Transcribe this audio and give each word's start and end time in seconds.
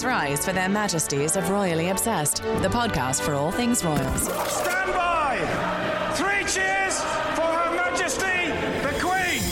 Please 0.00 0.06
rise 0.06 0.42
for 0.46 0.54
their 0.54 0.70
majesties 0.70 1.36
of 1.36 1.50
Royally 1.50 1.90
Obsessed, 1.90 2.36
the 2.36 2.70
podcast 2.70 3.20
for 3.20 3.34
all 3.34 3.50
things 3.50 3.84
royals. 3.84 4.22
Stand 4.22 4.94
by! 4.94 5.36
Three 6.14 6.42
cheers 6.46 7.02
for 7.34 7.42
Her 7.42 7.76
Majesty 7.76 8.48
the 8.80 8.94
Queen! 8.98 9.42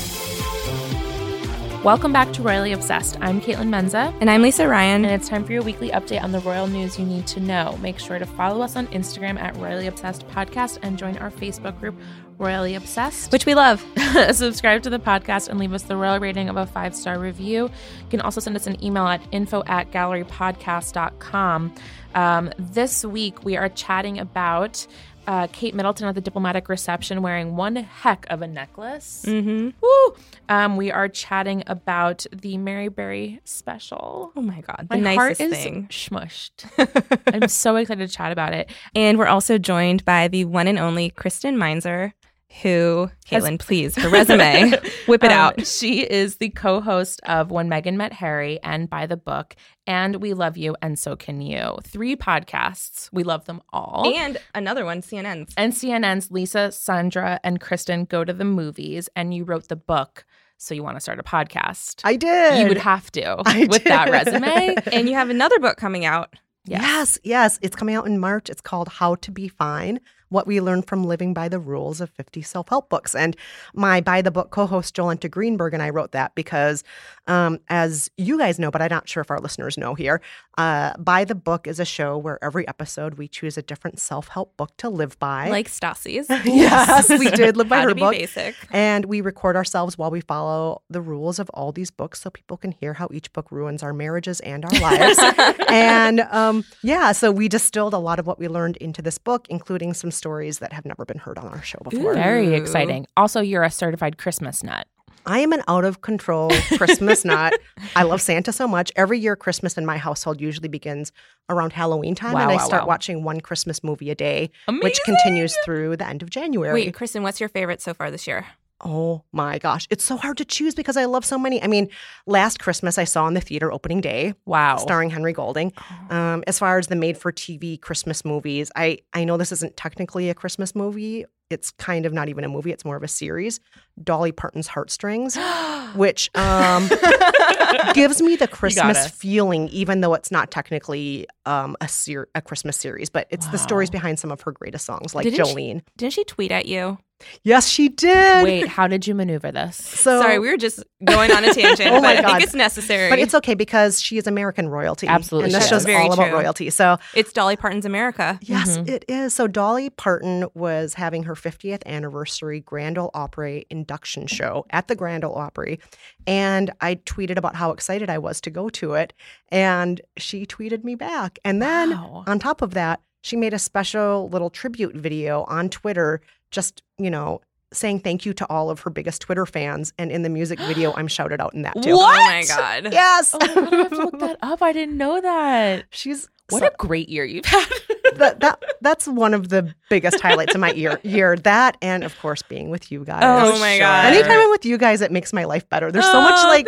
Welcome 1.84 2.14
back 2.14 2.32
to 2.32 2.40
Royally 2.40 2.72
Obsessed. 2.72 3.18
I'm 3.20 3.42
Kaitlin 3.42 3.68
Menza. 3.68 4.14
And 4.22 4.30
I'm 4.30 4.40
Lisa 4.40 4.66
Ryan. 4.66 5.04
And 5.04 5.12
it's 5.12 5.28
time 5.28 5.44
for 5.44 5.52
your 5.52 5.62
weekly 5.62 5.90
update 5.90 6.22
on 6.22 6.32
the 6.32 6.40
royal 6.40 6.66
news 6.66 6.98
you 6.98 7.04
need 7.04 7.26
to 7.26 7.40
know. 7.40 7.76
Make 7.82 7.98
sure 7.98 8.18
to 8.18 8.24
follow 8.24 8.62
us 8.62 8.74
on 8.74 8.86
Instagram 8.86 9.38
at 9.38 9.54
Royally 9.58 9.86
Obsessed 9.86 10.26
Podcast 10.28 10.78
and 10.80 10.96
join 10.96 11.18
our 11.18 11.30
Facebook 11.30 11.78
group, 11.78 11.94
Royally 12.38 12.74
Obsessed. 12.74 13.32
Which 13.32 13.46
we 13.46 13.54
love. 13.54 13.84
Subscribe 14.32 14.82
to 14.82 14.90
the 14.90 14.98
podcast 14.98 15.48
and 15.48 15.58
leave 15.58 15.72
us 15.72 15.82
the 15.82 15.96
royal 15.96 16.20
rating 16.20 16.48
of 16.48 16.56
a 16.56 16.66
five 16.66 16.94
star 16.94 17.18
review. 17.18 17.64
You 17.64 18.08
can 18.10 18.20
also 18.20 18.40
send 18.40 18.56
us 18.56 18.66
an 18.66 18.82
email 18.82 19.06
at 19.06 19.20
info 19.32 19.62
at 19.66 19.90
gallerypodcast.com. 19.90 21.74
Um, 22.14 22.52
this 22.58 23.04
week, 23.04 23.44
we 23.44 23.56
are 23.56 23.68
chatting 23.68 24.18
about 24.18 24.86
uh, 25.26 25.46
Kate 25.52 25.74
Middleton 25.74 26.08
at 26.08 26.14
the 26.14 26.22
diplomatic 26.22 26.70
reception 26.70 27.20
wearing 27.20 27.54
one 27.54 27.76
heck 27.76 28.26
of 28.30 28.40
a 28.40 28.46
necklace. 28.46 29.24
Mm-hmm. 29.26 29.70
Woo! 29.78 30.16
Um, 30.48 30.78
we 30.78 30.90
are 30.90 31.06
chatting 31.06 31.64
about 31.66 32.24
the 32.32 32.56
Mary 32.56 32.88
Berry 32.88 33.40
special. 33.44 34.32
Oh 34.34 34.40
my 34.40 34.62
God. 34.62 34.86
The 34.88 34.96
My 34.96 35.14
nicest 35.14 35.18
heart 35.18 35.52
is 35.52 35.52
thing. 35.62 35.86
smushed. 35.90 37.26
I'm 37.34 37.48
so 37.48 37.76
excited 37.76 38.08
to 38.08 38.14
chat 38.14 38.32
about 38.32 38.54
it. 38.54 38.70
And 38.94 39.18
we're 39.18 39.26
also 39.26 39.58
joined 39.58 40.02
by 40.06 40.28
the 40.28 40.46
one 40.46 40.66
and 40.66 40.78
only 40.78 41.10
Kristen 41.10 41.58
Meinzer, 41.58 42.14
who, 42.62 43.10
Has- 43.26 43.44
Kaitlin, 43.44 43.58
please, 43.58 43.94
her 43.96 44.08
resume, 44.08 44.70
whip 45.06 45.22
it 45.22 45.30
Um, 45.30 45.38
out. 45.38 45.66
She 45.66 46.00
is 46.00 46.36
the 46.36 46.48
co 46.50 46.80
host 46.80 47.20
of 47.26 47.50
When 47.50 47.68
Meghan 47.68 47.94
Met 47.96 48.12
Harry 48.14 48.58
and 48.62 48.88
By 48.88 49.06
the 49.06 49.16
Book 49.16 49.54
and 49.86 50.16
We 50.16 50.32
Love 50.34 50.56
You 50.56 50.74
and 50.80 50.98
So 50.98 51.14
Can 51.14 51.40
You. 51.40 51.76
Three 51.84 52.16
podcasts. 52.16 53.08
We 53.12 53.22
love 53.22 53.44
them 53.44 53.60
all. 53.72 54.10
And 54.16 54.38
another 54.54 54.84
one, 54.84 55.02
CNN's. 55.02 55.52
and 55.56 55.72
CNN's 55.72 56.30
Lisa, 56.30 56.72
Sandra, 56.72 57.38
and 57.44 57.60
Kristen 57.60 58.04
go 58.06 58.24
to 58.24 58.32
the 58.32 58.44
movies, 58.44 59.08
and 59.14 59.34
you 59.34 59.44
wrote 59.44 59.68
the 59.68 59.76
book. 59.76 60.24
So 60.56 60.74
you 60.74 60.82
want 60.82 60.96
to 60.96 61.00
start 61.00 61.20
a 61.20 61.22
podcast. 61.22 62.00
I 62.02 62.16
did. 62.16 62.58
you 62.60 62.66
would 62.68 62.78
have 62.78 63.12
to 63.12 63.36
I 63.46 63.66
with 63.70 63.84
that 63.84 64.10
resume. 64.10 64.74
And 64.92 65.08
you 65.08 65.14
have 65.14 65.30
another 65.30 65.58
book 65.60 65.76
coming 65.76 66.04
out. 66.04 66.34
Yes. 66.64 67.18
yes, 67.22 67.58
It's 67.62 67.76
coming 67.76 67.94
out 67.94 68.06
in 68.06 68.18
March. 68.18 68.50
It's 68.50 68.60
called 68.60 68.88
How 68.88 69.14
to 69.16 69.30
Be 69.30 69.48
Fine 69.48 70.00
What 70.28 70.46
We 70.46 70.60
Learned 70.60 70.86
from 70.86 71.04
Living 71.04 71.34
by 71.34 71.48
the 71.48 71.58
Rules 71.58 72.00
of 72.00 72.10
50 72.10 72.42
Self 72.42 72.68
Help 72.68 72.88
Books. 72.88 73.14
And 73.14 73.36
my 73.74 74.00
By 74.00 74.22
the 74.22 74.30
Book 74.30 74.50
co 74.50 74.66
host, 74.66 74.94
Jolenta 74.94 75.30
Greenberg, 75.30 75.74
and 75.74 75.82
I 75.82 75.90
wrote 75.90 76.12
that 76.12 76.34
because, 76.34 76.84
um, 77.26 77.58
as 77.68 78.10
you 78.16 78.38
guys 78.38 78.58
know, 78.58 78.70
but 78.70 78.82
I'm 78.82 78.90
not 78.90 79.08
sure 79.08 79.20
if 79.20 79.30
our 79.30 79.40
listeners 79.40 79.78
know 79.78 79.94
here, 79.94 80.20
uh, 80.56 80.92
By 80.98 81.24
the 81.24 81.34
Book 81.34 81.66
is 81.66 81.80
a 81.80 81.84
show 81.84 82.18
where 82.18 82.42
every 82.42 82.66
episode 82.68 83.14
we 83.14 83.28
choose 83.28 83.56
a 83.56 83.62
different 83.62 83.98
self 84.00 84.28
help 84.28 84.56
book 84.56 84.76
to 84.78 84.88
live 84.88 85.18
by. 85.18 85.48
Like 85.48 85.68
Stassi's. 85.68 86.26
yes, 86.44 87.08
we 87.08 87.30
did 87.32 87.56
live 87.56 87.68
by 87.68 87.82
her 87.82 87.94
book. 87.94 88.12
basic. 88.12 88.54
And 88.70 89.04
we 89.06 89.20
record 89.20 89.56
ourselves 89.56 89.96
while 89.96 90.10
we 90.10 90.20
follow 90.20 90.82
the 90.90 91.00
rules 91.00 91.38
of 91.38 91.48
all 91.50 91.72
these 91.72 91.90
books 91.90 92.22
so 92.22 92.30
people 92.30 92.56
can 92.56 92.72
hear 92.72 92.94
how 92.94 93.08
each 93.12 93.32
book 93.32 93.50
ruins 93.50 93.82
our 93.82 93.92
marriages 93.92 94.40
and 94.40 94.64
our 94.64 94.80
lives. 94.80 95.18
and 95.68 96.20
um, 96.20 96.64
yeah, 96.82 97.12
so 97.12 97.30
we 97.30 97.48
distilled 97.48 97.94
a 97.94 97.98
lot 97.98 98.18
of 98.18 98.26
what 98.26 98.38
we 98.38 98.48
learned 98.48 98.76
into 98.78 99.02
this 99.02 99.18
book, 99.18 99.46
including 99.48 99.94
some 99.94 100.10
stories 100.18 100.58
that 100.58 100.72
have 100.72 100.84
never 100.84 101.04
been 101.06 101.18
heard 101.18 101.38
on 101.38 101.46
our 101.48 101.62
show 101.62 101.78
before. 101.88 102.14
Very 102.14 102.54
exciting. 102.54 103.06
Also, 103.16 103.40
you're 103.40 103.62
a 103.62 103.70
certified 103.70 104.18
Christmas 104.18 104.62
nut. 104.62 104.86
I 105.26 105.40
am 105.40 105.52
an 105.52 105.62
out 105.68 105.84
of 105.84 106.00
control 106.00 106.50
Christmas 106.78 107.24
nut. 107.24 107.52
I 107.94 108.02
love 108.02 108.20
Santa 108.22 108.50
so 108.52 108.66
much. 108.66 108.90
Every 108.96 109.18
year, 109.18 109.36
Christmas 109.36 109.76
in 109.76 109.84
my 109.84 109.98
household 109.98 110.40
usually 110.40 110.68
begins 110.68 111.12
around 111.50 111.72
Halloween 111.72 112.14
time, 112.14 112.32
Wow, 112.32 112.42
and 112.42 112.50
I 112.52 112.56
wow, 112.56 112.64
start 112.64 112.82
wow. 112.84 112.88
watching 112.88 113.24
one 113.24 113.40
Christmas 113.40 113.84
movie 113.84 114.10
a 114.10 114.14
day, 114.14 114.50
which 114.80 114.98
continues 115.04 115.54
through 115.64 115.96
the 115.98 116.06
end 116.06 116.22
of 116.22 116.30
January. 116.30 116.72
Wait, 116.72 116.94
Kristen, 116.94 117.22
what's 117.22 117.40
your 117.40 117.48
favorite 117.50 117.82
so 117.82 117.92
far 117.94 118.10
this 118.10 118.26
year? 118.26 118.46
Oh 118.84 119.24
my 119.32 119.58
gosh, 119.58 119.86
it's 119.90 120.04
so 120.04 120.16
hard 120.16 120.36
to 120.38 120.44
choose 120.44 120.74
because 120.74 120.96
I 120.96 121.04
love 121.06 121.24
so 121.24 121.36
many. 121.38 121.60
I 121.62 121.66
mean, 121.66 121.88
last 122.26 122.60
Christmas 122.60 122.96
I 122.96 123.04
saw 123.04 123.26
in 123.26 123.34
the 123.34 123.40
theater 123.40 123.72
opening 123.72 124.00
day, 124.00 124.34
Wow. 124.46 124.76
starring 124.76 125.10
Henry 125.10 125.32
Golding. 125.32 125.72
Um, 126.10 126.44
as 126.46 126.58
far 126.60 126.78
as 126.78 126.86
the 126.86 126.94
made-for-TV 126.96 127.80
Christmas 127.80 128.24
movies, 128.24 128.70
I 128.76 128.98
I 129.12 129.24
know 129.24 129.36
this 129.36 129.50
isn't 129.52 129.76
technically 129.76 130.30
a 130.30 130.34
Christmas 130.34 130.74
movie. 130.76 131.24
It's 131.50 131.70
kind 131.72 132.04
of 132.06 132.12
not 132.12 132.28
even 132.28 132.44
a 132.44 132.48
movie; 132.48 132.70
it's 132.70 132.84
more 132.84 132.94
of 132.96 133.02
a 133.02 133.08
series. 133.08 133.58
Dolly 134.04 134.32
Parton's 134.32 134.68
Heartstrings, 134.68 135.36
which 135.94 136.30
um, 136.36 136.88
gives 137.94 138.20
me 138.22 138.36
the 138.36 138.46
Christmas 138.48 139.08
feeling, 139.10 139.68
even 139.68 140.02
though 140.02 140.14
it's 140.14 140.30
not 140.30 140.50
technically 140.50 141.26
um, 141.46 141.76
a 141.80 141.88
ser- 141.88 142.28
a 142.34 142.42
Christmas 142.42 142.76
series. 142.76 143.08
But 143.10 143.26
it's 143.30 143.46
the 143.48 143.58
stories 143.58 143.90
behind 143.90 144.18
some 144.18 144.30
of 144.30 144.42
her 144.42 144.52
greatest 144.52 144.84
songs, 144.84 145.14
like 145.14 145.24
Didn't 145.24 145.46
she- 145.46 145.54
Jolene. 145.54 145.82
Didn't 145.96 146.12
she 146.12 146.24
tweet 146.24 146.52
at 146.52 146.66
you? 146.66 146.98
Yes, 147.42 147.66
she 147.68 147.88
did. 147.88 148.44
Wait, 148.44 148.68
how 148.68 148.86
did 148.86 149.06
you 149.06 149.14
maneuver 149.14 149.50
this? 149.50 149.76
so 149.76 150.20
Sorry, 150.20 150.38
we 150.38 150.48
were 150.50 150.56
just 150.56 150.84
going 151.04 151.32
on 151.32 151.44
a 151.44 151.52
tangent, 151.52 151.90
Oh 151.92 152.00
my 152.00 152.14
but 152.14 152.18
I 152.18 152.22
God. 152.22 152.30
think 152.32 152.42
it's 152.44 152.54
necessary. 152.54 153.10
But 153.10 153.18
it's 153.18 153.34
okay 153.34 153.54
because 153.54 154.00
she 154.00 154.18
is 154.18 154.26
American 154.26 154.68
royalty. 154.68 155.06
Absolutely 155.08 155.46
And 155.46 155.54
this 155.54 155.64
she 155.64 155.70
show's 155.70 155.80
is. 155.80 155.86
Very 155.86 156.04
all 156.06 156.12
about 156.12 156.32
royalty. 156.32 156.70
So, 156.70 156.96
It's 157.14 157.32
Dolly 157.32 157.56
Parton's 157.56 157.84
America. 157.86 158.38
yes, 158.42 158.78
Mhm. 158.78 158.88
it 158.88 159.04
is. 159.08 159.34
So, 159.34 159.46
Dolly 159.48 159.90
Parton 159.90 160.46
was 160.54 160.94
having 160.94 161.24
her 161.24 161.34
50th 161.34 161.82
anniversary 161.86 162.60
Grand 162.60 162.98
Ole 162.98 163.10
Opry 163.14 163.66
induction 163.70 164.26
show 164.26 164.64
at 164.70 164.86
the 164.88 164.94
Grand 164.94 165.24
Ole 165.24 165.36
Opry. 165.36 165.80
And 166.26 166.70
I 166.80 166.96
tweeted 166.96 167.36
about 167.36 167.56
how 167.56 167.72
excited 167.72 168.08
I 168.10 168.18
was 168.18 168.40
to 168.42 168.50
go 168.50 168.68
to 168.70 168.94
it. 168.94 169.12
And 169.50 170.00
she 170.16 170.46
tweeted 170.46 170.84
me 170.84 170.94
back. 170.94 171.38
And 171.44 171.60
then 171.60 171.90
Wow. 171.90 172.24
on 172.26 172.38
top 172.38 172.62
of 172.62 172.74
that, 172.74 173.00
she 173.22 173.34
made 173.36 173.52
a 173.52 173.58
special 173.58 174.28
little 174.30 174.48
tribute 174.50 174.94
video 174.94 175.42
on 175.48 175.68
Twitter, 175.68 176.20
just, 176.50 176.82
you 176.98 177.10
know, 177.10 177.40
saying 177.72 178.00
thank 178.00 178.24
you 178.24 178.32
to 178.32 178.46
all 178.48 178.70
of 178.70 178.80
her 178.80 178.90
biggest 178.90 179.20
Twitter 179.22 179.44
fans. 179.46 179.92
And 179.98 180.10
in 180.10 180.22
the 180.22 180.28
music 180.30 180.58
video, 180.60 180.92
I'm 180.96 181.08
shouted 181.08 181.40
out 181.40 181.54
in 181.54 181.62
that 181.62 181.80
too. 181.82 181.94
What? 181.96 182.16
Oh 182.16 182.20
my 182.26 182.44
God. 182.48 182.92
Yes. 182.92 183.34
Oh 183.34 183.38
my 183.40 183.54
God, 183.54 183.72
I 183.74 183.76
have 183.76 183.90
to 183.90 183.96
look 183.96 184.18
that 184.20 184.38
up. 184.42 184.62
I 184.62 184.72
didn't 184.72 184.96
know 184.96 185.20
that. 185.20 185.84
She's 185.90 186.28
What 186.50 186.60
so- 186.60 186.66
a 186.66 186.70
great 186.78 187.08
year 187.08 187.24
you've 187.24 187.44
had. 187.44 187.66
that, 188.16 188.40
that 188.40 188.62
that's 188.80 189.06
one 189.08 189.34
of 189.34 189.48
the 189.48 189.74
biggest 189.90 190.20
highlights 190.20 190.54
of 190.54 190.60
my 190.60 190.72
year. 190.72 190.98
Year 191.08 191.36
that, 191.36 191.76
and 191.82 192.04
of 192.04 192.18
course, 192.20 192.42
being 192.42 192.70
with 192.70 192.90
you 192.92 193.04
guys. 193.04 193.22
Oh 193.22 193.58
my 193.60 193.78
God. 193.78 194.06
Anytime 194.06 194.38
I'm 194.40 194.50
with 194.50 194.64
you 194.64 194.76
guys, 194.78 195.00
it 195.00 195.10
makes 195.12 195.32
my 195.32 195.44
life 195.44 195.68
better. 195.68 195.90
There's 195.92 196.04
so 196.10 196.20
much 196.20 196.34
Oh, 196.38 196.48
like 196.48 196.66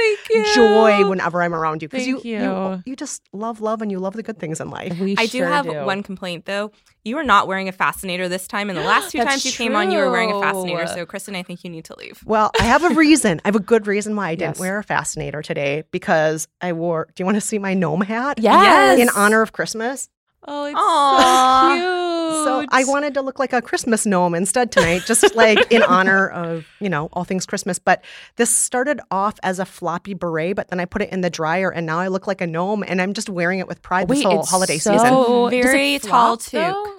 joy 0.55 1.09
whenever 1.09 1.43
I'm 1.43 1.55
around 1.55 1.83
you 1.83 1.89
because 1.89 2.06
you, 2.06 2.21
you 2.25 2.41
you. 2.41 2.83
you 2.87 2.97
just 2.97 3.23
love 3.33 3.61
love 3.61 3.83
and 3.83 3.91
you 3.91 3.99
love 3.99 4.15
the 4.15 4.23
good 4.23 4.39
things 4.39 4.61
in 4.61 4.71
life. 4.71 4.99
We 4.99 5.17
I 5.19 5.27
do 5.27 5.39
sure 5.39 5.47
have 5.47 5.67
one 5.67 6.03
complaint 6.03 6.45
though. 6.47 6.73
You 7.05 7.17
are 7.17 7.25
not 7.25 7.49
wearing 7.49 7.67
a 7.69 7.72
fascinator 7.72 8.28
this 8.28 8.47
time, 8.47 8.69
and 8.69 8.78
the 8.78 8.83
last 8.83 9.11
two 9.11 9.19
That's 9.19 9.31
times 9.31 9.45
you 9.47 9.53
came 9.53 9.75
on, 9.75 9.91
you 9.91 9.97
were 9.99 10.11
wearing 10.11 10.31
a 10.33 10.39
fascinator. 10.41 10.87
So, 10.87 11.07
Kristen, 11.07 11.34
I 11.34 11.43
think 11.43 11.65
you 11.65 11.71
need 11.71 11.87
to 11.87 11.97
leave. 11.97 12.21
Well, 12.27 12.51
I 12.61 12.65
have 12.65 12.84
a 12.84 12.91
reason. 12.95 13.41
I 13.43 13.49
have 13.49 13.57
a 13.57 13.61
good 13.61 13.87
reason 13.87 14.15
why 14.17 14.28
I 14.28 14.34
didn't 14.34 14.57
Yes. 14.57 14.61
wear 14.61 14.78
a 14.78 14.84
fascinator 14.84 15.41
today 15.41 15.84
because 15.93 16.47
I 16.61 16.72
wore. 16.75 17.07
Do 17.15 17.22
you 17.22 17.25
want 17.25 17.37
to 17.37 17.41
see 17.41 17.59
my 17.59 17.72
gnome 17.72 18.03
hat? 18.03 18.39
Yes. 18.39 18.99
In 18.99 19.09
honor 19.17 19.41
of 19.41 19.53
Christmas. 19.53 20.11
Oh, 20.49 20.65
it's 20.65 20.75
Aw. 20.78 21.69
so 21.69 21.75
cute. 21.75 22.41
So 22.45 22.67
I 22.71 22.84
wanted 22.84 23.15
to 23.15 23.23
look 23.23 23.39
like 23.39 23.53
a 23.53 23.61
Christmas 23.61 24.06
gnome 24.06 24.34
instead 24.34 24.73
tonight, 24.73 25.03
just 25.06 25.34
like 25.34 25.71
in 25.71 25.83
honor 25.89 26.28
of, 26.28 26.67
you 26.81 26.89
know, 26.89 27.09
all 27.12 27.25
things 27.25 27.45
Christmas. 27.45 27.78
But 27.78 28.03
this 28.37 28.49
started 28.49 29.01
off 29.11 29.39
as 29.43 29.59
a 29.59 29.67
floppy 29.67 30.15
beret, 30.15 30.56
but 30.56 30.69
then 30.69 30.81
I 30.81 30.87
put 30.87 31.03
it 31.03 31.11
in 31.12 31.21
the 31.21 31.28
dryer 31.31 31.71
and 31.71 31.87
now 31.87 31.99
I 31.99 32.09
look 32.09 32.27
like 32.27 32.41
a 32.41 32.47
gnome 32.47 32.83
and 32.87 33.03
I'm 33.03 33.12
just 33.12 33.28
wearing 33.28 33.59
it 33.59 33.69
with 33.69 33.83
pride 33.83 34.09
this 34.09 34.19
Wait, 34.19 34.27
whall 34.27 34.41
it's 34.41 34.51
holiday 34.51 34.78
so- 34.78 34.93
season. 34.93 35.12
does 35.12 35.53
it 35.53 35.62
very 35.62 35.99
tall 35.99 36.37
flop, 36.39 36.41
toque 36.41 36.51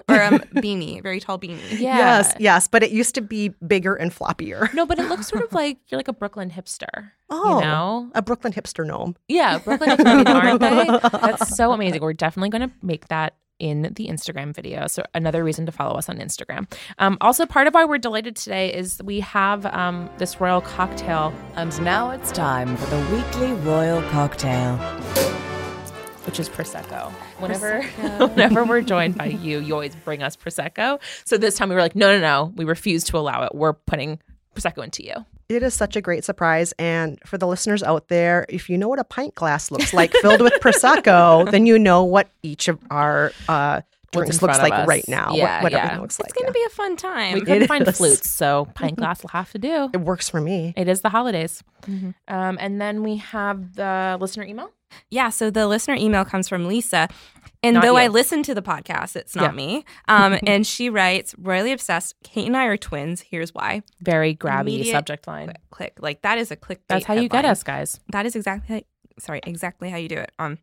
though? 0.06 0.14
or 0.14 0.22
um, 0.22 0.38
beanie, 0.62 1.02
very 1.02 1.18
tall 1.18 1.38
beanie. 1.38 1.58
Yeah. 1.72 1.96
Yes, 1.96 2.34
yes, 2.38 2.68
but 2.68 2.82
it 2.84 2.92
used 2.92 3.14
to 3.16 3.20
be 3.22 3.48
bigger 3.66 3.94
and 3.94 4.14
floppier. 4.14 4.72
No, 4.74 4.86
but 4.86 4.98
it 5.00 5.08
looks 5.08 5.26
sort 5.28 5.42
of 5.42 5.52
like 5.54 5.78
you're 5.88 5.98
like 5.98 6.08
a 6.08 6.12
Brooklyn 6.12 6.50
hipster. 6.50 7.10
Oh, 7.34 7.58
You 7.58 7.64
know? 7.64 8.10
a 8.14 8.20
Brooklyn 8.22 8.52
hipster 8.52 8.86
gnome. 8.86 9.16
Yeah, 9.28 9.58
Brooklyn 9.58 9.90
hipsters, 9.90 10.26
aren't 10.28 10.60
they? 10.60 11.08
That's 11.18 11.56
so 11.56 11.72
amazing. 11.72 12.02
We're 12.02 12.12
definitely 12.12 12.50
going 12.50 12.68
to 12.68 12.74
make 12.82 13.08
that 13.08 13.34
in 13.58 13.82
the 13.94 14.08
Instagram 14.08 14.52
video. 14.54 14.86
So 14.88 15.04
another 15.14 15.42
reason 15.44 15.66
to 15.66 15.72
follow 15.72 15.96
us 15.96 16.08
on 16.08 16.18
Instagram. 16.18 16.70
Um, 16.98 17.16
also, 17.20 17.46
part 17.46 17.66
of 17.68 17.74
why 17.74 17.84
we're 17.84 17.98
delighted 17.98 18.34
today 18.36 18.72
is 18.74 19.00
we 19.04 19.20
have 19.20 19.64
um, 19.66 20.10
this 20.18 20.40
royal 20.40 20.60
cocktail, 20.60 21.32
And 21.54 21.80
now 21.82 22.10
it's 22.10 22.32
time 22.32 22.76
for 22.76 22.86
the 22.90 23.16
weekly 23.16 23.52
royal 23.64 24.02
cocktail. 24.10 24.76
which 26.26 26.38
is 26.40 26.48
prosecco. 26.48 27.10
Whenever, 27.40 27.82
whenever 28.28 28.64
we're 28.64 28.80
joined 28.80 29.16
by 29.16 29.26
you, 29.26 29.58
you 29.60 29.74
always 29.74 29.94
bring 29.96 30.22
us 30.22 30.36
prosecco. 30.36 31.00
So 31.24 31.36
this 31.36 31.56
time 31.56 31.68
we 31.68 31.74
were 31.74 31.80
like, 31.80 31.96
no, 31.96 32.12
no, 32.12 32.20
no, 32.20 32.52
we 32.56 32.64
refuse 32.64 33.04
to 33.04 33.16
allow 33.18 33.44
it. 33.44 33.54
We're 33.54 33.72
putting 33.74 34.18
prosecco 34.54 34.84
into 34.84 35.04
you. 35.04 35.14
It 35.52 35.62
is 35.62 35.74
such 35.74 35.96
a 35.96 36.00
great 36.00 36.24
surprise. 36.24 36.72
And 36.78 37.20
for 37.26 37.36
the 37.36 37.46
listeners 37.46 37.82
out 37.82 38.08
there, 38.08 38.46
if 38.48 38.70
you 38.70 38.78
know 38.78 38.88
what 38.88 38.98
a 38.98 39.04
pint 39.04 39.34
glass 39.34 39.70
looks 39.70 39.92
like 39.92 40.12
filled 40.14 40.40
with 40.40 40.52
Prosecco, 40.60 41.50
then 41.50 41.66
you 41.66 41.78
know 41.78 42.02
what 42.04 42.28
each 42.42 42.68
of 42.68 42.78
our 42.90 43.32
uh, 43.48 43.82
drinks 44.12 44.38
in 44.40 44.46
looks 44.46 44.58
like 44.58 44.72
us. 44.72 44.86
right 44.86 45.06
now. 45.08 45.28
what- 45.30 45.36
Yeah, 45.38 45.62
what, 45.62 45.72
yeah. 45.72 45.78
everything 45.78 46.00
looks 46.02 46.18
like. 46.20 46.28
It's 46.30 46.38
going 46.38 46.52
to 46.52 46.58
yeah. 46.58 46.66
be 46.66 46.72
a 46.72 46.74
fun 46.76 46.96
time. 46.96 47.34
We 47.34 47.40
couldn't 47.40 47.62
It 47.62 47.68
find 47.68 47.86
is. 47.86 47.96
flutes, 47.96 48.30
so 48.30 48.66
pint 48.74 48.96
glass 48.96 49.22
will 49.22 49.30
have 49.30 49.50
to 49.52 49.58
do. 49.58 49.90
It 49.92 50.00
works 50.00 50.28
for 50.28 50.40
me. 50.40 50.74
It 50.76 50.88
is 50.88 51.00
the 51.00 51.08
holidays. 51.08 51.62
Mm-hmm. 51.82 52.10
Um, 52.28 52.58
and 52.60 52.80
then 52.80 53.02
we 53.02 53.16
have 53.16 53.74
the 53.74 54.16
listener 54.20 54.44
email. 54.44 54.70
Yeah, 55.10 55.30
so 55.30 55.50
the 55.50 55.66
listener 55.66 55.94
email 55.94 56.24
comes 56.24 56.48
from 56.48 56.66
Lisa. 56.66 57.08
And 57.62 57.74
Not 57.74 57.82
though 57.84 57.96
I 57.96 58.08
listen 58.08 58.42
to 58.42 58.54
the 58.54 58.60
podcast, 58.60 59.16
it's 59.16 59.34
not 59.34 59.44
Yeah. 59.44 59.50
me. 59.52 59.84
Um, 60.08 60.36
and 60.46 60.66
she 60.66 60.90
writes, 60.90 61.34
royally 61.38 61.72
obsessed. 61.72 62.14
Kate 62.24 62.46
and 62.46 62.56
I 62.56 62.66
are 62.66 62.76
twins. 62.76 63.20
Here's 63.22 63.54
why. 63.54 63.82
Very 64.00 64.34
grabby 64.34 64.60
Immediate 64.62 64.92
subject 64.92 65.26
line. 65.26 65.46
Click, 65.46 65.60
click. 65.70 65.92
Like 66.00 66.22
that 66.22 66.38
is 66.38 66.50
a 66.50 66.56
clickbait. 66.56 66.80
That's 66.88 67.04
how 67.06 67.14
you 67.14 67.28
get 67.28 67.44
us, 67.44 67.62
guys. 67.62 68.00
That 68.10 68.26
is 68.26 68.36
exactly 68.36 68.84
sorry, 69.18 69.40
exactly 69.46 69.88
how 69.90 69.96
you 69.96 70.08
do 70.08 70.18
it. 70.18 70.32
Um, 70.38 70.58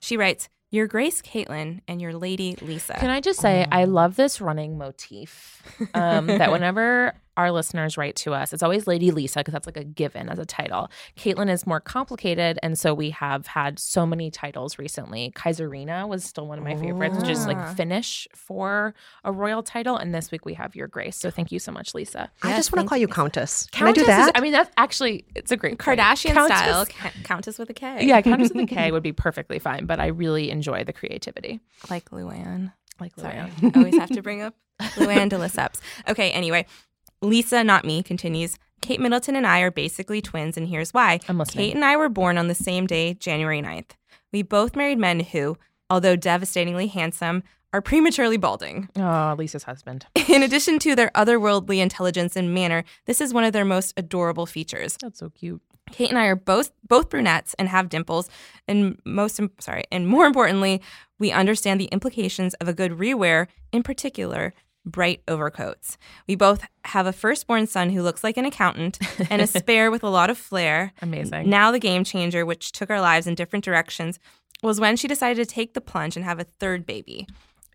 she 0.00 0.16
writes, 0.16 0.48
"Your 0.72 0.88
Grace 0.88 1.22
Kaitlin 1.22 1.82
and 1.86 2.02
your 2.02 2.12
Lady 2.12 2.56
Lisa." 2.60 2.94
Can 2.94 3.10
I 3.10 3.20
just 3.20 3.38
say, 3.40 3.64
I 3.70 3.84
love 3.84 4.16
this 4.16 4.40
running 4.40 4.76
motif 4.76 5.62
um, 5.94 6.26
that 6.26 6.50
whenever 6.52 7.14
our 7.36 7.50
listeners 7.50 7.96
write 7.96 8.16
to 8.16 8.34
us, 8.34 8.52
it's 8.52 8.62
always 8.62 8.86
Lady 8.86 9.10
Lisa 9.10 9.40
because 9.40 9.52
that's 9.52 9.66
like 9.66 9.76
a 9.76 9.84
given 9.84 10.28
as 10.28 10.38
a 10.38 10.44
title. 10.44 10.90
Kaitlin 11.16 11.50
is 11.50 11.66
more 11.66 11.80
complicated, 11.80 12.58
and 12.62 12.78
so 12.78 12.92
we 12.94 13.10
have 13.10 13.46
had 13.46 13.78
so 13.78 14.04
many 14.04 14.30
titles 14.30 14.78
recently. 14.78 15.32
Kaiserina 15.34 16.06
was 16.08 16.24
still 16.24 16.46
one 16.46 16.58
of 16.58 16.64
my 16.64 16.76
favorites, 16.76 17.16
which 17.18 17.28
is 17.30 17.44
Ah. 17.44 17.48
like 17.48 17.76
Finnish 17.76 18.28
for 18.34 18.94
a 19.24 19.32
royal 19.32 19.62
title, 19.62 19.96
and 19.96 20.14
this 20.14 20.30
week 20.30 20.44
we 20.44 20.54
have 20.54 20.74
Your 20.76 20.88
Grace. 20.88 21.16
So 21.16 21.30
thank 21.30 21.50
you 21.52 21.58
so 21.58 21.72
much, 21.72 21.94
Lisa. 21.94 22.30
I 22.42 22.56
just 22.56 22.72
want 22.72 22.84
to 22.84 22.88
call 22.88 22.98
you, 22.98 23.02
you 23.08 23.12
Countess. 23.12 23.66
Can 23.72 23.86
Countess 23.86 24.02
I 24.02 24.06
do 24.06 24.06
that? 24.12 24.26
Is, 24.28 24.32
I 24.34 24.40
mean, 24.40 24.52
that's 24.52 24.70
actually 24.76 25.24
it's 25.34 25.50
a 25.50 25.56
great. 25.56 25.78
Kardashian 25.78 26.32
Countess- 26.34 26.58
style, 26.58 26.86
Ca- 26.86 27.12
Countess 27.24 27.58
with 27.58 27.70
a 27.70 27.74
K. 27.74 28.06
Yeah, 28.06 28.20
Countess 28.22 28.50
with 28.52 28.64
a 28.64 28.66
K 28.66 28.92
would 28.92 29.02
be 29.02 29.12
perfectly 29.12 29.58
fine, 29.58 29.86
but 29.86 30.00
I 30.00 30.06
really 30.08 30.50
enjoy 30.50 30.84
the 30.84 30.92
creativity. 30.92 31.60
like 31.90 32.10
Luann. 32.10 32.72
Like 33.00 33.12
Sorry, 33.16 33.34
Luann. 33.36 33.74
I 33.76 33.78
always 33.78 33.96
have 33.98 34.10
to 34.10 34.22
bring 34.28 34.42
up 34.42 34.54
Luann 34.96 35.28
de 35.28 35.36
Lesseps. 35.36 35.80
Okay, 36.08 36.30
anyway, 36.30 36.66
Lisa, 37.22 37.62
not 37.64 37.84
me, 37.84 38.02
continues. 38.02 38.58
Kate 38.80 39.00
Middleton 39.00 39.36
and 39.36 39.46
I 39.46 39.60
are 39.60 39.70
basically 39.70 40.20
twins, 40.20 40.56
and 40.56 40.68
here's 40.68 40.92
why. 40.92 41.20
I'm 41.28 41.38
listening. 41.38 41.64
Kate 41.64 41.74
and 41.74 41.84
I 41.84 41.96
were 41.96 42.08
born 42.08 42.36
on 42.36 42.48
the 42.48 42.54
same 42.54 42.86
day, 42.86 43.14
January 43.14 43.62
9th. 43.62 43.90
We 44.32 44.42
both 44.42 44.74
married 44.74 44.98
men 44.98 45.20
who, 45.20 45.56
although 45.88 46.16
devastatingly 46.16 46.88
handsome, 46.88 47.44
are 47.72 47.80
prematurely 47.80 48.36
balding. 48.36 48.88
Oh, 48.96 49.34
Lisa's 49.38 49.62
husband. 49.62 50.06
In 50.28 50.42
addition 50.42 50.78
to 50.80 50.94
their 50.94 51.10
otherworldly 51.14 51.78
intelligence 51.78 52.36
and 52.36 52.52
manner, 52.52 52.84
this 53.06 53.20
is 53.20 53.32
one 53.32 53.44
of 53.44 53.52
their 53.52 53.64
most 53.64 53.94
adorable 53.96 54.44
features. 54.46 54.98
That's 55.00 55.20
so 55.20 55.30
cute. 55.30 55.62
Kate 55.90 56.10
and 56.10 56.18
I 56.18 56.26
are 56.26 56.36
both 56.36 56.72
both 56.86 57.08
brunettes 57.08 57.54
and 57.58 57.68
have 57.68 57.88
dimples, 57.88 58.28
and 58.68 59.00
most 59.04 59.40
sorry, 59.58 59.84
and 59.90 60.06
more 60.06 60.26
importantly, 60.26 60.80
we 61.18 61.32
understand 61.32 61.80
the 61.80 61.86
implications 61.86 62.54
of 62.54 62.68
a 62.68 62.72
good 62.72 62.92
rewear, 62.92 63.46
in 63.72 63.82
particular, 63.82 64.54
bright 64.84 65.22
overcoats. 65.28 65.96
We 66.26 66.34
both 66.34 66.66
have 66.84 67.06
a 67.06 67.12
firstborn 67.12 67.66
son 67.66 67.90
who 67.90 68.02
looks 68.02 68.24
like 68.24 68.36
an 68.36 68.44
accountant 68.44 68.98
and 69.30 69.40
a 69.40 69.46
spare 69.58 69.90
with 69.90 70.02
a 70.02 70.08
lot 70.08 70.30
of 70.30 70.38
flair. 70.38 70.92
Amazing. 71.00 71.48
Now 71.48 71.70
the 71.70 71.78
game 71.78 72.04
changer, 72.04 72.44
which 72.44 72.72
took 72.72 72.90
our 72.90 73.00
lives 73.00 73.26
in 73.26 73.34
different 73.34 73.64
directions, 73.64 74.18
was 74.62 74.80
when 74.80 74.96
she 74.96 75.08
decided 75.08 75.36
to 75.36 75.54
take 75.54 75.74
the 75.74 75.80
plunge 75.80 76.16
and 76.16 76.24
have 76.24 76.38
a 76.38 76.44
third 76.44 76.86
baby. 76.86 77.26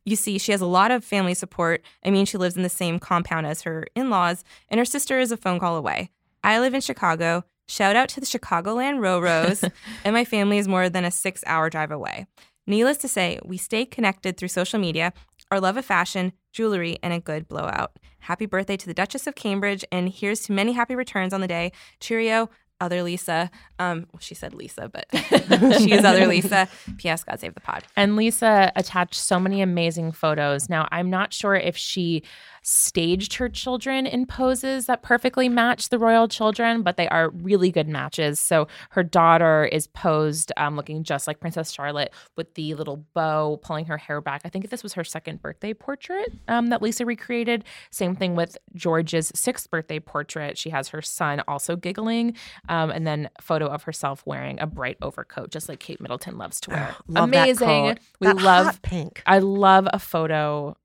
You 0.06 0.16
see, 0.16 0.38
she 0.38 0.54
has 0.54 0.62
a 0.62 0.66
lot 0.66 0.92
of 0.92 1.04
family 1.04 1.34
support. 1.34 1.84
I 2.06 2.12
mean, 2.12 2.26
she 2.26 2.38
lives 2.38 2.56
in 2.56 2.64
the 2.64 2.70
same 2.70 2.98
compound 2.98 3.46
as 3.46 3.64
her 3.64 3.88
in 3.94 4.10
laws, 4.10 4.46
and 4.70 4.80
her 4.80 4.86
sister 4.86 5.20
is 5.20 5.34
a 5.34 5.38
phone 5.38 5.60
call 5.60 5.76
away. 5.76 6.12
I 6.44 6.60
live 6.60 6.74
in 6.74 6.80
Chicago. 6.82 7.44
Shout 7.68 7.98
out 7.98 8.08
to 8.10 8.22
the 8.22 8.26
Chicagoland 8.26 9.00
Roros, 9.00 9.70
and 10.06 10.14
my 10.14 10.24
family 10.24 10.60
is 10.60 10.68
more 10.68 10.88
than 10.88 11.04
a 11.04 11.12
six 11.12 11.44
hour 11.46 11.70
drive 11.70 11.92
away. 11.92 12.26
Needless 12.66 12.98
to 12.98 13.08
say, 13.08 13.40
we 13.44 13.58
stay 13.58 13.86
connected 13.86 14.38
through 14.38 14.50
social 14.50 14.80
media, 14.80 15.14
our 15.52 15.60
love 15.60 15.78
of 15.78 15.86
fashion, 15.86 16.34
jewelry, 16.52 16.98
and 17.02 17.14
a 17.14 17.20
good 17.20 17.48
blowout. 17.48 17.98
Happy 18.20 18.46
birthday 18.46 18.78
to 18.78 18.86
the 18.86 18.94
Duchess 18.94 19.28
of 19.28 19.36
Cambridge, 19.36 19.86
and 19.92 20.10
here's 20.10 20.42
to 20.42 20.52
many 20.52 20.74
happy 20.74 20.96
returns 20.96 21.34
on 21.34 21.42
the 21.42 21.48
day. 21.48 21.72
Cheerio, 22.00 22.50
other 22.80 23.04
Lisa. 23.04 23.50
Um, 23.80 24.08
well, 24.12 24.20
she 24.20 24.36
said 24.36 24.54
Lisa, 24.54 24.90
but 24.90 25.08
she 25.80 25.92
is 25.92 26.04
other 26.04 26.28
Lisa. 26.28 26.68
P.S. 26.98 27.24
God 27.24 27.40
save 27.40 27.54
the 27.54 27.62
pod. 27.62 27.84
And 27.96 28.16
Lisa 28.16 28.72
attached 28.76 29.16
so 29.16 29.40
many 29.40 29.62
amazing 29.62 30.12
photos. 30.12 30.70
Now, 30.70 30.88
I'm 30.92 31.10
not 31.10 31.34
sure 31.34 31.56
if 31.56 31.76
she 31.76 32.24
staged 32.70 33.36
her 33.36 33.48
children 33.48 34.06
in 34.06 34.26
poses 34.26 34.88
that 34.88 35.02
perfectly 35.02 35.48
match 35.48 35.88
the 35.88 35.98
royal 35.98 36.28
children, 36.28 36.84
but 36.84 36.98
they 36.98 37.08
are 37.08 37.30
really 37.30 37.72
good 37.72 37.88
matches. 37.88 38.42
So 38.42 38.68
her 38.90 39.04
daughter 39.04 39.64
is 39.64 39.88
posed 39.88 40.52
um, 40.58 40.76
looking 40.76 41.04
just 41.04 41.28
like 41.28 41.40
Princess 41.40 41.72
Charlotte 41.72 42.14
with 42.36 42.54
the 42.56 42.74
little 42.74 43.06
bow 43.14 43.58
pulling 43.64 43.86
her 43.86 43.98
hair 43.98 44.20
back. 44.20 44.42
I 44.44 44.50
think 44.50 44.70
this 44.70 44.84
was 44.84 44.92
her 44.94 45.06
second 45.06 45.42
birthday 45.42 45.74
portrait 45.74 46.34
um, 46.50 46.68
that 46.68 46.82
Lisa 46.82 47.06
recreated. 47.06 47.64
Same 47.90 48.18
thing 48.18 48.36
with 48.36 48.58
George's 48.76 49.32
sixth 49.34 49.72
birthday 49.72 50.02
portrait. 50.02 50.58
She 50.58 50.70
has 50.72 50.90
her 50.90 51.02
son 51.02 51.42
also 51.48 51.78
giggling, 51.78 52.36
um, 52.68 52.90
and 52.90 53.08
then 53.08 53.30
a 53.38 53.42
photo 53.42 53.68
of 53.68 53.84
herself 53.84 54.24
wearing 54.26 54.60
a 54.60 54.68
bright 54.68 54.98
overcoat, 55.02 55.52
just 55.52 55.70
like 55.70 55.80
Kate 55.80 56.02
Middleton 56.02 56.38
loves 56.38 56.60
to 56.62 56.72
wear. 56.72 56.96
Love 57.08 57.32
that 57.32 57.44
Amazing. 57.46 57.68
coat. 57.68 58.00
We 58.20 58.28
That 58.28 58.42
love 58.42 58.82
pink. 58.82 59.24
I 59.26 59.40
love 59.40 59.88
a 59.94 60.00
photo. 60.00 60.76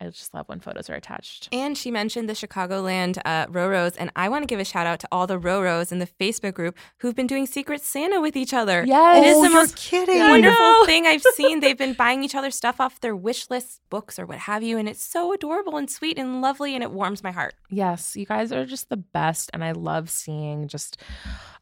I 0.00 0.06
just 0.06 0.32
love 0.32 0.48
when 0.48 0.60
photos 0.60 0.88
are 0.88 0.94
attached. 0.94 1.48
And 1.52 1.76
she 1.76 1.90
mentioned 1.90 2.28
the 2.28 2.32
Chicagoland 2.32 3.18
uh, 3.24 3.46
Roros, 3.48 3.96
and 3.98 4.10
I 4.16 4.28
want 4.30 4.42
to 4.42 4.46
give 4.46 4.58
a 4.58 4.64
shout 4.64 4.86
out 4.86 4.98
to 5.00 5.08
all 5.12 5.26
the 5.26 5.38
Roros 5.38 5.92
in 5.92 5.98
the 5.98 6.06
Facebook 6.06 6.54
group 6.54 6.76
who've 6.98 7.14
been 7.14 7.26
doing 7.26 7.46
Secret 7.46 7.82
Santa 7.82 8.20
with 8.20 8.34
each 8.34 8.54
other. 8.54 8.84
Yes. 8.86 9.18
it 9.24 9.28
is 9.28 9.36
Oh, 9.36 9.42
the 9.42 9.50
most 9.50 9.76
kidding. 9.76 10.18
wonderful 10.20 10.86
thing 10.86 11.06
I've 11.06 11.22
seen. 11.34 11.60
They've 11.60 11.76
been 11.76 11.92
buying 11.92 12.24
each 12.24 12.34
other 12.34 12.50
stuff 12.50 12.80
off 12.80 13.00
their 13.00 13.14
wish 13.14 13.50
list, 13.50 13.80
books 13.90 14.18
or 14.18 14.24
what 14.24 14.38
have 14.38 14.62
you, 14.62 14.78
and 14.78 14.88
it's 14.88 15.04
so 15.04 15.32
adorable 15.34 15.76
and 15.76 15.90
sweet 15.90 16.18
and 16.18 16.40
lovely, 16.40 16.74
and 16.74 16.82
it 16.82 16.90
warms 16.92 17.22
my 17.22 17.30
heart. 17.30 17.54
Yes, 17.68 18.16
you 18.16 18.24
guys 18.24 18.52
are 18.52 18.64
just 18.64 18.88
the 18.88 18.96
best. 18.96 19.50
And 19.52 19.62
I 19.62 19.72
love 19.72 20.08
seeing 20.08 20.66
just 20.68 21.00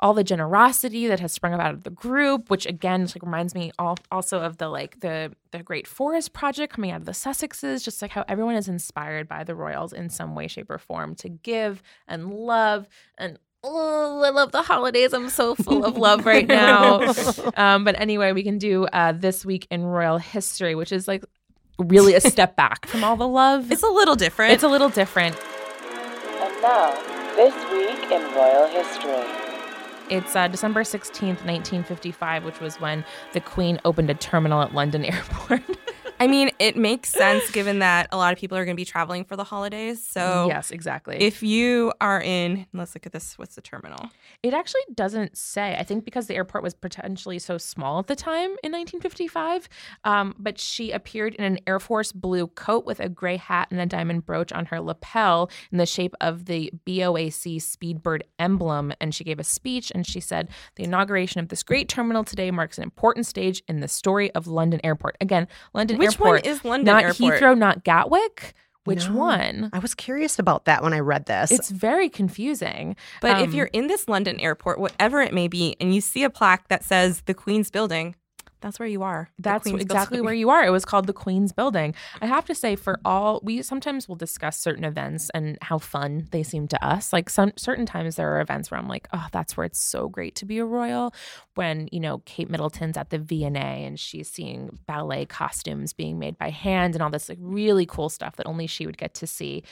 all 0.00 0.14
the 0.14 0.24
generosity 0.24 1.06
that 1.06 1.20
has 1.20 1.32
sprung 1.32 1.54
up 1.54 1.60
out 1.60 1.74
of 1.74 1.82
the 1.82 1.90
group, 1.90 2.50
which 2.50 2.66
again 2.66 3.02
just 3.02 3.16
like 3.16 3.22
reminds 3.22 3.54
me 3.54 3.72
all, 3.78 3.98
also 4.10 4.40
of 4.40 4.58
the 4.58 4.68
like 4.68 5.00
the 5.00 5.32
the 5.50 5.62
Great 5.62 5.86
Forest 5.86 6.32
Project 6.32 6.74
coming 6.74 6.90
out 6.90 7.00
of 7.00 7.06
the 7.06 7.12
Sussexes, 7.12 7.82
just 7.84 8.00
like 8.02 8.10
how 8.12 8.24
everyone 8.28 8.54
is 8.54 8.68
inspired 8.68 9.28
by 9.28 9.44
the 9.44 9.54
royals 9.54 9.92
in 9.92 10.10
some 10.10 10.34
way, 10.34 10.46
shape, 10.46 10.70
or 10.70 10.78
form 10.78 11.14
to 11.16 11.28
give 11.28 11.82
and 12.06 12.32
love 12.32 12.88
and 13.16 13.38
Oh, 13.64 14.22
I 14.22 14.30
love 14.30 14.52
the 14.52 14.62
holidays. 14.62 15.12
I'm 15.12 15.28
so 15.28 15.56
full 15.56 15.84
of 15.84 15.96
love 15.98 16.24
right 16.24 16.46
now. 16.48 17.12
Um, 17.56 17.82
but 17.82 18.00
anyway, 18.00 18.30
we 18.30 18.44
can 18.44 18.56
do 18.56 18.86
uh, 18.86 19.10
this 19.12 19.44
week 19.44 19.66
in 19.68 19.84
royal 19.84 20.18
history, 20.18 20.76
which 20.76 20.92
is 20.92 21.08
like 21.08 21.24
really 21.78 22.14
a 22.14 22.20
step 22.20 22.54
back 22.54 22.86
from 22.86 23.02
all 23.02 23.16
the 23.16 23.26
love. 23.26 23.72
It's 23.72 23.82
a 23.82 23.88
little 23.88 24.14
different. 24.14 24.52
It's 24.52 24.62
a 24.62 24.68
little 24.68 24.88
different. 24.88 25.34
And 25.34 26.62
now, 26.62 26.92
this 27.34 27.54
week 27.72 28.10
in 28.12 28.22
royal 28.34 28.68
history. 28.68 29.47
It's 30.10 30.34
uh, 30.34 30.48
December 30.48 30.84
16th, 30.84 31.44
1955, 31.44 32.44
which 32.44 32.60
was 32.60 32.80
when 32.80 33.04
the 33.34 33.40
Queen 33.40 33.78
opened 33.84 34.08
a 34.08 34.14
terminal 34.14 34.62
at 34.62 34.74
London 34.74 35.04
Airport. 35.06 35.62
I 36.20 36.26
mean, 36.26 36.50
it 36.58 36.76
makes 36.76 37.10
sense 37.10 37.50
given 37.50 37.78
that 37.80 38.08
a 38.12 38.16
lot 38.16 38.32
of 38.32 38.38
people 38.38 38.58
are 38.58 38.64
going 38.64 38.76
to 38.76 38.80
be 38.80 38.84
traveling 38.84 39.24
for 39.24 39.36
the 39.36 39.44
holidays. 39.44 40.04
So 40.04 40.46
yes, 40.48 40.70
exactly. 40.70 41.16
if 41.16 41.42
you 41.42 41.92
are 42.00 42.20
in, 42.20 42.66
let's 42.72 42.94
look 42.94 43.06
at 43.06 43.12
this. 43.12 43.38
What's 43.38 43.54
the 43.54 43.62
terminal? 43.62 44.10
it 44.42 44.54
actually 44.54 44.82
doesn't 44.94 45.36
say. 45.36 45.76
I 45.76 45.82
think 45.82 46.04
because 46.04 46.28
the 46.28 46.36
airport 46.36 46.62
was 46.62 46.74
potentially 46.74 47.38
so 47.38 47.58
small 47.58 47.98
at 47.98 48.06
the 48.06 48.14
time 48.14 48.50
in 48.62 48.72
1955. 48.72 49.68
Um, 50.04 50.34
but 50.38 50.60
she 50.60 50.92
appeared 50.92 51.34
in 51.34 51.44
an 51.44 51.58
Air 51.66 51.80
Force 51.80 52.12
blue 52.12 52.46
coat 52.46 52.86
with 52.86 53.00
a 53.00 53.08
gray 53.08 53.36
hat 53.36 53.68
and 53.70 53.80
a 53.80 53.86
diamond 53.86 54.26
brooch 54.26 54.52
on 54.52 54.66
her 54.66 54.80
lapel 54.80 55.50
in 55.72 55.78
the 55.78 55.86
shape 55.86 56.14
of 56.20 56.44
the 56.44 56.72
BOAC 56.86 57.56
Speedbird 57.56 58.22
emblem. 58.38 58.92
And 59.00 59.14
she 59.14 59.24
gave 59.24 59.40
a 59.40 59.44
speech 59.44 59.90
and 59.92 60.06
she 60.06 60.20
said, 60.20 60.48
The 60.76 60.84
inauguration 60.84 61.40
of 61.40 61.48
this 61.48 61.64
great 61.64 61.88
terminal 61.88 62.22
today 62.22 62.50
marks 62.52 62.78
an 62.78 62.84
important 62.84 63.26
stage 63.26 63.62
in 63.68 63.80
the 63.80 63.88
story 63.88 64.30
of 64.32 64.46
London 64.46 64.80
Airport. 64.84 65.16
Again, 65.20 65.48
London 65.74 65.98
Which 65.98 66.07
one 66.16 66.28
Airport. 66.36 66.46
is 66.46 66.64
London 66.64 66.86
not 66.94 67.02
Airport? 67.04 67.40
Heathrow, 67.40 67.58
not 67.58 67.84
Gatwick. 67.84 68.54
Which 68.84 69.08
No. 69.08 69.16
one? 69.16 69.68
I 69.74 69.80
was 69.80 69.94
curious 69.94 70.38
about 70.38 70.64
that 70.64 70.82
when 70.82 70.94
I 70.94 71.00
read 71.00 71.26
this. 71.26 71.50
It's 71.52 71.68
very 71.70 72.08
confusing. 72.08 72.96
But 73.20 73.42
if 73.42 73.48
Um, 73.48 73.54
you're 73.54 73.66
in 73.66 73.86
this 73.86 74.08
London 74.08 74.40
airport, 74.40 74.78
whatever 74.80 75.20
it 75.20 75.34
may 75.34 75.46
be, 75.46 75.76
and 75.78 75.94
you 75.94 76.00
see 76.00 76.24
a 76.24 76.30
plaque 76.30 76.68
that 76.68 76.84
says 76.84 77.22
the 77.26 77.34
Queen's 77.34 77.70
Building, 77.70 78.14
that's 78.60 78.78
where 78.78 78.88
you 78.88 79.02
are. 79.02 79.30
The 79.36 79.42
That's 79.42 79.62
Queen's 79.62 79.82
exactly 79.82 80.16
Building. 80.16 80.24
where 80.26 80.34
you 80.34 80.50
are. 80.50 80.64
It 80.66 80.70
was 80.70 80.84
called 80.84 81.06
the 81.06 81.12
Queen's 81.12 81.52
Building. 81.52 81.94
I 82.20 82.26
have 82.26 82.44
to 82.46 82.54
say, 82.54 82.76
for 82.76 83.00
all 83.04 83.40
we 83.42 83.62
sometimes 83.62 84.08
will 84.08 84.16
discuss 84.16 84.58
certain 84.58 84.84
events 84.84 85.30
and 85.34 85.58
how 85.62 85.78
fun 85.78 86.28
they 86.30 86.42
seem 86.42 86.68
to 86.68 86.84
us. 86.84 87.12
Like 87.12 87.30
some 87.30 87.52
certain 87.56 87.86
times 87.86 88.16
there 88.16 88.34
are 88.34 88.40
events 88.40 88.70
where 88.70 88.78
I'm 88.80 88.88
like, 88.88 89.08
oh, 89.12 89.26
that's 89.32 89.56
where 89.56 89.64
it's 89.66 89.80
so 89.82 90.08
great 90.08 90.34
to 90.36 90.44
be 90.44 90.58
a 90.58 90.64
royal. 90.64 91.14
When 91.54 91.88
you 91.92 92.00
know 92.00 92.18
Kate 92.24 92.50
Middleton's 92.50 92.96
at 92.96 93.10
the 93.10 93.18
V 93.18 93.44
and 93.44 93.56
A 93.56 93.60
and 93.60 93.98
she's 93.98 94.28
seeing 94.28 94.78
ballet 94.86 95.26
costumes 95.26 95.92
being 95.92 96.18
made 96.18 96.38
by 96.38 96.50
hand 96.50 96.94
and 96.94 97.02
all 97.02 97.10
this 97.10 97.28
like 97.28 97.38
really 97.40 97.86
cool 97.86 98.08
stuff 98.08 98.36
that 98.36 98.46
only 98.46 98.66
she 98.66 98.86
would 98.86 98.98
get 98.98 99.14
to 99.14 99.26
see. 99.26 99.62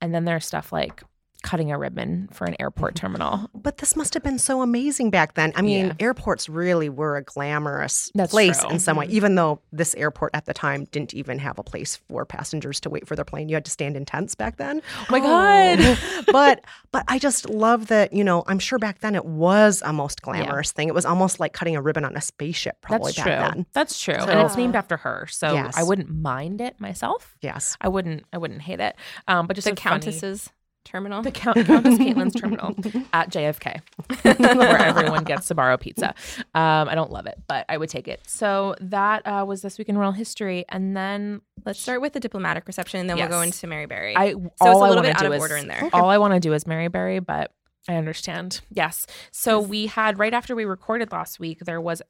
And 0.00 0.14
then 0.14 0.24
there's 0.24 0.46
stuff 0.46 0.72
like 0.72 1.02
cutting 1.44 1.70
a 1.70 1.78
ribbon 1.78 2.26
for 2.32 2.44
an 2.46 2.56
airport 2.58 2.96
terminal. 2.96 3.48
But 3.54 3.78
this 3.78 3.94
must 3.94 4.14
have 4.14 4.22
been 4.24 4.38
so 4.40 4.62
amazing 4.62 5.10
back 5.10 5.34
then. 5.34 5.52
I 5.54 5.62
mean, 5.62 5.86
Yeah. 5.88 5.92
airports 6.00 6.48
really 6.48 6.88
were 6.88 7.16
a 7.16 7.22
glamorous 7.22 8.10
That's 8.14 8.32
place 8.32 8.60
true. 8.60 8.70
in 8.70 8.78
some 8.80 8.96
way, 8.96 9.06
even 9.10 9.34
though 9.36 9.60
this 9.70 9.94
airport 9.94 10.30
at 10.34 10.46
the 10.46 10.54
time 10.54 10.86
didn't 10.90 11.14
even 11.14 11.38
have 11.38 11.58
a 11.58 11.62
place 11.62 11.96
for 12.08 12.24
passengers 12.24 12.80
to 12.80 12.90
wait 12.90 13.06
for 13.06 13.14
their 13.14 13.24
plane. 13.24 13.48
You 13.48 13.54
had 13.56 13.64
to 13.66 13.70
stand 13.70 13.96
in 13.96 14.04
tents 14.04 14.34
back 14.34 14.56
then. 14.56 14.82
Oh 15.00 15.06
my 15.10 15.20
god. 15.20 15.98
but 16.32 16.64
but 16.90 17.04
I 17.08 17.18
just 17.18 17.48
love 17.50 17.88
that, 17.88 18.12
you 18.12 18.24
know, 18.24 18.42
I'm 18.46 18.58
sure 18.58 18.78
back 18.78 19.00
then 19.00 19.14
it 19.14 19.26
was 19.26 19.82
a 19.84 19.92
most 19.92 20.22
glamorous 20.22 20.72
thing. 20.72 20.88
It 20.88 20.94
was 20.94 21.04
almost 21.04 21.38
like 21.40 21.52
cutting 21.52 21.76
a 21.76 21.82
ribbon 21.82 22.04
on 22.04 22.16
a 22.16 22.20
spaceship 22.20 22.80
probably 22.80 23.12
That's 23.12 23.24
back 23.26 23.26
true. 23.52 23.54
then. 23.54 23.66
That's 23.74 24.00
true. 24.00 24.14
and 24.14 24.40
it's 24.40 24.56
named 24.56 24.76
after 24.76 24.96
her. 24.96 25.26
So 25.30 25.52
Yes. 25.52 25.74
I 25.76 25.82
wouldn't 25.82 26.08
mind 26.10 26.60
it 26.60 26.80
myself. 26.80 27.36
Yes. 27.42 27.76
I 27.80 27.88
wouldn't 27.88 28.24
I 28.32 28.38
wouldn't 28.38 28.62
hate 28.62 28.80
it. 28.80 28.96
Um 29.28 29.46
but 29.46 29.56
just 29.56 29.66
The 29.66 29.72
a 29.72 29.76
funny- 29.76 30.00
Countess's 30.04 30.50
terminal. 30.84 31.22
the 31.22 31.30
Count, 31.30 31.56
Countess 31.66 31.98
Kaitlin's 31.98 32.34
terminal 32.34 32.74
at 33.12 33.30
JFK, 33.30 33.80
where 34.58 34.78
everyone 34.78 35.24
gets 35.24 35.48
to 35.48 35.54
borrow 35.54 35.76
pizza. 35.76 36.14
Um, 36.54 36.88
I 36.88 36.94
don't 36.94 37.10
love 37.10 37.26
it, 37.26 37.40
but 37.48 37.64
I 37.68 37.76
would 37.76 37.88
take 37.88 38.08
it. 38.08 38.20
So 38.26 38.74
that 38.80 39.26
uh, 39.26 39.44
was 39.46 39.62
this 39.62 39.78
week 39.78 39.88
in 39.88 39.98
royal 39.98 40.12
history, 40.12 40.64
and 40.68 40.96
then 40.96 41.40
Let's 41.64 41.80
start 41.80 42.00
with 42.02 42.12
the 42.12 42.20
diplomatic 42.20 42.66
reception, 42.66 43.00
and 43.00 43.08
then 43.08 43.16
we'll 43.16 43.28
go 43.28 43.40
Yes. 43.40 43.46
into 43.56 43.66
Mary 43.68 43.86
Berry. 43.86 44.14
I 44.16 44.32
so 44.32 44.38
all 44.60 44.70
it's 44.72 44.76
a 44.82 44.88
little 44.88 45.02
bit 45.02 45.16
out 45.16 45.24
of 45.26 45.32
is- 45.32 45.40
order 45.40 45.56
in 45.56 45.66
there. 45.68 45.88
All 45.92 46.10
I 46.10 46.18
want 46.18 46.34
to 46.34 46.40
do 46.40 46.52
is 46.52 46.66
Mary 46.66 46.88
Berry, 46.88 47.20
but 47.20 47.52
I 47.88 47.94
understand. 47.96 48.60
Yes. 48.70 49.06
So 49.30 49.60
we 49.60 49.86
had 49.86 50.18
right 50.18 50.34
after 50.34 50.54
we 50.54 50.64
recorded 50.64 51.10
last 51.12 51.40
week, 51.40 51.60
there 51.60 51.80
was 51.80 52.02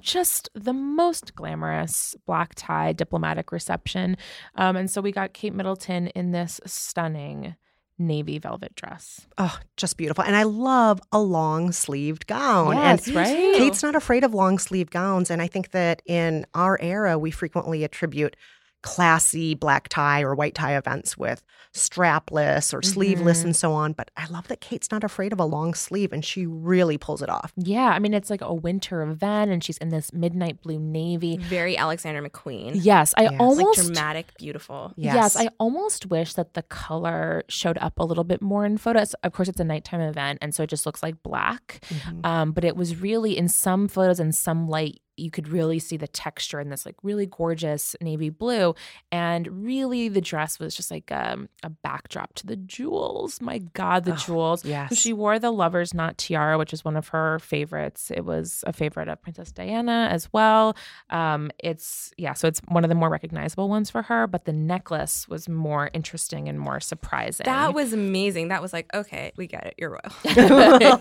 just 0.00 0.48
the 0.54 0.72
most 0.72 1.34
glamorous 1.34 2.14
black 2.24 2.52
tie 2.54 2.92
diplomatic 2.92 3.50
reception, 3.50 4.16
um, 4.54 4.76
and 4.76 4.88
so 4.88 5.00
we 5.00 5.10
got 5.10 5.32
Kate 5.32 5.52
Middleton 5.54 6.06
in 6.08 6.30
this 6.30 6.60
stunning 6.66 7.56
navy 8.00 8.38
velvet 8.38 8.74
dress. 8.74 9.26
Oh, 9.38 9.58
just 9.76 9.96
beautiful. 9.96 10.24
And 10.24 10.34
I 10.34 10.42
love 10.44 11.00
a 11.12 11.20
long 11.20 11.70
sleeved 11.70 12.26
gown. 12.26 12.76
Yes, 12.76 13.06
and 13.06 13.16
right? 13.16 13.54
Kate's 13.56 13.82
not 13.82 13.94
afraid 13.94 14.24
of 14.24 14.34
long 14.34 14.58
sleeved 14.58 14.90
gowns. 14.90 15.30
And 15.30 15.40
I 15.40 15.46
think 15.46 15.70
that 15.70 16.02
in 16.06 16.46
our 16.54 16.78
era, 16.80 17.18
we 17.18 17.30
frequently 17.30 17.84
attribute 17.84 18.36
classy 18.82 19.54
black 19.54 19.88
tie 19.88 20.22
or 20.22 20.34
white 20.34 20.54
tie 20.54 20.76
events 20.76 21.16
with 21.18 21.42
strapless 21.74 22.72
or 22.72 22.82
sleeveless 22.82 23.40
Mhm. 23.42 23.44
and 23.46 23.56
so 23.56 23.72
on. 23.72 23.92
But 23.92 24.10
I 24.16 24.26
love 24.26 24.48
that 24.48 24.60
Kate's 24.60 24.90
not 24.90 25.04
afraid 25.04 25.32
of 25.32 25.40
a 25.40 25.44
long 25.44 25.74
sleeve 25.74 26.12
and 26.12 26.24
she 26.24 26.46
really 26.46 26.96
pulls 26.98 27.20
it 27.22 27.28
off. 27.28 27.52
Yeah, 27.56 27.88
I 27.88 27.98
mean 27.98 28.14
it's 28.14 28.30
like 28.30 28.40
a 28.40 28.54
winter 28.54 29.02
event, 29.02 29.50
and 29.50 29.62
she's 29.62 29.78
in 29.78 29.90
this 29.90 30.12
midnight 30.12 30.62
blue 30.62 30.78
navy. 30.78 31.36
Very 31.36 31.76
Alexander 31.76 32.22
McQueen. 32.22 32.72
Yes, 32.74 33.12
I 33.16 33.22
Yes. 33.22 33.30
Like 33.32 33.40
almost 33.40 33.78
Like 33.78 33.86
dramatic, 33.86 34.32
beautiful. 34.38 34.92
Yes. 34.96 35.36
I 35.36 35.48
almost 35.58 36.06
wish 36.10 36.34
that 36.34 36.54
the 36.54 36.62
color 36.62 37.42
showed 37.48 37.78
up 37.78 37.98
a 37.98 38.04
little 38.04 38.24
bit 38.24 38.40
more 38.42 38.64
in 38.64 38.78
photos. 38.78 39.14
Of 39.22 39.32
course, 39.32 39.48
it's 39.48 39.60
a 39.60 39.64
nighttime 39.64 40.00
event, 40.00 40.38
and 40.42 40.54
so 40.54 40.62
it 40.62 40.70
just 40.70 40.86
looks 40.86 41.02
like 41.02 41.22
black. 41.22 41.80
Mhm. 41.88 42.24
Um, 42.26 42.52
but 42.52 42.64
it 42.64 42.76
was 42.76 43.00
really 43.00 43.36
in 43.36 43.48
some 43.48 43.88
photos 43.88 44.18
and 44.20 44.34
some 44.34 44.68
light, 44.68 45.00
you 45.20 45.30
could 45.30 45.48
really 45.48 45.78
see 45.78 45.96
the 45.96 46.08
texture 46.08 46.58
in 46.60 46.70
this 46.70 46.84
like 46.86 46.96
really 47.02 47.26
gorgeous 47.26 47.94
navy 48.00 48.30
blue, 48.30 48.74
and 49.12 49.46
really 49.64 50.08
the 50.08 50.20
dress 50.20 50.58
was 50.58 50.74
just 50.74 50.90
like 50.90 51.12
um, 51.12 51.48
a 51.62 51.70
backdrop 51.70 52.34
to 52.34 52.46
the 52.46 52.56
jewels. 52.56 53.40
My 53.40 53.58
God, 53.58 54.04
the 54.04 54.12
Oh, 54.12 54.16
jewels! 54.16 54.64
yes. 54.64 54.96
She 54.96 55.12
wore 55.12 55.38
the 55.38 55.50
Lover's 55.50 55.94
Knot 55.94 56.18
tiara, 56.18 56.58
which 56.58 56.72
is 56.72 56.84
one 56.84 56.96
of 56.96 57.08
her 57.08 57.38
favorites. 57.38 58.10
It 58.10 58.24
was 58.24 58.64
a 58.66 58.72
favorite 58.72 59.08
of 59.08 59.20
Princess 59.22 59.52
Diana 59.52 60.08
as 60.10 60.32
well. 60.32 60.76
Um, 61.10 61.50
it's 61.58 62.12
yeah, 62.16 62.32
so 62.32 62.48
it's 62.48 62.60
one 62.68 62.84
of 62.84 62.88
the 62.88 62.94
more 62.94 63.08
recognizable 63.10 63.68
ones 63.68 63.90
for 63.90 64.02
her. 64.02 64.26
But 64.26 64.44
the 64.44 64.52
necklace 64.52 65.28
was 65.28 65.48
more 65.48 65.90
interesting 65.92 66.48
and 66.48 66.58
more 66.58 66.80
surprising. 66.80 67.44
That 67.44 67.74
was 67.74 67.92
amazing. 67.92 68.48
That 68.48 68.62
was 68.62 68.72
like, 68.72 68.86
okay, 68.94 69.32
we 69.36 69.46
get 69.46 69.66
it. 69.66 69.74
You're 69.78 69.90
royal. 69.90 70.00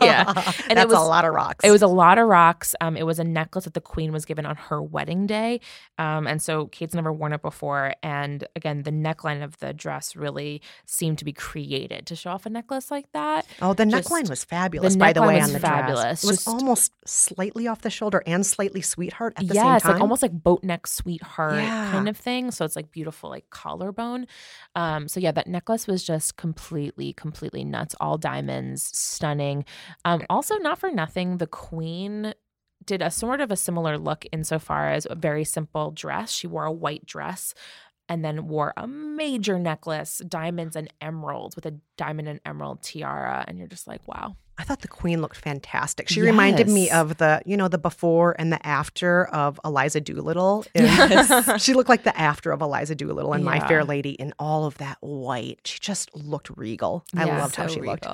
yeah, 0.02 0.26
and 0.68 0.78
That's 0.78 0.82
it 0.84 0.88
was 0.90 0.98
a 0.98 1.02
lot 1.02 1.26
of 1.26 1.34
rocks. 1.34 1.64
It 1.64 1.72
was 1.72 1.82
a 1.82 1.88
lot 1.88 2.18
of 2.18 2.28
rocks. 2.28 2.76
Um, 2.82 2.98
it 2.98 3.06
was 3.06 3.20
a 3.20 3.24
necklace 3.24 3.66
that 3.66 3.74
the 3.74 3.82
queen 3.82 4.09
was 4.12 4.26
given 4.26 4.46
on 4.46 4.56
her 4.56 4.82
wedding 4.82 5.28
day. 5.28 5.62
Um, 5.98 6.28
and 6.28 6.42
so 6.42 6.68
Kate's 6.68 6.94
never 6.94 7.12
worn 7.12 7.34
it 7.34 7.42
before. 7.42 7.94
And 8.04 8.46
again, 8.56 8.84
the 8.84 8.92
neckline 8.92 9.44
of 9.44 9.58
the 9.60 9.74
dress 9.74 10.16
really 10.16 10.62
seemed 10.86 11.18
to 11.20 11.26
be 11.26 11.34
created 11.34 12.06
to 12.08 12.16
show 12.16 12.32
off 12.32 12.46
a 12.46 12.50
necklace 12.50 12.92
like 12.92 13.12
that. 13.14 13.46
Oh, 13.62 13.74
the 13.74 13.86
just- 13.86 14.10
neckline 14.10 14.30
was 14.30 14.44
fabulous, 14.44 14.94
the 14.94 15.00
by 15.00 15.14
the 15.14 15.22
way, 15.22 15.36
was 15.36 15.48
on 15.48 15.54
the 15.54 15.60
fabulous. 15.60 16.02
dress. 16.02 16.24
It 16.24 16.28
was 16.28 16.38
Just- 16.38 16.48
almost 16.48 16.92
slightly 17.06 17.68
off 17.68 17.82
the 17.82 17.90
shoulder 17.90 18.24
and 18.26 18.46
slightly 18.46 18.82
sweetheart 18.82 19.34
at 19.38 19.48
the 19.48 19.54
yes, 19.54 19.64
same 19.64 19.80
time. 19.80 19.82
Yeah, 19.84 19.94
like 19.94 20.02
almost 20.02 20.22
like 20.22 20.32
boat 20.32 20.64
neck 20.64 20.88
sweetheart 20.88 21.56
Yeah. 21.56 21.92
kind 21.92 22.08
of 22.10 22.18
thing. 22.18 22.52
So 22.52 22.66
it's 22.66 22.76
like 22.76 22.92
beautiful, 22.92 23.30
like 23.30 23.50
collarbone. 23.50 24.28
Um, 24.76 25.08
so 25.08 25.20
yeah, 25.20 25.32
that 25.32 25.48
necklace 25.48 25.88
was 25.88 26.04
just 26.04 26.38
completely, 26.38 27.14
completely 27.14 27.64
nuts. 27.64 27.96
All 28.00 28.18
diamonds, 28.18 28.84
stunning. 28.98 29.66
Um, 30.06 30.24
also, 30.30 30.56
not 30.58 30.78
for 30.80 30.92
nothing, 30.92 31.38
the 31.38 31.48
queen 31.48 32.34
did 32.90 33.04
a 33.04 33.12
sort 33.12 33.40
of 33.40 33.52
a 33.52 33.56
similar 33.56 34.00
look 34.00 34.26
insofar 34.32 34.90
as 34.90 35.06
a 35.08 35.14
very 35.14 35.44
simple 35.44 35.92
dress. 35.92 36.32
She 36.32 36.48
wore 36.48 36.66
a 36.66 36.72
white 36.72 37.06
dress 37.06 37.54
and 38.10 38.26
then 38.26 38.48
wore 38.48 38.74
a 38.76 38.88
major 38.88 39.60
necklace, 39.60 40.24
diamonds 40.28 40.76
and 40.76 40.92
emeralds 41.00 41.56
with 41.56 41.68
a 41.68 41.76
diamond 41.98 42.28
and 42.28 42.40
emerald 42.46 42.82
tiara. 42.82 43.46
And 43.48 43.60
you're 43.60 43.68
just 43.68 43.88
like, 43.88 44.08
wow. 44.08 44.38
I 44.58 44.64
thought 44.64 44.82
the 44.82 44.88
queen 44.88 45.22
looked 45.22 45.38
fantastic. 45.38 46.10
She 46.10 46.20
reminded 46.20 46.68
me 46.68 46.90
of 46.90 47.18
the, 47.18 47.44
you 47.46 47.56
know, 47.56 47.68
the 47.68 47.78
before 47.78 48.36
and 48.40 48.52
the 48.52 48.66
after 48.66 49.26
of 49.28 49.60
Eliza 49.64 50.02
Doolittle. 50.02 50.66
Yes. 50.74 51.62
she 51.62 51.76
looked 51.76 51.90
like 51.90 52.04
the 52.04 52.20
after 52.20 52.52
of 52.52 52.60
Eliza 52.62 52.96
Doolittle 52.96 53.34
in 53.34 53.44
My 53.44 53.60
Fair 53.68 53.86
Lady 53.86 54.14
in 54.14 54.34
all 54.40 54.66
of 54.66 54.80
that 54.80 54.98
white. 55.02 55.62
She 55.64 55.78
just 55.80 56.14
looked 56.16 56.50
regal. 56.58 57.06
I 57.16 57.26
Yeah, 57.26 57.38
loved 57.38 57.56
how 57.56 57.68
So 57.68 57.76
she 57.76 57.82
looked. 57.82 58.08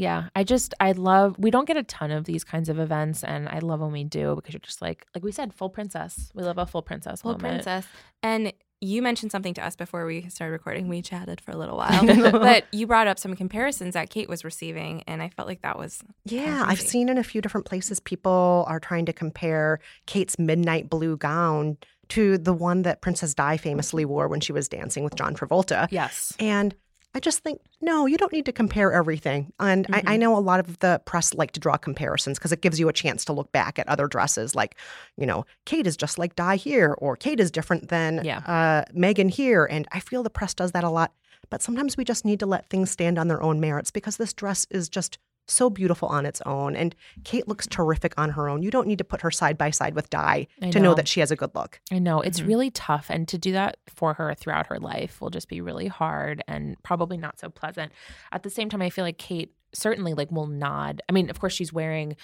Regal. 0.00 0.10
Yeah, 0.10 0.28
I 0.34 0.44
just 0.44 0.74
I 0.80 0.92
love 0.92 1.36
we 1.38 1.50
don't 1.50 1.66
get 1.66 1.76
a 1.76 1.82
ton 1.82 2.10
of 2.10 2.24
these 2.24 2.44
kinds 2.44 2.68
of 2.68 2.78
events 2.78 3.22
and 3.24 3.48
I 3.48 3.58
love 3.60 3.80
when 3.80 3.92
we 3.92 4.04
do 4.04 4.34
because 4.36 4.54
you're 4.54 4.60
just 4.60 4.80
like 4.82 5.06
like 5.14 5.24
we 5.24 5.32
said 5.32 5.52
full 5.54 5.68
princess. 5.70 6.30
We 6.34 6.42
love 6.42 6.58
a 6.58 6.66
full 6.66 6.82
princess 6.82 7.22
Full 7.22 7.32
moment. 7.32 7.64
princess. 7.64 7.86
And 8.22 8.52
you 8.82 9.02
mentioned 9.02 9.30
something 9.30 9.52
to 9.52 9.62
us 9.66 9.76
before 9.76 10.06
we 10.06 10.26
started 10.30 10.52
recording. 10.52 10.88
We 10.88 11.02
chatted 11.02 11.38
for 11.42 11.50
a 11.50 11.56
little 11.56 11.76
while, 11.82 12.02
but 12.32 12.64
you 12.72 12.86
brought 12.86 13.08
up 13.08 13.18
some 13.18 13.36
comparisons 13.36 13.92
that 13.92 14.08
Kate 14.08 14.26
was 14.26 14.42
receiving, 14.42 15.02
and 15.06 15.22
I 15.22 15.28
felt 15.28 15.46
like 15.46 15.60
that 15.60 15.76
was 15.78 16.02
Yeah, 16.24 16.64
I've 16.66 16.80
seen 16.80 17.10
in 17.10 17.18
a 17.18 17.22
few 17.22 17.42
different 17.42 17.66
places 17.66 18.00
people 18.00 18.64
are 18.68 18.80
trying 18.80 19.04
to 19.04 19.12
compare 19.12 19.80
Kate's 20.06 20.38
midnight 20.38 20.88
blue 20.88 21.18
gown 21.18 21.76
to 22.08 22.38
the 22.38 22.54
one 22.54 22.80
that 22.82 23.02
Princess 23.02 23.34
Di 23.34 23.58
famously 23.58 24.06
wore 24.06 24.28
when 24.28 24.40
she 24.40 24.52
was 24.52 24.66
dancing 24.66 25.04
with 25.04 25.14
John 25.14 25.34
Travolta. 25.34 25.86
Yes. 25.90 26.32
And 26.40 26.74
I 27.14 27.18
just 27.20 27.40
think, 27.40 27.60
no, 27.80 28.06
you 28.06 28.16
don't 28.16 28.32
need 28.32 28.46
to 28.46 28.52
compare 28.52 28.92
everything. 28.92 29.52
And 29.58 29.86
I, 29.92 30.02
I 30.06 30.16
know 30.16 30.36
a 30.36 30.38
lot 30.38 30.60
of 30.60 30.78
the 30.78 31.00
press 31.04 31.34
like 31.34 31.50
to 31.52 31.60
draw 31.60 31.76
comparisons 31.76 32.38
because 32.38 32.52
it 32.52 32.60
gives 32.60 32.78
you 32.78 32.88
a 32.88 32.92
chance 32.92 33.24
to 33.24 33.32
look 33.32 33.50
back 33.50 33.78
at 33.80 33.88
other 33.88 34.06
dresses, 34.06 34.54
like, 34.54 34.76
you 35.16 35.26
know, 35.26 35.44
Kate 35.66 35.86
is 35.88 35.96
just 35.96 36.18
like 36.18 36.36
Di 36.36 36.56
here, 36.56 36.94
or 36.98 37.16
Kate 37.16 37.40
is 37.40 37.50
different 37.50 37.88
than 37.88 38.24
Yeah. 38.24 38.38
uh, 38.46 38.84
Meghan 38.94 39.28
here. 39.30 39.64
And 39.64 39.88
I 39.90 39.98
feel 39.98 40.22
the 40.22 40.30
press 40.30 40.54
does 40.54 40.70
that 40.72 40.84
a 40.84 40.90
lot. 40.90 41.12
But 41.48 41.62
sometimes 41.62 41.96
we 41.96 42.04
just 42.04 42.24
need 42.24 42.38
to 42.40 42.46
let 42.46 42.68
things 42.68 42.92
stand 42.92 43.18
on 43.18 43.26
their 43.26 43.42
own 43.42 43.60
merits 43.60 43.90
because 43.90 44.16
this 44.16 44.32
dress 44.32 44.66
is 44.70 44.88
just 44.88 45.18
so 45.50 45.68
beautiful 45.70 46.08
on 46.08 46.24
its 46.26 46.40
own. 46.46 46.76
And 46.76 46.94
Kate 47.24 47.46
looks 47.48 47.66
terrific 47.66 48.14
on 48.18 48.30
her 48.30 48.48
own. 48.48 48.62
You 48.62 48.70
don't 48.70 48.86
need 48.86 48.98
to 48.98 49.04
put 49.04 49.20
her 49.22 49.30
side 49.30 49.58
by 49.58 49.70
side 49.70 49.94
with 49.94 50.08
Di 50.10 50.46
I 50.62 50.70
to 50.70 50.78
know 50.80 50.90
know. 50.90 50.94
that 50.94 51.08
she 51.08 51.20
has 51.20 51.30
a 51.30 51.36
good 51.36 51.54
look. 51.54 51.80
I 51.92 51.98
know 51.98 52.20
it's 52.20 52.40
Mhm. 52.40 52.46
really 52.48 52.70
tough 52.70 53.06
and 53.10 53.26
to 53.28 53.38
do 53.38 53.52
that 53.52 53.76
for 53.88 54.14
her 54.14 54.34
throughout 54.34 54.66
her 54.68 54.78
life 54.78 55.20
will 55.20 55.30
just 55.30 55.48
be 55.48 55.60
really 55.60 55.88
hard 55.88 56.42
and 56.48 56.76
probably 56.82 57.16
not 57.16 57.38
so 57.38 57.48
pleasant. 57.50 57.92
At 58.32 58.42
the 58.42 58.50
same 58.50 58.68
time 58.68 58.82
I 58.82 58.90
feel 58.90 59.04
like 59.04 59.18
Kate 59.18 59.52
certainly 59.72 60.14
like 60.14 60.30
will 60.32 60.46
nod. 60.48 61.00
I 61.08 61.12
mean, 61.12 61.30
of 61.30 61.38
course 61.38 61.52
she's 61.52 61.72
wearing 61.72 62.16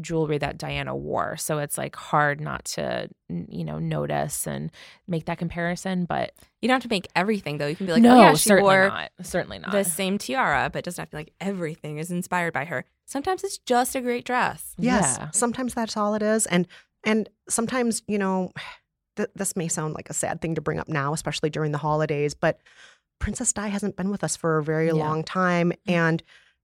jewelry 0.00 0.38
that 0.38 0.58
Diana 0.58 0.94
wore, 0.94 1.36
so 1.36 1.58
it's 1.58 1.78
like 1.78 1.96
hard 1.96 2.40
not 2.40 2.64
to 2.76 3.08
you 3.28 3.64
know 3.64 3.78
notice 3.78 4.46
and 4.46 4.70
make 5.08 5.24
that 5.26 5.38
comparison, 5.38 6.04
but 6.04 6.32
you 6.60 6.68
don't 6.68 6.76
have 6.76 6.82
to 6.82 6.88
make 6.94 7.08
everything 7.16 7.58
though. 7.58 7.66
You 7.66 7.76
can 7.76 7.86
be 7.86 7.92
like, 7.92 8.00
oh, 8.00 8.08
no, 8.08 8.18
oh 8.18 8.22
yeah, 8.22 8.30
she 8.34 8.48
certainly 8.48 8.62
wore 8.70 8.88
not. 8.88 9.10
Certainly 9.22 9.58
not. 9.60 9.72
the 9.72 9.84
same 9.84 10.18
tiara, 10.18 10.70
but 10.72 10.80
it 10.80 10.84
doesn't 10.84 11.02
have 11.02 11.10
to 11.10 11.16
be 11.16 11.20
like 11.20 11.32
everything 11.40 11.98
is 11.98 12.10
inspired 12.10 12.52
by 12.52 12.64
her. 12.66 12.84
Sometimes 13.06 13.42
it's 13.42 13.58
just 13.58 13.94
a 13.96 14.00
great 14.00 14.24
dress. 14.24 14.74
Yes, 14.78 15.16
Yeah. 15.18 15.30
sometimes 15.32 15.74
that's 15.74 15.96
all 15.96 16.14
it 16.14 16.22
is, 16.22 16.46
and 16.46 16.68
and 17.04 17.28
sometimes 17.48 18.02
you 18.06 18.18
know, 18.18 18.52
th- 19.16 19.30
this 19.34 19.56
may 19.56 19.68
sound 19.68 19.94
like 19.94 20.10
a 20.10 20.14
sad 20.14 20.40
thing 20.40 20.54
to 20.54 20.60
bring 20.60 20.78
up 20.78 20.88
now, 20.88 21.12
especially 21.12 21.50
during 21.50 21.72
the 21.72 21.78
holidays, 21.78 22.34
but 22.34 22.60
Princess 23.18 23.52
Di 23.52 23.68
hasn't 23.68 23.96
been 23.96 24.10
with 24.10 24.24
us 24.24 24.36
for 24.36 24.58
a 24.58 24.62
very 24.64 24.86
Yeah. 24.86 24.92
long 24.94 25.24
time, 25.24 25.70
mm. 25.72 25.76
and 25.92 26.22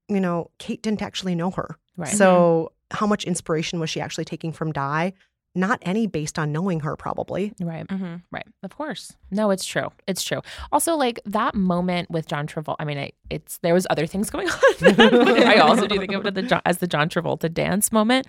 you 0.08 0.20
know, 0.20 0.50
Kate 0.60 0.80
didn't 0.82 1.02
actually 1.02 1.34
know 1.34 1.50
her, 1.50 1.76
Right. 1.96 2.08
so 2.08 2.70
how 2.90 3.06
much 3.06 3.24
inspiration 3.24 3.80
was 3.80 3.90
she 3.90 4.00
actually 4.00 4.24
taking 4.24 4.52
from 4.52 4.72
Di? 4.72 5.12
Not 5.54 5.78
any 5.80 6.06
based 6.06 6.38
on 6.38 6.52
knowing 6.52 6.80
her, 6.80 6.96
probably. 6.96 7.50
Right. 7.58 7.86
Mm-hmm. 7.88 8.16
Right. 8.30 8.46
Of 8.62 8.76
course. 8.76 9.16
No, 9.30 9.50
it's 9.50 9.64
true. 9.64 9.88
It's 10.06 10.22
true. 10.22 10.42
Also, 10.70 10.96
like 10.96 11.18
that 11.24 11.54
moment 11.54 12.10
with 12.10 12.26
John 12.26 12.46
Travolta. 12.46 12.76
I 12.78 12.84
mean, 12.84 12.98
I, 12.98 13.12
it's 13.30 13.56
there 13.62 13.72
was 13.72 13.86
other 13.88 14.06
things 14.06 14.28
going 14.28 14.48
on. 14.82 15.00
I 15.00 15.56
also 15.56 15.86
do 15.86 15.98
think 15.98 16.12
of 16.12 16.26
it 16.26 16.34
the, 16.34 16.42
John- 16.42 16.60
as 16.66 16.76
the 16.76 16.86
John 16.86 17.08
Travolta 17.08 17.50
dance 17.50 17.90
moment. 17.90 18.26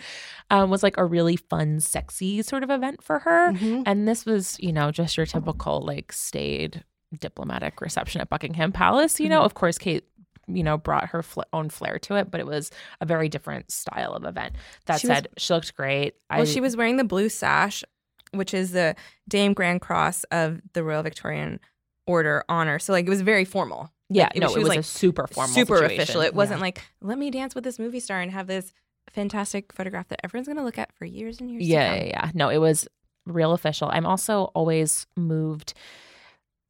Um, 0.50 0.70
was 0.70 0.84
like 0.84 0.96
a 0.96 1.04
really 1.04 1.36
fun, 1.36 1.82
sexy 1.82 2.42
sort 2.44 2.64
of 2.64 2.70
event 2.70 3.04
for 3.04 3.20
her. 3.20 3.52
Mhm. 3.52 3.84
And 3.86 4.08
this 4.08 4.26
was, 4.26 4.56
you 4.62 4.72
know, 4.72 4.92
just 4.92 5.18
your 5.18 5.26
typical 5.26 5.82
like 5.82 6.14
staid 6.14 6.86
diplomatic 7.20 7.82
reception 7.82 8.22
at 8.22 8.30
Buckingham 8.30 8.72
Palace. 8.72 9.20
You 9.20 9.28
know, 9.28 9.42
of 9.42 9.54
course, 9.54 9.78
Kate 9.78 10.06
you 10.48 10.64
know, 10.64 10.78
brought 10.78 11.08
her 11.10 11.22
fl- 11.24 11.42
own 11.54 11.70
flair 11.70 12.00
to 12.00 12.16
it, 12.16 12.32
but 12.32 12.40
it 12.40 12.48
was 12.48 12.72
a 13.02 13.06
very 13.06 13.28
different 13.30 13.70
style 13.72 14.14
of 14.14 14.24
event. 14.24 14.56
That 14.86 15.00
She 15.02 15.08
was- 15.08 15.18
said, 15.18 15.28
she 15.38 15.54
looked 15.54 15.76
great. 15.76 16.16
Well, 16.30 16.46
she 16.46 16.62
was 16.62 16.76
wearing 16.78 16.98
the 16.98 17.04
blue 17.04 17.30
sash, 17.30 17.84
which 18.32 18.54
is 18.54 18.72
the 18.72 18.96
Dame 19.28 19.54
Grand 19.54 19.82
Cross 19.82 20.24
of 20.32 20.62
the 20.74 20.84
Royal 20.84 21.04
Victorian 21.04 21.60
Order 22.06 22.46
honor. 22.48 22.80
So 22.80 22.94
like 22.94 23.06
it 23.06 23.10
was 23.10 23.22
very 23.22 23.44
formal. 23.46 23.92
yeah, 24.10 24.26
Like, 24.34 24.38
no, 24.38 24.48
she 24.48 24.56
it 24.56 24.60
was 24.60 24.68
like 24.70 24.80
a 24.80 24.84
super 24.84 25.28
formal, 25.28 25.54
super 25.54 25.76
situation. 25.78 26.02
official. 26.02 26.22
It 26.22 26.34
wasn't 26.34 26.60
Yeah. 26.60 26.64
like 26.64 26.82
let 27.02 27.18
me 27.18 27.30
dance 27.30 27.54
with 27.54 27.66
this 27.66 27.78
movie 27.80 28.00
star 28.00 28.22
and 28.22 28.32
have 28.32 28.48
this 28.48 28.72
fantastic 29.12 29.74
photograph 29.74 30.08
that 30.10 30.22
everyone's 30.24 30.48
gonna 30.48 30.64
look 30.64 30.78
at 30.78 30.94
for 30.94 31.04
years 31.06 31.42
and 31.42 31.50
years. 31.52 31.64
to 31.64 31.68
yeah, 31.68 31.90
come. 31.90 31.98
yeah, 31.98 32.06
yeah. 32.06 32.32
No, 32.34 32.48
it 32.50 32.60
was 32.60 32.88
real 33.26 33.52
official. 33.52 33.90
I'm 33.92 34.06
also 34.06 34.44
always 34.56 35.06
moved 35.18 35.74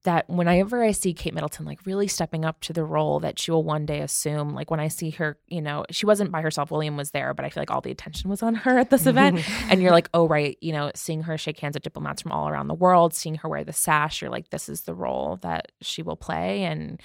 that 0.07 0.29
whenever 0.29 0.81
I 0.81 0.93
see 0.93 1.13
Kate 1.13 1.33
Middleton 1.33 1.65
like 1.65 1.85
really 1.85 2.07
stepping 2.07 2.45
up 2.45 2.61
to 2.61 2.71
the 2.71 2.85
role 2.85 3.19
that 3.19 3.37
she 3.37 3.51
will 3.51 3.65
one 3.65 3.85
day 3.85 3.99
assume, 3.99 4.55
like 4.55 4.71
when 4.71 4.79
I 4.79 4.87
see 4.87 5.09
her, 5.09 5.37
you 5.49 5.61
know, 5.61 5.83
she 5.91 6.05
wasn't 6.05 6.31
by 6.31 6.41
herself, 6.41 6.71
William 6.71 6.95
was 6.95 7.11
there, 7.11 7.33
but 7.33 7.43
I 7.43 7.49
feel 7.49 7.59
like 7.59 7.71
all 7.71 7.81
the 7.81 7.91
attention 7.91 8.29
was 8.29 8.41
on 8.41 8.55
her 8.55 8.79
at 8.79 8.89
this 8.89 9.05
event. 9.05 9.43
and 9.69 9.81
you're 9.81 9.91
like, 9.91 10.07
oh, 10.13 10.25
right, 10.25 10.57
you 10.61 10.71
know, 10.71 10.91
seeing 10.95 11.23
her 11.23 11.37
shake 11.37 11.59
hands 11.59 11.73
with 11.73 11.83
diplomats 11.83 12.21
from 12.21 12.31
all 12.31 12.47
around 12.47 12.69
the 12.69 12.73
world, 12.73 13.13
seeing 13.13 13.35
her 13.35 13.49
wear 13.49 13.65
the 13.65 13.73
sash, 13.73 14.21
you're 14.21 14.31
like, 14.31 14.49
this 14.49 14.69
is 14.69 14.83
the 14.83 14.95
role 14.95 15.39
that 15.41 15.73
she 15.81 16.01
will 16.01 16.15
play. 16.15 16.63
And 16.63 17.01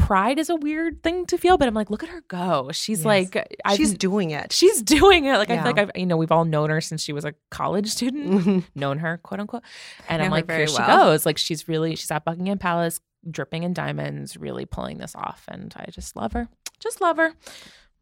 pride 0.00 0.38
is 0.38 0.48
a 0.50 0.56
weird 0.56 1.02
thing 1.02 1.26
to 1.26 1.38
feel, 1.38 1.56
but 1.58 1.68
I'm 1.68 1.74
like, 1.74 1.90
look 1.90 2.02
at 2.02 2.08
her 2.08 2.22
go. 2.28 2.70
She's 2.72 3.00
Yes. 3.00 3.04
like, 3.06 3.56
I've, 3.64 3.76
She's 3.76 3.94
doing 3.94 4.30
it. 4.30 4.52
she's 4.52 4.82
doing 4.96 5.24
it. 5.26 5.36
Like 5.38 5.50
I 5.50 5.54
Yeah. 5.54 5.62
feel 5.64 5.72
like 5.72 5.78
I've 5.80 5.90
you 6.00 6.06
know 6.06 6.16
we've 6.16 6.32
all 6.32 6.44
known 6.44 6.70
her 6.70 6.80
since 6.80 7.02
she 7.02 7.12
was 7.12 7.24
a 7.24 7.34
college 7.50 7.88
student, 7.88 8.30
Mhm. 8.44 8.64
known 8.74 8.98
her 8.98 9.18
quote 9.18 9.40
unquote, 9.40 9.62
and 10.08 10.22
I'm 10.22 10.30
like 10.30 10.46
very 10.46 10.60
here 10.60 10.66
she 10.68 10.78
goes. 10.78 11.24
Like 11.26 11.38
she's 11.38 11.68
really 11.68 11.94
she's 11.96 12.10
at 12.10 12.24
Buckingham 12.24 12.58
Palace, 12.58 13.00
dripping 13.30 13.62
in 13.62 13.72
diamonds, 13.74 14.36
really 14.36 14.66
pulling 14.66 14.98
this 14.98 15.14
off, 15.14 15.44
and 15.48 15.72
I 15.76 15.86
just 15.90 16.16
love 16.16 16.32
her. 16.32 16.48
Just 16.78 17.00
love 17.00 17.16
her. 17.18 17.34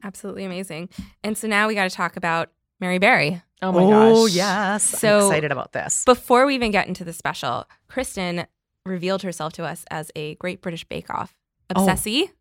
Absolutely 0.05 0.45
amazing. 0.45 0.89
And 1.25 1.37
so 1.37 1.49
now 1.49 1.67
we 1.69 1.75
got 1.75 1.91
to 1.91 1.95
talk 1.97 2.17
about 2.17 2.51
Mary 2.81 2.99
Berry. 2.99 3.43
Oh 3.61 3.73
my 3.73 3.81
gosh. 3.81 3.91
oh 3.93 4.27
gosh. 4.27 4.35
yes, 4.37 4.85
So- 4.85 5.19
I'm 5.19 5.25
excited 5.27 5.51
about 5.53 5.73
this. 5.73 6.05
Before 6.05 6.47
we 6.47 6.55
even 6.55 6.71
get 6.71 6.87
into 6.87 7.03
the 7.03 7.13
special, 7.13 7.67
Kristen 7.89 8.47
revealed 8.87 9.23
herself 9.23 9.53
to 9.55 9.65
us 9.65 9.85
as 9.91 10.13
a 10.15 10.37
Great 10.37 10.63
British 10.63 10.85
Bake 10.85 11.11
Off 11.11 11.35
Oh. 11.77 11.87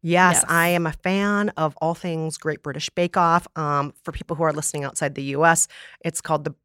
Yes, 0.02 0.38
Yes. 0.38 0.46
I 0.48 0.70
am 0.70 0.86
a 0.86 0.94
fan 0.94 1.50
of 1.58 1.76
all 1.82 1.94
things 1.96 2.38
Great 2.38 2.64
British 2.64 2.90
Bake 2.90 3.18
Off. 3.18 3.48
Um, 3.56 3.94
for 4.04 4.12
people 4.12 4.36
who 4.36 4.44
are 4.44 4.54
listening 4.54 4.84
outside 4.84 5.16
the 5.16 5.24
U.S., 5.24 5.68
it's 6.04 6.22
called 6.22 6.46
the 6.46 6.56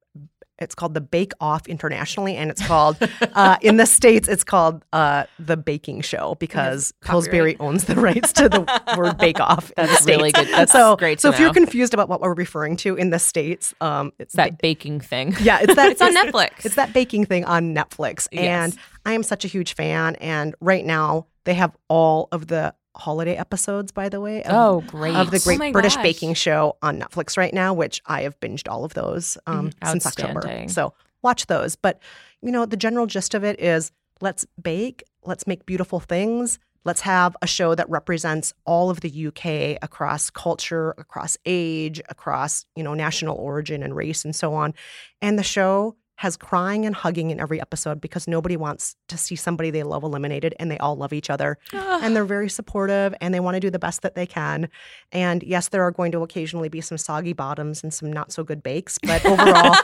it's 0.58 0.74
called 0.74 0.94
the 0.94 1.00
Bake 1.00 1.32
Off 1.40 1.66
internationally, 1.66 2.36
and 2.36 2.50
it's 2.50 2.64
called 2.66 2.96
uh, 3.34 3.56
in 3.62 3.78
the 3.78 3.86
states 3.86 4.28
it's 4.28 4.44
called 4.44 4.84
uh, 4.92 5.24
the 5.38 5.56
Baking 5.56 6.00
Show 6.02 6.36
because. 6.38 6.92
Pillsbury 7.02 7.56
owns 7.58 7.84
the 7.84 7.96
rights 7.96 8.32
to 8.34 8.48
the 8.48 8.60
word 8.96 9.18
Bake 9.18 9.40
Off. 9.40 9.72
That's 9.76 10.06
really 10.06 10.30
States. 10.30 10.48
good. 10.48 10.56
That's 10.56 10.72
so 10.72 10.96
great 10.96 11.20
So 11.20 11.30
if 11.30 11.38
you're 11.40 11.52
confused 11.52 11.92
about 11.94 12.08
what 12.08 12.20
we're 12.20 12.32
referring 12.34 12.76
to 12.78 12.94
in 12.94 13.10
the 13.10 13.18
states, 13.18 13.74
um, 13.80 14.12
it's 14.18 14.34
That 14.34 14.58
baking 14.58 15.00
thing. 15.00 15.34
yeah, 15.40 15.58
it's 15.60 15.74
that 15.74 15.90
It's 15.92 16.00
on 16.00 16.14
Netflix. 16.14 16.64
It's 16.64 16.76
that 16.76 16.92
baking 16.92 17.26
thing 17.26 17.44
on 17.44 17.74
Netflix. 17.74 18.28
And 18.32 18.72
Yes. 18.72 18.76
I 19.04 19.12
am 19.14 19.22
such 19.22 19.44
a 19.44 19.48
huge 19.48 19.74
fan. 19.74 20.14
And 20.16 20.54
right 20.60 20.84
now 20.84 21.26
they 21.44 21.54
have 21.54 21.76
all 21.88 22.28
of 22.32 22.46
the 22.46 22.74
holiday 22.96 23.36
episodes, 23.36 23.92
by 23.92 24.08
the 24.08 24.20
way. 24.20 24.42
Of, 24.42 24.52
Oh, 24.52 24.80
great. 24.86 25.14
Of 25.14 25.30
the 25.30 25.38
Oh 25.38 25.44
Great 25.44 25.58
my 25.58 25.72
British 25.72 25.94
gosh. 25.96 26.02
Baking 26.02 26.34
Show 26.34 26.76
on 26.82 27.00
Netflix 27.00 27.36
right 27.36 27.52
now, 27.52 27.72
which 27.74 28.02
I 28.06 28.22
have 28.22 28.38
binged 28.40 28.68
all 28.70 28.84
of 28.84 28.94
those 28.94 29.38
um, 29.46 29.70
since 29.84 30.06
October. 30.06 30.66
So 30.68 30.94
watch 31.22 31.46
those. 31.46 31.76
But, 31.76 32.00
you 32.40 32.52
know, 32.52 32.66
the 32.66 32.76
general 32.76 33.06
gist 33.06 33.34
of 33.34 33.44
it 33.44 33.60
is 33.60 33.92
let's 34.20 34.46
bake, 34.60 35.02
let's 35.24 35.46
make 35.46 35.66
beautiful 35.66 36.00
things. 36.00 36.58
Let's 36.84 37.02
have 37.02 37.36
a 37.40 37.46
show 37.46 37.76
that 37.76 37.88
represents 37.88 38.52
all 38.64 38.90
of 38.90 39.00
the 39.00 39.26
UK 39.28 39.78
across 39.82 40.30
culture, 40.30 40.94
across 40.98 41.36
age, 41.46 42.00
across, 42.08 42.66
you 42.74 42.82
know, 42.82 42.94
national 42.94 43.36
origin 43.36 43.84
and 43.84 43.94
race 43.94 44.24
and 44.24 44.34
so 44.34 44.52
on. 44.54 44.74
And 45.20 45.38
the 45.38 45.44
show 45.44 45.94
has 46.16 46.36
crying 46.36 46.86
and 46.86 46.94
hugging 46.94 47.30
in 47.30 47.40
every 47.40 47.60
episode 47.60 48.00
because 48.00 48.28
nobody 48.28 48.56
wants 48.56 48.96
to 49.08 49.18
see 49.18 49.34
somebody 49.34 49.70
they 49.70 49.82
love 49.82 50.02
eliminated 50.02 50.54
and 50.58 50.70
they 50.70 50.78
all 50.78 50.96
love 50.96 51.12
each 51.12 51.30
other. 51.30 51.58
and 51.72 52.14
they're 52.14 52.24
very 52.24 52.48
supportive 52.48 53.14
and 53.20 53.34
they 53.34 53.40
want 53.40 53.54
to 53.54 53.60
do 53.60 53.70
the 53.70 53.78
best 53.78 54.02
that 54.02 54.14
they 54.14 54.26
can. 54.26 54.68
And 55.10 55.42
yes, 55.42 55.68
there 55.68 55.82
are 55.82 55.90
going 55.90 56.12
to 56.12 56.20
occasionally 56.20 56.68
be 56.68 56.80
some 56.80 56.98
soggy 56.98 57.32
bottoms 57.32 57.82
and 57.82 57.92
some 57.92 58.12
not 58.12 58.32
so 58.32 58.44
good 58.44 58.62
bakes, 58.62 58.98
but 59.02 59.24
overall, 59.26 59.74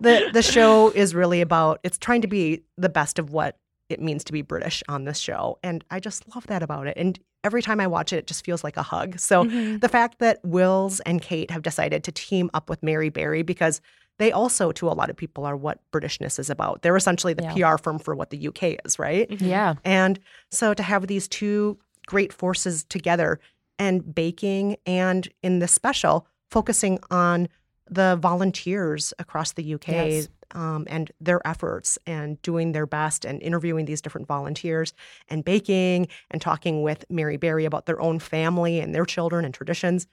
the 0.00 0.30
the 0.32 0.42
show 0.42 0.90
is 0.90 1.14
really 1.14 1.40
about 1.40 1.80
it's 1.82 1.98
trying 1.98 2.22
to 2.22 2.28
be 2.28 2.62
the 2.76 2.88
best 2.88 3.18
of 3.18 3.30
what 3.30 3.58
it 3.88 4.00
means 4.00 4.24
to 4.24 4.32
be 4.32 4.42
British 4.42 4.82
on 4.88 5.04
this 5.04 5.18
show. 5.18 5.58
And 5.62 5.84
I 5.90 6.00
just 6.00 6.34
love 6.34 6.46
that 6.46 6.62
about 6.62 6.86
it. 6.86 6.96
And 6.96 7.18
every 7.44 7.62
time 7.62 7.80
I 7.80 7.86
watch 7.86 8.12
it, 8.12 8.16
it 8.18 8.26
just 8.26 8.44
feels 8.44 8.64
like 8.64 8.76
a 8.76 8.82
hug. 8.82 9.18
So 9.18 9.44
mm-hmm. 9.44 9.78
the 9.78 9.88
fact 9.88 10.18
that 10.20 10.40
Wills 10.44 11.00
and 11.00 11.20
Kate 11.20 11.50
have 11.50 11.62
decided 11.62 12.04
to 12.04 12.12
team 12.12 12.50
up 12.54 12.70
with 12.70 12.82
Mary 12.82 13.08
Berry 13.08 13.42
because 13.42 13.80
they 14.22 14.30
also, 14.30 14.70
to 14.70 14.88
a 14.88 14.94
lot 14.94 15.10
of 15.10 15.16
people, 15.16 15.44
are 15.44 15.56
what 15.56 15.80
Britishness 15.92 16.38
is 16.38 16.48
about. 16.48 16.82
They're 16.82 16.96
essentially 16.96 17.34
the 17.34 17.42
Yeah. 17.56 17.72
PR 17.72 17.76
firm 17.76 17.98
for 17.98 18.14
what 18.14 18.30
the 18.30 18.38
UK 18.48 18.78
is, 18.84 18.98
right? 18.98 19.28
Yeah. 19.40 19.74
And 19.84 20.20
so 20.50 20.74
to 20.74 20.82
have 20.82 21.08
these 21.08 21.26
two 21.26 21.76
great 22.06 22.32
forces 22.32 22.84
together 22.84 23.40
and 23.80 24.14
baking 24.14 24.76
and 24.86 25.28
in 25.42 25.58
this 25.58 25.72
special, 25.72 26.26
focusing 26.50 27.00
on 27.10 27.48
the 27.90 28.16
volunteers 28.16 29.12
across 29.18 29.52
the 29.52 29.74
UK 29.74 29.88
Yes. 29.88 30.28
um, 30.52 30.86
and 30.88 31.10
their 31.20 31.44
efforts 31.46 31.98
and 32.06 32.40
doing 32.42 32.72
their 32.72 32.86
best 32.86 33.24
and 33.24 33.42
interviewing 33.42 33.86
these 33.86 34.00
different 34.00 34.28
volunteers 34.28 34.92
and 35.28 35.44
baking 35.44 36.06
and 36.30 36.40
talking 36.40 36.82
with 36.82 37.04
Mary 37.10 37.36
Berry 37.36 37.64
about 37.64 37.86
their 37.86 38.00
own 38.00 38.18
family 38.20 38.78
and 38.78 38.94
their 38.94 39.04
children 39.04 39.44
and 39.44 39.52
traditions. 39.52 40.06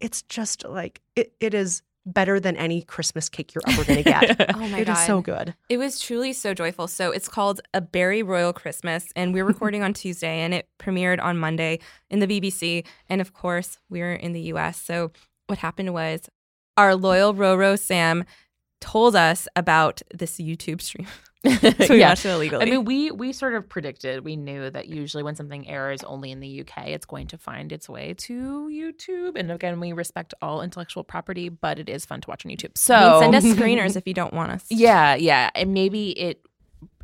It's 0.00 0.20
just 0.22 0.64
like 0.66 1.00
it, 1.16 1.32
it 1.40 1.54
is 1.54 1.82
better 2.06 2.38
than 2.38 2.56
any 2.56 2.82
Christmas 2.82 3.28
cake 3.28 3.54
you're 3.54 3.62
ever 3.66 3.84
going 3.84 4.02
to 4.02 4.02
get. 4.02 4.54
Oh 4.54 4.68
my 4.68 4.80
It 4.80 4.86
god. 4.86 4.96
It 4.96 5.00
is 5.00 5.06
so 5.06 5.20
good. 5.20 5.54
It 5.68 5.78
was 5.78 5.98
truly 5.98 6.32
so 6.32 6.54
joyful. 6.54 6.86
So 6.86 7.10
it's 7.10 7.28
called 7.28 7.60
A 7.72 7.80
Berry 7.80 8.22
Royal 8.22 8.52
Christmas, 8.52 9.06
and 9.16 9.32
we're 9.32 9.44
recording 9.52 9.82
on 9.82 9.94
Tuesday, 9.94 10.40
and 10.40 10.52
it 10.54 10.68
premiered 10.78 11.22
on 11.22 11.38
Monday 11.38 11.80
in 12.10 12.20
the 12.20 12.26
BBC. 12.26 12.86
And 13.08 13.20
of 13.20 13.32
course, 13.32 13.78
we're 13.88 14.14
in 14.14 14.32
the 14.32 14.42
US. 14.52 14.80
So 14.80 15.12
what 15.46 15.58
happened 15.58 15.92
was 15.92 16.28
our 16.76 16.94
loyal 16.94 17.34
Roro 17.34 17.78
Sam 17.78 18.24
told 18.80 19.16
us 19.16 19.48
about 19.56 20.02
this 20.12 20.38
YouTube 20.38 20.80
stream. 20.82 21.06
so 21.60 21.72
we 21.94 21.98
Yeah. 22.00 22.08
watched 22.10 22.24
it 22.26 22.30
illegally. 22.30 22.62
I 22.62 22.70
mean, 22.70 22.84
we 22.84 23.10
we 23.10 23.32
sort 23.32 23.54
of 23.54 23.68
predicted. 23.68 24.24
We 24.24 24.36
knew 24.36 24.70
that 24.70 24.88
usually 24.88 25.22
when 25.22 25.34
something 25.36 25.68
airs 25.68 26.02
only 26.02 26.30
in 26.30 26.40
the 26.40 26.60
UK, 26.60 26.88
it's 26.88 27.06
going 27.06 27.26
to 27.28 27.38
find 27.38 27.70
its 27.72 27.88
way 27.88 28.14
to 28.14 28.68
YouTube. 28.72 29.38
And 29.38 29.50
again, 29.52 29.78
we 29.80 29.92
respect 29.92 30.34
all 30.40 30.62
intellectual 30.62 31.04
property, 31.04 31.48
but 31.48 31.78
it 31.78 31.88
is 31.88 32.04
fun 32.06 32.20
to 32.22 32.28
watch 32.28 32.44
on 32.46 32.50
YouTube. 32.52 32.76
So 32.76 32.94
I 32.94 33.10
mean, 33.10 33.32
send 33.32 33.34
us 33.34 33.44
screeners 33.58 33.96
if 33.96 34.06
you 34.06 34.14
don't 34.14 34.32
want 34.32 34.52
us. 34.52 34.64
Yeah, 34.70 35.14
yeah. 35.14 35.50
And 35.54 35.74
maybe 35.74 36.10
it 36.18 36.40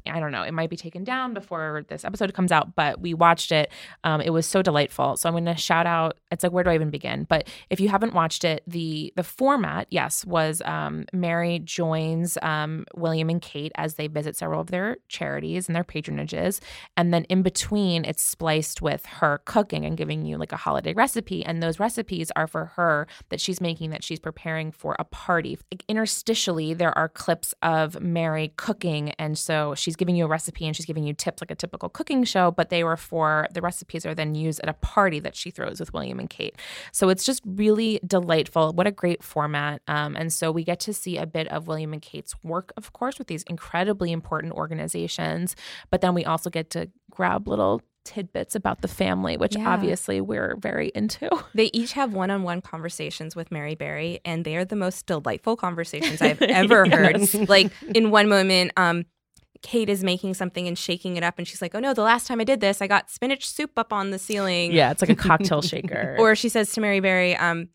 I 0.06 0.20
don't 0.20 0.32
know, 0.32 0.42
it 0.42 0.52
might 0.52 0.70
be 0.70 0.76
taken 0.76 1.04
down 1.04 1.34
before 1.34 1.84
this 1.88 2.04
episode 2.04 2.32
comes 2.34 2.52
out, 2.52 2.74
but 2.74 3.00
we 3.00 3.14
watched 3.14 3.52
it. 3.52 3.70
Um, 4.04 4.20
it 4.20 4.30
was 4.30 4.46
so 4.46 4.62
delightful. 4.62 5.16
So 5.16 5.28
I'm 5.28 5.34
gonna 5.34 5.56
shout 5.56 5.86
out 5.86 6.18
it's 6.30 6.42
like 6.42 6.52
where 6.52 6.64
do 6.64 6.70
I 6.70 6.74
even 6.74 6.90
begin? 6.90 7.24
But 7.24 7.48
if 7.70 7.80
you 7.80 7.88
haven't 7.88 8.14
watched 8.14 8.44
it, 8.44 8.62
the 8.66 9.12
the 9.16 9.22
format, 9.22 9.86
yes, 9.90 10.24
was 10.24 10.62
um, 10.64 11.06
Mary 11.12 11.58
joins 11.58 12.38
um, 12.42 12.84
William 12.94 13.28
and 13.30 13.42
Kate 13.42 13.72
as 13.74 13.94
they 13.94 14.06
visit 14.06 14.36
several 14.36 14.60
of 14.60 14.70
their 14.70 14.96
charities 15.08 15.68
and 15.68 15.76
their 15.76 15.84
patronages. 15.84 16.60
And 16.96 17.12
then 17.12 17.24
in 17.24 17.42
between 17.42 18.04
it's 18.04 18.22
spliced 18.22 18.80
with 18.80 19.06
her 19.06 19.40
cooking 19.44 19.84
and 19.84 19.96
giving 19.96 20.24
you 20.24 20.36
like 20.38 20.52
a 20.52 20.56
holiday 20.56 20.92
recipe. 20.92 21.44
And 21.44 21.62
those 21.62 21.80
recipes 21.80 22.30
are 22.36 22.46
for 22.46 22.66
her 22.76 23.06
that 23.30 23.40
she's 23.40 23.60
making 23.60 23.90
that 23.90 24.04
she's 24.04 24.20
preparing 24.20 24.70
for 24.70 24.96
a 24.98 25.04
party. 25.04 25.58
Like 25.72 25.84
interstitially, 25.88 26.76
there 26.76 26.96
are 26.96 27.08
clips 27.08 27.54
of 27.62 28.00
Mary 28.00 28.52
cooking. 28.56 29.10
And 29.18 29.36
so 29.36 29.74
she's 29.74 29.96
giving 30.00 30.16
you 30.16 30.24
a 30.24 30.28
recipe 30.28 30.66
and 30.66 30.74
she's 30.74 30.86
giving 30.86 31.04
you 31.04 31.14
tips 31.14 31.40
like 31.40 31.52
a 31.52 31.54
typical 31.54 31.88
cooking 31.88 32.24
show, 32.24 32.50
but 32.50 32.70
they 32.70 32.82
were 32.82 32.96
for 32.96 33.46
the 33.54 33.60
recipes 33.62 34.04
are 34.04 34.14
then 34.16 34.34
used 34.34 34.58
at 34.64 34.68
a 34.68 34.72
party 34.72 35.20
that 35.20 35.36
she 35.36 35.50
throws 35.52 35.78
with 35.78 35.92
William 35.94 36.18
and 36.18 36.28
Kate. 36.28 36.56
So 36.90 37.08
it's 37.10 37.24
just 37.24 37.42
really 37.46 38.00
delightful. 38.04 38.72
What 38.72 38.88
a 38.88 38.90
great 38.90 39.22
format. 39.22 39.82
Um, 39.86 40.16
and 40.16 40.32
so 40.32 40.50
we 40.50 40.64
get 40.64 40.80
to 40.80 40.92
see 40.92 41.16
a 41.18 41.26
bit 41.26 41.46
of 41.48 41.68
William 41.68 41.92
and 41.92 42.02
Kate's 42.02 42.34
work, 42.42 42.72
of 42.76 42.92
course, 42.92 43.18
with 43.18 43.28
these 43.28 43.44
incredibly 43.44 44.10
important 44.10 44.52
organizations. 44.54 45.54
But 45.90 46.00
then 46.00 46.14
we 46.14 46.24
also 46.24 46.50
get 46.50 46.70
to 46.70 46.90
grab 47.10 47.46
little 47.46 47.82
tidbits 48.06 48.54
about 48.54 48.80
the 48.80 48.88
family, 48.88 49.36
which 49.36 49.54
Yeah. 49.56 49.68
obviously 49.68 50.22
we're 50.22 50.56
very 50.56 50.90
into. 50.94 51.28
They 51.54 51.66
each 51.74 51.92
have 51.92 52.14
one 52.14 52.30
on 52.30 52.42
one 52.42 52.62
conversations 52.62 53.36
with 53.36 53.52
Mary 53.52 53.74
Berry, 53.74 54.20
and 54.24 54.44
they 54.44 54.56
are 54.56 54.64
the 54.64 54.74
most 54.76 55.04
delightful 55.06 55.54
conversations 55.56 56.22
I've 56.22 56.40
ever 56.62 56.86
Yes. 56.86 57.32
heard. 57.34 57.48
Like, 57.48 57.70
in 57.94 58.10
one 58.10 58.28
moment, 58.28 58.72
um, 58.78 59.04
Kate 59.62 59.88
is 59.88 60.02
making 60.02 60.34
something 60.34 60.66
and 60.66 60.78
shaking 60.78 61.16
it 61.16 61.22
up, 61.22 61.38
and 61.38 61.46
she's 61.46 61.60
like, 61.60 61.74
Oh 61.74 61.80
no, 61.80 61.92
the 61.92 62.02
last 62.02 62.26
time 62.26 62.40
I 62.40 62.44
did 62.44 62.60
this, 62.60 62.80
I 62.80 62.86
got 62.86 63.10
spinach 63.10 63.46
soup 63.48 63.72
up 63.76 63.92
on 63.92 64.10
the 64.10 64.18
ceiling. 64.18 64.72
Yeah, 64.72 64.90
it's 64.90 65.02
like 65.02 65.10
a 65.10 65.14
cocktail 65.14 65.62
shaker. 65.62 66.16
Or 66.18 66.34
she 66.34 66.48
says 66.48 66.72
to 66.72 66.80
Mary 66.80 67.00
Berry, 67.00 67.36
um, 67.36 67.68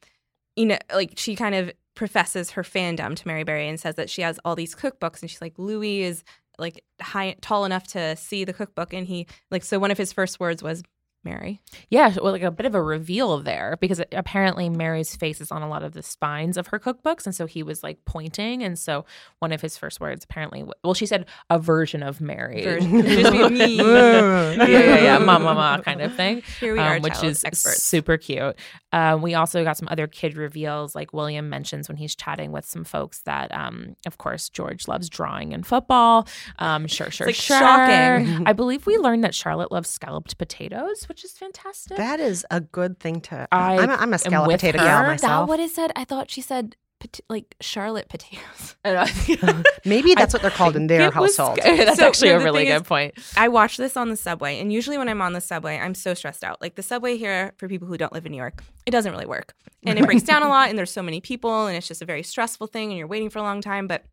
you 0.55 0.65
know, 0.65 0.77
like 0.93 1.13
she 1.15 1.35
kind 1.35 1.53
of 1.55 1.71
professes 1.95 2.51
her 2.51 2.63
fandom 2.63 3.15
to 3.15 3.27
Mary 3.27 3.43
Berry 3.43 3.67
and 3.67 3.79
says 3.79 3.95
that 3.95 4.09
she 4.09 4.21
has 4.21 4.39
all 4.43 4.55
these 4.55 4.75
cookbooks, 4.75 5.21
and 5.21 5.29
she's 5.29 5.41
like, 5.41 5.53
Louis 5.57 6.01
is 6.01 6.23
like 6.57 6.83
high, 7.01 7.35
tall 7.41 7.65
enough 7.65 7.87
to 7.87 8.15
see 8.15 8.45
the 8.45 8.53
cookbook, 8.53 8.93
and 8.93 9.05
he 9.07 9.27
like 9.51 9.63
so 9.63 9.77
one 9.79 9.91
of 9.91 9.97
his 9.97 10.11
first 10.11 10.39
words 10.39 10.63
was 10.63 10.83
Mary. 11.25 11.61
Yeah, 11.89 12.15
well, 12.21 12.31
like 12.31 12.43
a 12.43 12.51
bit 12.51 12.65
of 12.65 12.75
a 12.75 12.81
reveal 12.81 13.39
there 13.39 13.77
because 13.81 14.01
apparently 14.11 14.69
Mary's 14.69 15.15
face 15.15 15.41
is 15.41 15.51
on 15.51 15.61
a 15.61 15.67
lot 15.67 15.83
of 15.83 15.93
the 15.93 16.03
spines 16.03 16.57
of 16.57 16.67
her 16.67 16.79
cookbooks, 16.79 17.25
and 17.25 17.35
so 17.35 17.45
he 17.45 17.63
was 17.63 17.83
like 17.83 17.97
pointing, 18.05 18.63
and 18.63 18.77
so 18.77 19.05
one 19.39 19.51
of 19.51 19.61
his 19.61 19.77
first 19.77 19.99
words 19.99 20.23
apparently, 20.23 20.63
well, 20.83 20.93
she 20.93 21.05
said 21.05 21.25
a 21.49 21.59
version 21.59 22.03
of 22.03 22.21
Mary, 22.21 22.63
Version. 22.63 22.91
Me. 23.55 23.75
yeah, 23.75 24.53
yeah, 24.65 24.99
yeah, 24.99 25.17
ma, 25.17 25.39
ma, 25.39 25.53
ma 25.53 25.81
kind 25.81 26.01
of 26.01 26.13
thing. 26.15 26.43
Here 26.59 26.73
we 26.73 26.79
are, 26.79 26.97
um, 26.97 27.01
which 27.01 27.23
is 27.23 27.43
experts. 27.43 27.83
super 27.83 28.17
cute. 28.17 28.55
Um, 28.91 29.21
we 29.21 29.33
also 29.33 29.63
got 29.63 29.77
some 29.77 29.87
other 29.91 30.07
kid 30.07 30.37
reveals, 30.37 30.95
like 30.95 31.13
William 31.13 31.49
mentions 31.49 31.87
when 31.87 31.97
he's 31.97 32.15
chatting 32.15 32.51
with 32.51 32.65
some 32.65 32.83
folks 32.83 33.21
that, 33.23 33.53
um, 33.53 33.95
of 34.05 34.17
course, 34.17 34.49
George 34.49 34.87
loves 34.87 35.09
drawing 35.09 35.53
and 35.53 35.65
football. 35.65 36.27
Um, 36.59 36.87
sure, 36.87 37.11
sure, 37.11 37.27
like 37.27 37.35
sure. 37.35 37.59
shocking. 37.59 38.43
I 38.45 38.53
believe 38.53 38.85
we 38.85 38.97
learned 38.97 39.23
that 39.23 39.35
Charlotte 39.35 39.71
loves 39.71 39.89
scalloped 39.89 40.37
potatoes, 40.37 41.05
which 41.15 41.23
is 41.23 41.31
fantastic. 41.31 41.95
That 41.95 42.19
is 42.19 42.45
a 42.51 42.59
good 42.59 42.99
thing 42.99 43.21
to. 43.21 43.47
I 43.49 43.77
I'm 43.77 43.89
a, 43.89 43.93
I'm 43.93 44.11
a 44.11 44.15
am 44.15 44.17
scallop 44.17 44.51
potato 44.51 44.79
her. 44.79 44.83
gal 44.85 45.03
That 45.03 45.15
Is 45.15 45.21
that 45.21 45.27
myself. 45.27 45.47
what 45.49 45.59
it 45.61 45.71
said? 45.71 45.91
I 45.95 46.03
thought 46.03 46.29
she 46.29 46.41
said 46.41 46.75
pot- 46.99 47.21
like 47.29 47.55
Charlotte 47.61 48.09
potatoes. 48.09 48.75
Maybe 49.85 50.13
that's 50.13 50.33
what 50.33 50.41
they're 50.41 50.51
called 50.51 50.75
in 50.75 50.87
their 50.87 51.03
It 51.07 51.15
was- 51.15 51.37
household. 51.37 51.59
That's 51.63 51.99
So, 51.99 52.05
actually 52.07 52.31
no, 52.31 52.39
a 52.39 52.43
really 52.43 52.65
good 52.65 52.81
is- 52.81 52.87
point. 52.87 53.13
I 53.37 53.47
watch 53.47 53.77
this 53.77 53.95
on 53.95 54.09
the 54.09 54.17
subway, 54.17 54.59
and 54.59 54.73
usually 54.73 54.97
when 54.97 55.07
I'm 55.07 55.21
on 55.21 55.31
the 55.31 55.39
subway, 55.41 55.77
I'm 55.77 55.95
so 55.95 56.13
stressed 56.13 56.43
out. 56.43 56.61
Like 56.61 56.75
the 56.75 56.83
subway 56.83 57.15
here, 57.15 57.53
for 57.57 57.69
people 57.69 57.87
who 57.87 57.97
don't 57.97 58.11
live 58.11 58.25
in 58.25 58.33
New 58.33 58.37
York, 58.37 58.61
it 58.85 58.91
doesn't 58.91 59.11
really 59.11 59.25
work, 59.25 59.53
and 59.83 59.97
it 59.97 60.05
breaks 60.05 60.23
down 60.23 60.43
a 60.43 60.49
lot, 60.55 60.67
and 60.69 60.77
there's 60.77 60.91
so 60.91 61.01
many 61.01 61.21
people, 61.21 61.67
and 61.67 61.77
it's 61.77 61.87
just 61.87 62.01
a 62.01 62.05
very 62.05 62.23
stressful 62.23 62.67
thing, 62.67 62.89
and 62.89 62.97
you're 62.97 63.07
waiting 63.07 63.29
for 63.29 63.39
a 63.39 63.43
long 63.43 63.61
time. 63.61 63.87
But 63.87 64.03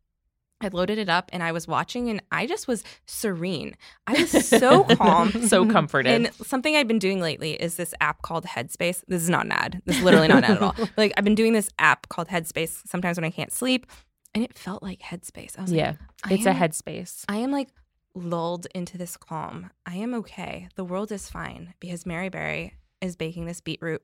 I 0.63 0.69
loaded 0.73 0.99
it 0.99 1.09
up, 1.09 1.29
and 1.33 1.43
I 1.43 1.53
was 1.53 1.67
watching, 1.69 2.09
and 2.09 2.23
I 2.31 2.47
just 2.47 2.69
was 2.69 2.85
serene. 3.07 3.75
I 4.07 4.13
was 4.13 4.31
so 4.49 4.85
calm. 4.85 5.31
so 5.49 5.69
comforted. 5.69 6.13
And 6.13 6.35
something 6.35 6.77
I've 6.77 6.89
been 6.89 6.99
doing 6.99 7.21
lately 7.21 7.53
is 7.53 7.77
this 7.77 7.95
app 8.01 8.23
called 8.23 8.45
Headspace. 8.45 9.03
This 9.09 9.23
is 9.23 9.29
not 9.29 9.45
an 9.47 9.53
ad. 9.53 9.83
This 9.85 9.97
is 9.99 10.03
literally 10.03 10.29
not 10.29 10.39
an 10.39 10.45
ad 10.45 10.57
at 10.57 10.63
all. 10.63 10.75
Like 10.97 11.13
I've 11.17 11.25
been 11.25 11.35
doing 11.35 11.53
this 11.53 11.69
app 11.79 12.09
called 12.09 12.29
Headspace 12.29 12.87
sometimes 12.87 13.17
when 13.17 13.25
I 13.25 13.31
can't 13.31 13.53
sleep, 13.53 13.87
and 14.35 14.45
it 14.45 14.57
felt 14.57 14.83
like 14.83 15.01
Headspace. 15.01 15.59
I 15.59 15.63
was 15.63 15.71
like, 15.71 15.79
yeah, 15.79 15.95
I 16.25 16.35
it's 16.35 16.47
a 16.47 16.53
headspace. 16.53 17.25
I 17.29 17.37
am 17.37 17.51
like 17.51 17.69
lulled 18.15 18.67
into 18.75 18.99
this 18.99 19.17
calm. 19.17 19.71
I 19.87 19.97
am 19.97 20.15
okay. 20.15 20.69
The 20.77 20.85
world 20.85 21.11
is 21.13 21.29
fine 21.29 21.75
because 21.81 22.07
Mary 22.07 22.29
Berry 22.29 22.75
is 23.01 23.17
baking 23.17 23.47
this 23.47 23.61
beetroot 23.61 24.03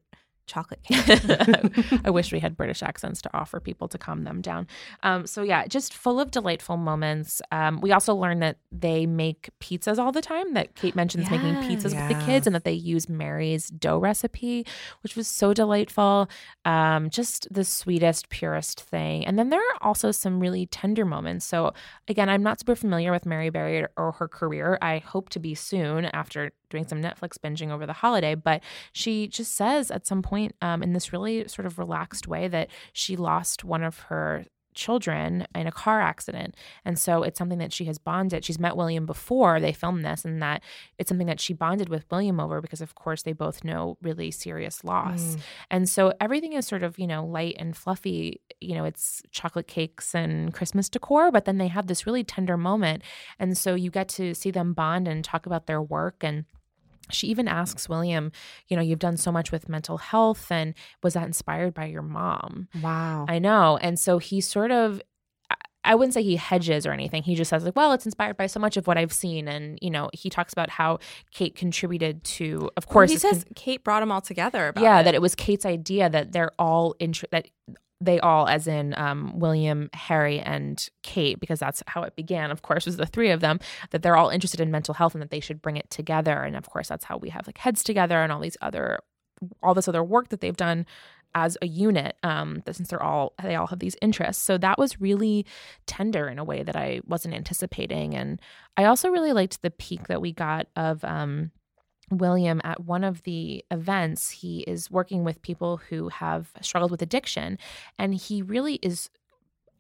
chocolate 0.49 0.83
cake. 0.83 2.01
I 2.05 2.11
wish 2.11 2.33
we 2.33 2.41
had 2.41 2.57
British 2.57 2.83
accents 2.83 3.23
to 3.23 3.31
offer 3.35 3.61
people 3.61 3.89
to 3.89 3.99
calm 3.99 4.25
them 4.25 4.41
down. 4.41 4.67
Um, 5.03 5.27
so 5.27 5.43
yeah, 5.43 5.67
just 5.67 5.95
full 5.95 6.19
of 6.19 6.31
delightful 6.31 6.77
moments. 6.77 7.41
Um, 7.53 7.81
we 7.81 7.93
also 7.93 8.15
learned 8.15 8.43
that 8.43 8.59
they 8.73 9.07
make 9.07 9.51
pizzas 9.61 9.99
all 9.99 10.13
the 10.13 10.23
time. 10.23 10.55
That 10.55 10.75
Kate 10.75 10.97
mentions 10.97 11.31
making 11.31 11.55
pizzas 11.57 11.95
with 11.95 12.09
the 12.19 12.25
kids, 12.25 12.47
and 12.47 12.55
that 12.55 12.65
they 12.65 12.73
use 12.73 13.09
Mary's 13.09 13.69
dough 13.69 13.99
recipe, 13.99 14.67
which 15.03 15.17
was 15.17 15.29
so 15.29 15.53
delightful. 15.55 16.29
Um, 16.65 17.11
just 17.11 17.47
the 17.53 17.65
sweetest, 17.65 18.29
purest 18.29 18.81
thing. 18.81 19.27
And 19.27 19.39
then 19.39 19.51
there 19.51 19.61
are 19.61 19.79
also 19.83 20.11
some 20.11 20.41
really 20.41 20.67
tender 20.67 21.05
moments. 21.05 21.45
So 21.45 21.73
again, 22.09 22.29
I'm 22.29 22.43
not 22.43 22.61
super 22.61 22.75
familiar 22.75 23.13
with 23.13 23.27
Mary 23.27 23.51
Berry 23.51 23.87
or 23.97 24.13
her 24.13 24.29
career. 24.29 24.79
I 24.81 24.99
hope 24.99 25.29
to 25.31 25.39
be 25.39 25.55
soon 25.55 26.07
after 26.07 26.51
doing 26.71 26.87
some 26.87 27.03
Netflix 27.03 27.39
binging 27.39 27.71
over 27.71 27.87
the 27.87 27.93
holiday. 27.93 28.35
But 28.35 28.63
she 28.93 29.29
just 29.29 29.55
says 29.55 29.91
at 29.91 30.07
some 30.07 30.23
point 30.23 30.55
um, 30.63 30.83
in 30.83 30.93
this 30.93 31.13
really 31.13 31.49
sort 31.49 31.67
of 31.67 31.79
relaxed 31.79 32.29
way 32.29 32.49
that 32.49 32.69
she 32.93 33.17
lost 33.17 33.65
one 33.65 33.83
of 33.83 34.01
her 34.01 34.45
children 34.79 35.45
in 35.57 35.67
a 35.67 35.73
car 35.73 36.01
accident. 36.01 36.55
And 36.85 36.97
so 36.99 37.25
it's 37.25 37.37
something 37.37 37.59
that 37.59 37.73
she 37.73 37.87
has 37.87 37.99
bonded. 37.99 38.45
She's 38.45 38.61
met 38.61 38.77
William 38.77 39.07
before 39.07 39.59
they 39.59 39.73
filmed 39.73 40.05
this, 40.05 40.25
and 40.25 40.41
that 40.41 40.63
it's 40.99 41.09
something 41.09 41.27
that 41.27 41.41
she 41.41 41.53
bonded 41.53 41.89
with 41.89 42.05
William 42.11 42.39
over 42.39 42.61
because, 42.61 42.81
of 42.81 42.95
course, 42.95 43.23
they 43.23 43.33
both 43.33 43.65
know 43.65 43.99
really 44.01 44.31
serious 44.31 44.85
loss. 44.85 45.37
And 45.69 45.89
so 45.89 46.13
everything 46.21 46.53
is 46.53 46.67
sort 46.67 46.85
of, 46.85 46.97
you 46.99 47.09
know, 47.09 47.27
light 47.27 47.57
and 47.59 47.77
fluffy. 47.77 48.41
You 48.61 48.77
know, 48.77 48.85
it's 48.85 49.21
chocolate 49.33 49.67
cakes 49.67 50.15
and 50.15 50.55
Christmas 50.55 50.89
decor, 50.89 51.33
but 51.33 51.45
then 51.45 51.59
they 51.59 51.69
have 51.69 51.89
this 51.89 52.07
really 52.07 52.23
tender 52.23 52.57
moment. 52.57 53.03
And 53.39 53.59
so 53.59 53.75
you 53.75 53.91
get 53.91 54.09
to 54.11 54.33
see 54.33 54.53
them 54.53 54.75
bond 54.75 55.09
and 55.09 55.25
talk 55.25 55.45
about 55.45 55.67
their 55.67 55.83
work 55.83 56.23
and 56.23 56.45
she 57.11 57.27
even 57.29 57.49
asks 57.49 57.89
William, 57.89 58.33
you 58.69 58.77
know, 58.77 58.83
you've 58.83 58.99
done 58.99 59.17
so 59.17 59.31
much 59.33 59.51
with 59.53 59.69
mental 59.69 59.99
health 59.99 60.51
and 60.51 60.75
was 61.03 61.15
that 61.15 61.27
inspired 61.27 61.75
by 61.75 61.87
your 61.87 62.03
mom? 62.03 62.69
Wow. 62.83 63.27
I 63.29 63.39
know. 63.39 63.77
And 63.81 63.99
so 63.99 64.19
he 64.19 64.41
sort 64.41 64.71
of 64.71 65.01
I- 65.85 65.95
wouldn't 65.95 66.13
say 66.13 66.23
he 66.23 66.37
hedges 66.37 66.85
or 66.87 66.93
anything. 66.93 67.23
He 67.23 67.35
just 67.35 67.49
says 67.49 67.65
like, 67.65 67.75
well, 67.77 67.93
it's 67.93 68.05
inspired 68.05 68.37
by 68.37 68.47
so 68.47 68.61
much 68.61 68.77
of 68.77 68.87
what 68.87 68.99
I've 68.99 69.13
seen 69.13 69.49
and, 69.49 69.79
you 69.81 69.91
know, 69.91 70.11
he 70.13 70.29
talks 70.29 70.53
about 70.53 70.69
how 70.69 70.99
Kate 71.33 71.55
contributed 71.55 72.23
to 72.25 72.71
of 72.77 72.87
course 72.87 73.11
he 73.11 73.15
it's 73.17 73.25
con- 73.25 73.35
says 73.35 73.45
Kate 73.55 73.83
brought 73.85 74.01
them 74.01 74.13
all 74.13 74.21
together. 74.21 74.69
About 74.69 74.83
yeah, 74.83 75.01
it. 75.01 75.05
that 75.05 75.15
it 75.15 75.23
was 75.23 75.35
Kate's 75.35 75.65
idea 75.65 76.11
that 76.11 76.33
they're 76.33 76.53
all 76.59 76.95
intr- 77.01 77.31
that 77.31 77.49
they 78.01 78.21
all, 78.21 78.47
as 78.47 78.67
in 78.67 78.95
um, 78.97 79.39
William, 79.39 79.91
Harry, 79.93 80.39
and 80.41 80.89
Kate, 81.03 81.41
because 81.41 81.59
that's 81.59 81.83
how 81.89 82.03
it 82.03 82.15
began. 82.15 82.51
Of 82.51 82.63
course, 82.63 82.87
was 82.87 82.97
the 82.97 83.07
three 83.07 83.31
of 83.31 83.41
them 83.41 83.59
that 83.91 84.03
they're 84.03 84.17
all 84.17 84.29
interested 84.29 84.61
in 84.61 84.71
mental 84.71 84.95
health 84.95 85.15
and 85.15 85.23
that 85.23 85.31
they 85.31 85.41
should 85.41 85.61
bring 85.61 85.77
it 85.77 85.91
together. 85.91 86.43
And 86.43 86.57
of 86.57 86.69
course, 86.71 86.89
that's 86.89 87.05
how 87.05 87.17
we 87.17 87.31
have 87.31 87.47
like 87.47 87.59
heads 87.59 87.83
together 87.83 88.23
and 88.23 88.31
all 88.31 88.41
these 88.41 88.57
other, 88.63 89.01
all 89.63 89.75
this 89.75 89.89
other 89.89 90.05
work 90.05 90.29
that 90.29 90.41
they've 90.41 90.57
done 90.57 90.87
as 91.35 91.59
a 91.61 91.67
unit. 91.67 92.17
Um, 92.23 92.63
since 92.71 92.89
they're 92.89 93.03
all 93.03 93.33
they 93.43 93.57
all 93.57 93.67
have 93.67 93.81
these 93.81 93.97
interests, 94.01 94.43
so 94.43 94.59
that 94.59 94.79
was 94.79 95.01
really 95.01 95.45
tender 95.87 96.29
in 96.29 96.39
a 96.39 96.45
way 96.45 96.63
that 96.63 96.77
I 96.77 97.01
wasn't 97.07 97.35
anticipating. 97.35 98.15
And 98.15 98.41
I 98.77 98.85
also 98.85 99.09
really 99.11 99.33
liked 99.33 99.61
the 99.63 99.71
peek 99.71 100.07
that 100.07 100.21
we 100.21 100.33
got 100.33 100.69
of. 100.77 101.05
Um, 101.05 101.51
William 102.11 102.61
at 102.65 102.85
one 102.85 103.05
of 103.05 103.23
the 103.23 103.65
events, 103.71 104.31
he 104.31 104.61
is 104.61 104.91
working 104.91 105.25
with 105.25 105.43
people 105.43 105.79
who 105.89 106.09
have 106.09 106.51
struggled 106.61 106.91
with 106.91 107.03
addiction, 107.03 107.59
and 107.99 108.15
he 108.15 108.43
really 108.43 108.75
is 108.77 109.11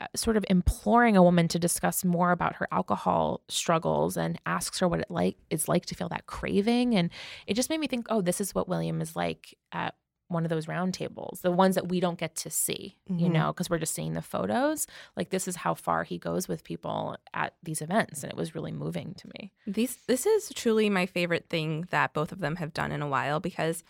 uh, 0.01 0.07
sort 0.15 0.37
of 0.37 0.45
imploring 0.49 1.17
a 1.17 1.23
woman 1.23 1.49
to 1.49 1.59
discuss 1.59 2.05
more 2.05 2.31
about 2.31 2.55
her 2.57 2.69
alcohol 2.71 3.41
struggles 3.49 4.17
and 4.17 4.39
asks 4.47 4.79
her 4.79 4.87
what 4.87 5.01
it 5.01 5.11
like 5.11 5.37
is 5.51 5.67
like 5.67 5.87
to 5.87 5.95
feel 5.97 6.09
that 6.09 6.27
craving 6.27 6.95
and 6.95 7.11
it 7.49 7.55
just 7.55 7.69
made 7.69 7.81
me 7.81 7.89
think 7.89 8.07
oh 8.09 8.21
this 8.21 8.41
is 8.41 8.55
what 8.55 8.69
William 8.69 9.01
is 9.01 9.17
like 9.17 9.59
at 9.73 9.97
one 10.29 10.45
of 10.45 10.51
those 10.51 10.69
round 10.69 10.95
tables 10.95 11.41
the 11.43 11.51
ones 11.51 11.75
that 11.75 11.89
we 11.89 12.01
don't 12.01 12.19
get 12.19 12.35
to 12.37 12.51
see 12.51 12.97
you 13.07 13.29
Mhm. 13.29 13.33
know 13.33 13.53
because 13.53 13.69
we're 13.71 13.79
just 13.79 13.95
seeing 13.95 14.13
the 14.13 14.23
photos 14.23 14.87
like 15.17 15.31
this 15.31 15.49
is 15.49 15.57
how 15.57 15.75
far 15.75 16.05
he 16.05 16.19
goes 16.19 16.47
with 16.49 16.65
people 16.65 17.17
at 17.35 17.55
these 17.63 17.81
events 17.81 18.23
and 18.23 18.31
it 18.31 18.37
was 18.37 18.55
really 18.55 18.73
moving 18.73 19.15
to 19.15 19.29
me 19.39 19.53
These 19.67 19.97
this 20.07 20.27
is 20.27 20.51
truly 20.55 20.91
my 20.91 21.07
favorite 21.07 21.49
thing 21.49 21.87
that 21.91 22.13
both 22.13 22.31
of 22.33 22.41
them 22.41 22.57
have 22.57 22.73
done 22.75 22.93
in 22.93 23.03
a 23.03 23.09
while 23.09 23.41
because 23.41 23.83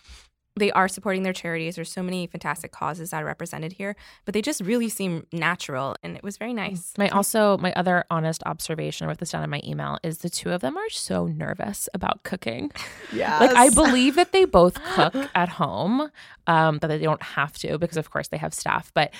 they 0.59 0.71
are 0.71 0.87
supporting 0.87 1.23
their 1.23 1.33
charities. 1.33 1.75
There's 1.75 1.91
so 1.91 2.03
many 2.03 2.27
fantastic 2.27 2.71
causes 2.71 3.09
that 3.09 3.23
are 3.23 3.25
represented 3.25 3.73
here, 3.73 3.95
but 4.25 4.33
they 4.33 4.41
just 4.41 4.61
really 4.61 4.89
seem 4.89 5.25
natural 5.31 5.95
and 6.03 6.15
it 6.15 6.23
was 6.23 6.37
very 6.37 6.53
nice. 6.53 6.93
My 6.97 7.09
also 7.09 7.57
my 7.57 7.73
other 7.73 8.05
honest 8.11 8.43
observation, 8.45 9.05
I 9.05 9.07
wrote 9.07 9.17
this 9.17 9.31
down 9.31 9.43
in 9.43 9.49
my 9.49 9.61
email, 9.63 9.97
is 10.03 10.19
the 10.19 10.29
two 10.29 10.51
of 10.51 10.61
them 10.61 10.77
are 10.77 10.89
so 10.89 11.27
nervous 11.27 11.89
about 11.93 12.23
cooking. 12.23 12.71
Yeah. 13.11 13.39
Like 13.49 13.55
I 13.55 13.69
believe 13.69 14.15
that 14.15 14.33
they 14.33 14.43
both 14.43 14.83
cook 14.95 15.15
at 15.33 15.47
home, 15.47 16.11
um, 16.45 16.79
that 16.79 16.87
they 16.87 16.99
don't 16.99 17.23
have 17.23 17.57
to 17.59 17.77
because 17.77 17.95
of 17.95 18.09
course 18.11 18.27
they 18.27 18.37
have 18.37 18.53
staff, 18.53 18.91
but 18.93 19.13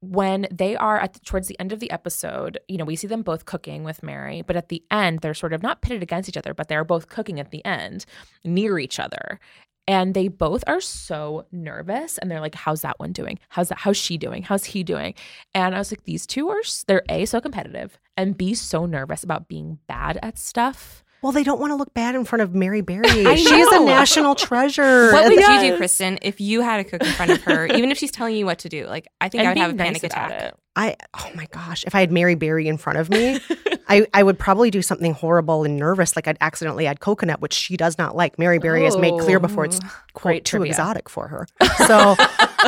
when 0.00 0.46
they 0.50 0.76
are 0.76 0.98
at 0.98 1.14
the, 1.14 1.20
towards 1.20 1.48
the 1.48 1.58
end 1.58 1.72
of 1.72 1.80
the 1.80 1.90
episode, 1.90 2.58
you 2.68 2.76
know, 2.76 2.84
we 2.84 2.96
see 2.96 3.06
them 3.06 3.22
both 3.22 3.44
cooking 3.44 3.82
with 3.84 4.02
Mary, 4.02 4.42
but 4.42 4.56
at 4.56 4.68
the 4.68 4.82
end 4.90 5.20
they're 5.20 5.34
sort 5.34 5.52
of 5.52 5.62
not 5.62 5.82
pitted 5.82 6.02
against 6.02 6.28
each 6.28 6.36
other, 6.36 6.54
but 6.54 6.68
they're 6.68 6.84
both 6.84 7.08
cooking 7.08 7.40
at 7.40 7.50
the 7.50 7.64
end 7.64 8.04
near 8.44 8.78
each 8.78 8.98
other. 8.98 9.40
And 9.88 10.14
they 10.14 10.28
both 10.28 10.64
are 10.66 10.80
so 10.80 11.46
nervous 11.52 12.18
and 12.18 12.30
they're 12.30 12.40
like, 12.40 12.54
how's 12.54 12.82
that 12.82 12.98
one 12.98 13.12
doing? 13.12 13.38
How's 13.48 13.68
that? 13.68 13.78
How's 13.78 13.96
she 13.96 14.18
doing? 14.18 14.42
How's 14.42 14.64
he 14.64 14.82
doing? 14.82 15.14
And 15.54 15.74
I 15.74 15.78
was 15.78 15.92
like, 15.92 16.04
these 16.04 16.26
two 16.26 16.48
are 16.48 16.60
they're 16.86 17.04
A, 17.08 17.24
so 17.24 17.40
competitive 17.40 17.98
and 18.16 18.36
B, 18.36 18.54
so 18.54 18.86
nervous 18.86 19.22
about 19.22 19.48
being 19.48 19.78
bad 19.86 20.18
at 20.22 20.38
stuff. 20.38 21.04
Well, 21.22 21.32
they 21.32 21.44
don't 21.44 21.60
want 21.60 21.70
to 21.70 21.76
look 21.76 21.94
bad 21.94 22.14
in 22.14 22.24
front 22.24 22.42
of 22.42 22.54
Mary 22.54 22.82
Berry. 22.82 23.04
I 23.26 23.36
She 23.36 23.58
is 23.58 23.72
a 23.72 23.84
national 23.84 24.34
treasure. 24.34 25.12
What 25.12 25.24
would 25.24 25.38
you 25.38 25.60
do, 25.60 25.76
Kristen, 25.76 26.18
if 26.22 26.40
you 26.40 26.60
had 26.60 26.78
to 26.78 26.84
cook 26.84 27.02
in 27.02 27.12
front 27.14 27.32
of 27.32 27.42
her, 27.42 27.66
even 27.66 27.90
if 27.90 27.98
she's 27.98 28.10
telling 28.10 28.36
you 28.36 28.44
what 28.44 28.60
to 28.60 28.68
do? 28.68 28.86
Like, 28.86 29.08
I 29.20 29.28
think 29.28 29.44
I 29.44 29.48
would 29.48 29.58
have 29.58 29.70
a 29.70 29.74
nice 29.74 29.86
panic 29.86 30.04
attack. 30.04 30.30
it. 30.42 30.54
I 30.76 30.96
oh 31.14 31.30
my 31.34 31.46
gosh, 31.50 31.84
if 31.86 31.94
I 31.94 32.00
had 32.00 32.12
Mary 32.12 32.34
Berry 32.34 32.68
in 32.68 32.76
front 32.76 32.98
of 32.98 33.08
me, 33.10 33.40
I, 33.88 34.06
I 34.12 34.22
would 34.22 34.38
probably 34.38 34.70
do 34.70 34.82
something 34.82 35.14
horrible 35.14 35.64
and 35.64 35.76
nervous, 35.76 36.16
like 36.16 36.28
I'd 36.28 36.36
accidentally 36.40 36.86
add 36.86 37.00
coconut, 37.00 37.40
which 37.40 37.54
she 37.54 37.76
does 37.76 37.96
not 37.98 38.14
like. 38.14 38.38
Mary 38.38 38.58
Berry 38.58 38.84
has 38.84 38.96
made 38.96 39.18
clear 39.20 39.40
before 39.40 39.64
it's 39.64 39.78
quote 40.12 40.22
Great 40.32 40.44
too 40.44 40.58
trivia. 40.58 40.72
exotic 40.72 41.08
for 41.08 41.28
her. 41.28 41.46
So, 41.86 42.16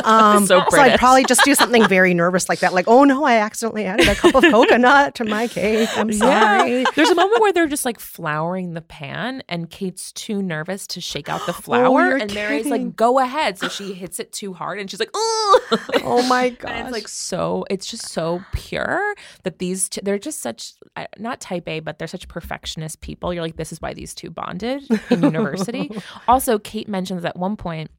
um, 0.05 0.45
So 0.45 0.61
I'd 0.73 0.97
probably 0.97 1.25
just 1.25 1.43
do 1.43 1.53
something 1.55 1.85
very 1.87 2.13
nervous 2.13 2.47
like 2.47 2.59
that, 2.59 2.73
like 2.73 2.85
oh 2.87 3.03
no, 3.03 3.25
I 3.25 3.35
accidentally 3.37 3.85
added 3.85 4.07
a 4.07 4.15
cup 4.15 4.33
of 4.35 4.43
coconut 4.51 5.15
to 5.15 5.25
my 5.25 5.47
cake. 5.47 5.89
I'm 5.97 6.11
sorry. 6.13 6.79
Yeah. 6.81 6.91
There's 6.95 7.09
a 7.09 7.15
moment 7.15 7.41
where 7.41 7.51
they're 7.51 7.67
just 7.67 7.85
like 7.85 7.99
flouring 7.99 8.73
the 8.75 8.81
pan, 8.81 9.43
and 9.49 9.69
Kate's 9.69 10.11
too 10.13 10.41
nervous 10.41 10.87
to 10.87 11.01
shake 11.01 11.27
out 11.29 11.45
the 11.45 11.51
Oh, 11.57 11.61
flour, 11.61 12.05
you're 12.07 12.17
and 12.17 12.33
Mary's 12.33 12.63
kidding. 12.63 12.85
like, 12.87 12.95
"Go 12.95 13.19
ahead." 13.19 13.57
So 13.59 13.67
she 13.67 13.93
hits 13.93 14.19
it 14.19 14.31
too 14.31 14.53
hard, 14.53 14.79
and 14.79 14.89
she's 14.89 14.99
like, 14.99 15.11
"Oh!" 15.13 15.59
Oh 16.05 16.21
my 16.27 16.49
gosh. 16.49 16.71
And 16.71 16.87
it's 16.87 16.93
like 16.93 17.07
so. 17.07 17.65
It's 17.69 17.85
just 17.85 17.98
so 18.01 18.43
pure 18.53 19.15
that 19.43 19.59
these 19.59 19.89
two, 19.89 20.01
they're 20.03 20.19
just 20.19 20.41
such. 20.41 20.73
Not 21.17 21.39
type 21.39 21.67
A, 21.67 21.79
but 21.79 21.99
they're 21.99 22.07
such 22.07 22.27
perfectionist 22.27 23.01
people. 23.01 23.33
You're 23.33 23.43
like, 23.43 23.57
this 23.57 23.71
is 23.71 23.81
why 23.81 23.93
these 23.93 24.13
two 24.13 24.29
bonded 24.29 24.83
in 25.09 25.23
university. 25.23 25.91
also, 26.27 26.59
Kate 26.59 26.87
mentions 26.87 27.25
at 27.25 27.37
one 27.37 27.55
point 27.55 27.91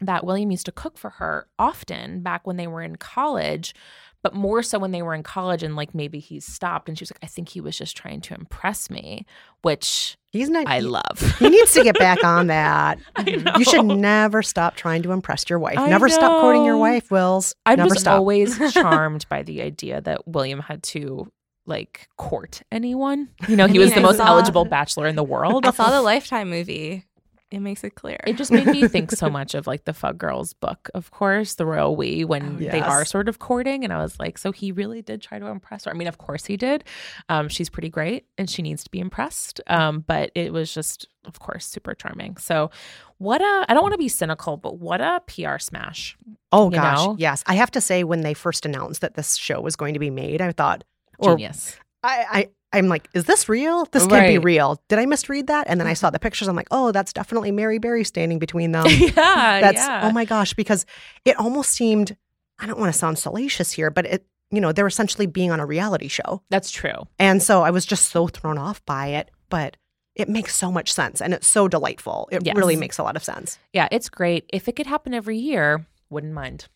that 0.00 0.24
William 0.24 0.50
used 0.50 0.66
to 0.66 0.72
cook 0.72 0.96
for 0.96 1.10
her 1.10 1.46
often 1.58 2.22
back 2.22 2.46
when 2.46 2.56
they 2.56 2.66
were 2.66 2.82
in 2.82 2.96
college, 2.96 3.74
but 4.22 4.34
more 4.34 4.62
so 4.62 4.78
when 4.78 4.90
they 4.90 5.02
were 5.02 5.14
in 5.14 5.22
college 5.22 5.62
and 5.62 5.76
like 5.76 5.94
maybe 5.94 6.18
he's 6.18 6.44
stopped. 6.44 6.88
And 6.88 6.98
she 6.98 7.02
was 7.02 7.10
like, 7.10 7.20
I 7.22 7.26
think 7.26 7.48
he 7.48 7.60
was 7.60 7.76
just 7.78 7.96
trying 7.96 8.20
to 8.22 8.34
impress 8.34 8.90
me, 8.90 9.24
which 9.62 10.16
He's 10.32 10.48
not. 10.48 10.68
I 10.68 10.76
he- 10.78 10.82
love. 10.82 11.36
He 11.40 11.48
needs 11.48 11.72
to 11.72 11.82
get 11.82 11.98
back 11.98 12.22
on 12.22 12.46
that. 12.48 12.98
You 13.26 13.64
should 13.64 13.84
never 13.84 14.42
stop 14.42 14.76
trying 14.76 15.02
to 15.02 15.12
impress 15.12 15.48
your 15.50 15.58
wife. 15.58 15.78
I 15.78 15.88
never 15.88 16.08
stop 16.08 16.40
courting 16.40 16.64
your 16.64 16.76
wife, 16.76 17.10
Wills. 17.10 17.54
I'm 17.66 17.78
never 17.78 17.88
just 17.90 18.02
stop. 18.02 18.14
always 18.18 18.56
charmed 18.72 19.26
by 19.28 19.42
the 19.42 19.62
idea 19.62 20.00
that 20.02 20.28
William 20.28 20.60
had 20.60 20.82
to 20.84 21.30
like 21.66 22.08
court 22.16 22.62
anyone. 22.72 23.28
You 23.48 23.56
know, 23.56 23.66
he 23.66 23.78
I 23.78 23.80
was 23.80 23.90
the 23.92 23.98
I 23.98 24.02
most 24.02 24.16
saw- 24.18 24.26
eligible 24.26 24.64
bachelor 24.64 25.06
in 25.06 25.16
the 25.16 25.22
world. 25.24 25.66
I 25.66 25.70
saw 25.72 25.90
the 25.90 26.02
Lifetime 26.02 26.48
movie. 26.50 27.04
It 27.50 27.60
makes 27.60 27.82
it 27.82 27.96
clear. 27.96 28.18
It 28.26 28.36
just 28.36 28.52
made 28.52 28.66
me 28.66 28.86
think 28.86 29.10
so 29.10 29.28
much 29.30 29.54
of 29.54 29.66
like 29.66 29.84
the 29.84 29.92
Fug 29.92 30.18
Girls 30.18 30.52
book, 30.52 30.88
of 30.94 31.10
course, 31.10 31.54
the 31.54 31.66
Royal 31.66 31.96
We, 31.96 32.24
when 32.24 32.56
Oh, 32.60 32.70
they 32.70 32.80
are 32.80 33.04
sort 33.04 33.28
of 33.28 33.40
courting. 33.40 33.82
And 33.82 33.92
I 33.92 34.00
was 34.00 34.20
like, 34.20 34.38
so 34.38 34.52
he 34.52 34.70
really 34.70 35.02
did 35.02 35.20
try 35.20 35.40
to 35.40 35.46
impress 35.46 35.84
her. 35.84 35.90
I 35.90 35.94
mean, 35.94 36.06
of 36.06 36.18
course 36.18 36.46
he 36.46 36.56
did. 36.56 36.84
Um, 37.28 37.48
she's 37.48 37.68
pretty 37.68 37.88
great 37.88 38.26
and 38.38 38.48
she 38.48 38.62
needs 38.62 38.84
to 38.84 38.90
be 38.90 39.00
impressed. 39.00 39.60
Um, 39.66 40.04
but 40.06 40.30
it 40.36 40.52
was 40.52 40.72
just, 40.72 41.08
of 41.24 41.40
course, 41.40 41.66
super 41.66 41.94
charming. 41.94 42.36
So, 42.36 42.70
what 43.18 43.42
a, 43.42 43.66
I 43.68 43.74
don't 43.74 43.82
want 43.82 43.94
to 43.94 43.98
be 43.98 44.08
cynical, 44.08 44.56
but 44.56 44.78
what 44.78 45.00
a 45.00 45.20
PR 45.26 45.58
smash. 45.58 46.16
Oh 46.52 46.70
gosh, 46.70 46.96
know? 46.98 47.16
yes. 47.18 47.42
I 47.46 47.54
have 47.54 47.70
to 47.72 47.80
say, 47.80 48.04
when 48.04 48.22
they 48.22 48.32
first 48.32 48.64
announced 48.64 49.00
that 49.02 49.14
this 49.14 49.34
show 49.36 49.60
was 49.60 49.76
going 49.76 49.94
to 49.94 50.00
be 50.00 50.08
made, 50.10 50.40
I 50.40 50.52
thought, 50.52 50.84
or 51.18 51.32
Genius. 51.32 51.76
I, 52.02 52.26
I, 52.30 52.48
I'm 52.72 52.88
like, 52.88 53.08
is 53.14 53.24
this 53.24 53.48
real? 53.48 53.84
This 53.86 54.06
can't 54.06 54.28
be 54.28 54.38
real. 54.38 54.80
Did 54.88 54.98
I 54.98 55.06
misread 55.06 55.48
that? 55.48 55.66
And 55.68 55.80
then 55.80 55.86
I 55.88 55.92
mm. 55.92 55.96
saw 55.96 56.10
the 56.10 56.20
pictures. 56.20 56.46
I'm 56.46 56.54
like, 56.54 56.68
oh, 56.70 56.92
that's 56.92 57.12
definitely 57.12 57.50
Mary 57.50 57.78
Berry 57.78 58.04
standing 58.04 58.38
between 58.38 58.72
them. 58.72 58.86
yeah. 58.88 59.60
That's 59.60 59.78
yeah. 59.78 60.02
oh 60.04 60.12
my 60.12 60.24
gosh, 60.24 60.54
because 60.54 60.86
it 61.24 61.38
almost 61.38 61.70
seemed. 61.70 62.16
I 62.58 62.66
don't 62.66 62.78
want 62.78 62.92
to 62.92 62.98
sound 62.98 63.18
salacious 63.18 63.72
here, 63.72 63.90
but 63.90 64.04
it, 64.04 64.26
you 64.50 64.60
know, 64.60 64.70
they're 64.70 64.86
essentially 64.86 65.26
being 65.26 65.50
on 65.50 65.60
a 65.60 65.66
reality 65.66 66.08
show, 66.08 66.42
That's 66.50 66.70
true. 66.70 67.06
and 67.18 67.42
so 67.42 67.62
I 67.62 67.70
was 67.70 67.86
just 67.86 68.10
so 68.10 68.28
thrown 68.28 68.58
off 68.58 68.84
by 68.84 69.08
it. 69.08 69.30
But 69.48 69.78
it 70.14 70.28
makes 70.28 70.54
so 70.54 70.70
much 70.70 70.92
sense, 70.92 71.22
and 71.22 71.32
it's 71.32 71.46
so 71.46 71.68
delightful. 71.68 72.28
It 72.30 72.44
Yes. 72.44 72.56
really 72.56 72.76
makes 72.76 72.98
a 72.98 73.02
lot 73.02 73.16
of 73.16 73.24
sense. 73.24 73.58
Yeah, 73.72 73.88
it's 73.90 74.10
great. 74.10 74.44
If 74.52 74.68
it 74.68 74.76
could 74.76 74.86
happen 74.86 75.14
every 75.14 75.38
year, 75.38 75.86
wouldn't 76.10 76.34
mind. 76.34 76.68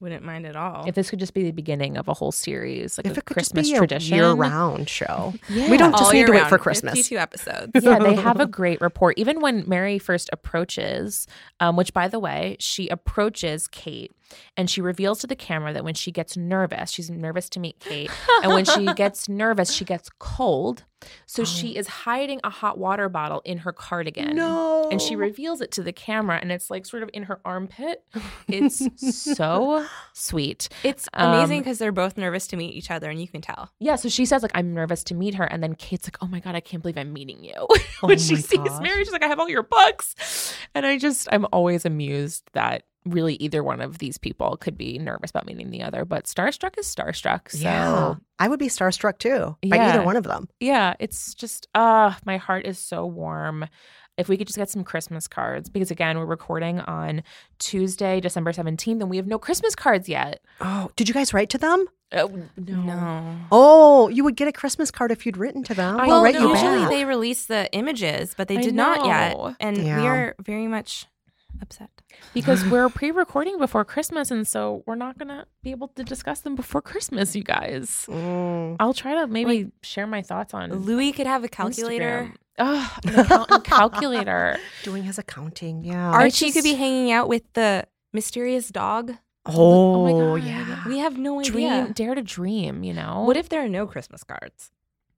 Wouldn't 0.00 0.24
mind 0.24 0.46
at 0.46 0.56
all. 0.56 0.86
If 0.88 0.94
this 0.94 1.10
could 1.10 1.18
just 1.18 1.34
be 1.34 1.42
the 1.42 1.50
beginning 1.50 1.98
of 1.98 2.08
a 2.08 2.14
whole 2.14 2.32
series, 2.32 2.96
like 2.96 3.04
if 3.06 3.16
a 3.16 3.20
it 3.20 3.24
could 3.26 3.34
Christmas 3.34 3.68
just 3.68 3.74
be 3.74 3.78
tradition. 3.78 4.14
a 4.14 4.16
year-round 4.16 4.88
show, 4.88 5.34
Yeah. 5.50 5.70
we 5.70 5.76
don't 5.76 5.90
just 5.92 6.04
All 6.04 6.12
need 6.12 6.26
to 6.26 6.32
wait 6.32 6.48
for 6.48 6.56
Christmas. 6.56 6.94
52 6.94 7.18
episodes. 7.18 7.70
yeah, 7.74 7.98
they 7.98 8.14
have 8.28 8.40
a 8.40 8.46
great 8.46 8.80
rapport. 8.80 9.12
Even 9.18 9.40
when 9.40 9.64
Mary 9.68 9.98
first 9.98 10.30
approaches, 10.32 11.26
um, 11.60 11.76
which 11.76 11.92
by 11.92 12.08
the 12.08 12.18
way, 12.18 12.56
she 12.60 12.88
approaches 12.88 13.68
Kate 13.68 14.12
and 14.56 14.68
she 14.70 14.80
reveals 14.80 15.20
to 15.20 15.26
the 15.26 15.36
camera 15.36 15.72
that 15.72 15.84
when 15.84 15.94
she 15.94 16.10
gets 16.12 16.36
nervous, 16.36 16.90
she's 16.90 17.10
nervous 17.10 17.48
to 17.50 17.60
meet 17.60 17.78
Kate. 17.80 18.10
and 18.42 18.52
when 18.52 18.64
she 18.64 18.86
gets 18.94 19.28
nervous, 19.28 19.72
she 19.72 19.84
gets 19.84 20.08
cold. 20.18 20.84
So 21.24 21.44
she 21.44 21.76
is 21.76 21.86
hiding 21.88 22.40
a 22.44 22.50
hot 22.50 22.76
water 22.76 23.08
bottle 23.08 23.40
in 23.46 23.56
her 23.58 23.72
cardigan. 23.72 24.36
no, 24.36 24.86
And 24.90 25.00
she 25.00 25.16
reveals 25.16 25.62
it 25.62 25.70
to 25.72 25.82
the 25.82 25.94
camera 25.94 26.38
and 26.42 26.52
it's 26.52 26.68
like 26.70 26.84
sort 26.84 27.02
of 27.02 27.08
in 27.14 27.22
her 27.22 27.40
armpit. 27.44 28.04
It's 28.48 28.82
so 29.24 29.86
sweet. 30.12 30.68
It's 30.84 31.08
amazing 31.14 31.58
Um, 31.58 31.62
because 31.62 31.78
they're 31.78 31.92
both 31.92 32.16
nervous 32.18 32.46
to 32.48 32.56
meet 32.56 32.74
each 32.74 32.90
other, 32.90 33.08
and 33.08 33.20
you 33.20 33.28
can 33.28 33.40
tell. 33.40 33.70
Yeah, 33.78 33.96
so 33.96 34.08
she 34.08 34.26
says 34.26 34.42
like 34.42 34.50
I'm 34.54 34.74
nervous 34.74 35.02
to 35.04 35.14
meet 35.14 35.34
her, 35.36 35.44
and 35.44 35.62
then 35.62 35.74
Kate's 35.74 36.06
like, 36.06 36.18
"Oh 36.20 36.26
my 36.26 36.40
god, 36.40 36.54
I 36.54 36.60
can't 36.60 36.82
believe 36.82 36.98
I'm 36.98 37.12
meeting 37.12 37.42
you." 37.44 37.66
when 38.00 38.12
Oh 38.12 38.16
she 38.16 38.34
my 38.34 38.40
sees. 38.40 38.80
Mary, 38.80 39.04
she's 39.04 39.12
like, 39.12 39.22
"I 39.24 39.28
have 39.28 39.38
all 39.40 39.48
your 39.48 39.62
books," 39.62 40.54
and 40.74 40.84
I 40.84 40.98
just 40.98 41.28
I'm 41.32 41.46
always 41.52 41.84
amused 41.86 42.42
that 42.52 42.82
really 43.06 43.34
either 43.36 43.62
one 43.64 43.80
of 43.80 43.98
these 43.98 44.18
people 44.18 44.56
could 44.58 44.76
be 44.76 44.98
nervous 44.98 45.30
about 45.30 45.46
meeting 45.46 45.70
the 45.70 45.82
other, 45.82 46.04
but 46.04 46.24
starstruck 46.26 46.78
is 46.78 46.86
starstruck. 46.86 47.50
So 47.50 47.58
yeah, 47.58 48.14
I 48.38 48.48
would 48.48 48.58
be 48.58 48.68
starstruck 48.68 49.18
too 49.18 49.56
by 49.66 49.78
either 49.78 50.02
one 50.02 50.16
of 50.16 50.24
them. 50.24 50.48
yeah, 50.60 50.94
it's 51.00 51.34
just 51.34 51.66
uh 51.74 52.12
my 52.26 52.36
heart 52.36 52.66
is 52.66 52.78
so 52.78 53.06
warm. 53.06 53.66
If 54.18 54.28
we 54.28 54.36
could 54.36 54.46
just 54.48 54.58
get 54.58 54.68
some 54.68 54.84
Christmas 54.84 55.26
cards, 55.26 55.70
because 55.70 55.90
again, 55.90 56.18
we're 56.18 56.26
recording 56.26 56.80
on 56.80 57.22
Tuesday, 57.58 58.20
December 58.20 58.52
17th, 58.52 59.00
and 59.00 59.08
we 59.08 59.16
have 59.16 59.26
no 59.26 59.38
Christmas 59.38 59.74
cards 59.74 60.10
yet. 60.10 60.42
Oh, 60.60 60.90
did 60.94 61.08
you 61.08 61.14
guys 61.14 61.32
write 61.32 61.48
to 61.50 61.58
them? 61.58 61.86
Oh, 62.12 62.30
no. 62.58 63.36
Oh, 63.50 64.08
you 64.08 64.24
would 64.24 64.36
get 64.36 64.46
a 64.48 64.52
Christmas 64.52 64.90
card 64.90 65.10
if 65.10 65.24
you'd 65.24 65.38
written 65.38 65.62
to 65.64 65.74
them. 65.74 65.96
I 65.98 66.06
They'll 66.06 66.08
well, 66.16 66.24
write 66.24 66.34
you 66.34 66.48
usually 66.50 66.78
back. 66.80 66.90
they 66.90 67.04
release 67.06 67.46
the 67.46 67.72
images, 67.72 68.34
but 68.36 68.48
they 68.48 68.58
did 68.58 68.74
not 68.74 69.06
yet, 69.06 69.36
and 69.60 69.78
Yeah. 69.78 70.00
we 70.02 70.06
are 70.08 70.34
very 70.42 70.66
much 70.66 71.06
upset. 71.60 71.90
because 72.34 72.64
we're 72.66 72.88
pre-recording 72.88 73.58
before 73.58 73.84
Christmas, 73.84 74.30
and 74.30 74.46
so 74.46 74.82
we're 74.86 74.94
not 74.94 75.18
gonna 75.18 75.46
be 75.62 75.70
able 75.70 75.88
to 75.88 76.02
discuss 76.04 76.40
them 76.40 76.54
before 76.54 76.82
Christmas, 76.82 77.34
you 77.36 77.42
guys. 77.42 78.06
Mm. 78.08 78.76
I'll 78.80 78.94
try 78.94 79.14
to 79.14 79.26
maybe 79.26 79.70
share 79.82 80.06
my 80.06 80.22
thoughts 80.22 80.54
on 80.54 80.72
Louis 80.72 81.12
could 81.12 81.26
have 81.26 81.44
a 81.44 81.48
calculator. 81.48 82.32
Instagram. 82.32 82.36
Ugh, 82.58 82.90
an 83.06 83.18
accountant 83.20 83.64
calculator. 83.64 84.58
Doing 84.82 85.04
his 85.04 85.18
accounting, 85.18 85.84
yeah. 85.84 86.10
Archie 86.10 86.52
could 86.52 86.64
be 86.64 86.74
hanging 86.74 87.10
out 87.10 87.28
with 87.28 87.44
the 87.54 87.86
mysterious 88.12 88.68
dog. 88.68 89.14
oh, 89.46 90.04
my 90.04 90.12
God. 90.12 90.46
yeah. 90.46 90.86
We 90.86 90.98
have 90.98 91.16
no 91.16 91.40
idea. 91.40 91.52
Dream, 91.52 91.92
dare 91.92 92.14
to 92.14 92.22
dream. 92.22 92.84
You 92.84 92.92
know. 92.92 93.22
What 93.22 93.36
if 93.38 93.48
there 93.48 93.64
are 93.64 93.68
no 93.68 93.86
Christmas 93.86 94.24
cards? 94.24 94.70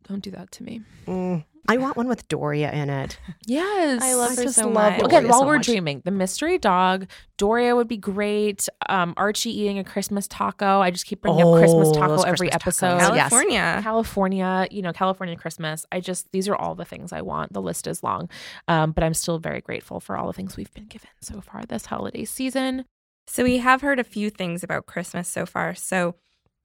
Don't 0.09 0.23
do 0.23 0.31
that 0.31 0.53
to 0.53 0.63
me. 0.63 0.83
Mm. 1.07 1.45
I 1.69 1.77
want 1.77 1.97
one 1.97 2.09
with 2.09 2.27
Doria 2.29 2.71
in 2.73 2.91
it. 2.91 3.19
Yes, 3.47 4.03
I 4.03 4.15
love 4.15 4.33
I 4.33 4.35
her 4.37 4.43
just 4.45 4.57
so 4.57 4.65
love 4.69 4.75
much. 4.75 5.01
Doria 5.01 5.19
Okay, 5.19 5.29
while 5.29 5.41
so 5.41 5.47
we're 5.47 5.57
much. 5.57 5.67
dreaming, 5.67 6.03
the 6.05 6.11
mystery 6.11 6.59
dog, 6.59 7.07
Doria 7.39 7.75
would 7.77 7.89
be 7.89 7.97
great. 7.97 8.69
Um, 8.89 9.15
Archie 9.17 9.51
eating 9.51 9.79
a 9.79 9.85
Christmas 9.85 10.27
taco. 10.29 10.81
I 10.81 10.91
just 10.91 11.07
keep 11.07 11.21
bringing 11.23 11.43
up 11.47 11.59
Christmas 11.59 11.89
Oh, 11.89 11.93
taco 11.95 12.17
those 12.17 12.25
every 12.25 12.49
Christmas 12.51 12.83
episode. 12.83 12.99
tacos. 13.01 13.17
Yes. 13.17 13.31
California. 13.31 13.81
California, 13.83 14.69
you 14.71 14.83
know, 14.83 14.93
California 14.93 15.37
Christmas. 15.37 15.85
I 15.93 16.01
just, 16.01 16.31
these 16.33 16.49
are 16.49 16.55
all 16.57 16.75
the 16.75 16.85
things 16.85 17.13
I 17.13 17.21
want. 17.23 17.53
The 17.53 17.63
list 17.63 17.87
is 17.87 18.03
long. 18.03 18.29
Um, 18.69 18.93
but 18.93 19.03
I'm 19.05 19.15
still 19.15 19.39
very 19.39 19.61
grateful 19.61 20.01
for 20.01 20.17
all 20.17 20.27
the 20.27 20.33
things 20.33 20.57
we've 20.57 20.73
been 20.75 20.87
given 20.87 21.11
so 21.21 21.41
far 21.41 21.63
this 21.65 21.87
holiday 21.87 22.25
season. 22.25 22.85
So 23.27 23.45
we 23.45 23.59
have 23.59 23.81
heard 23.83 23.99
a 24.01 24.05
few 24.05 24.31
things 24.31 24.63
about 24.65 24.87
Christmas 24.87 25.29
so 25.29 25.47
far. 25.47 25.75
So 25.75 26.15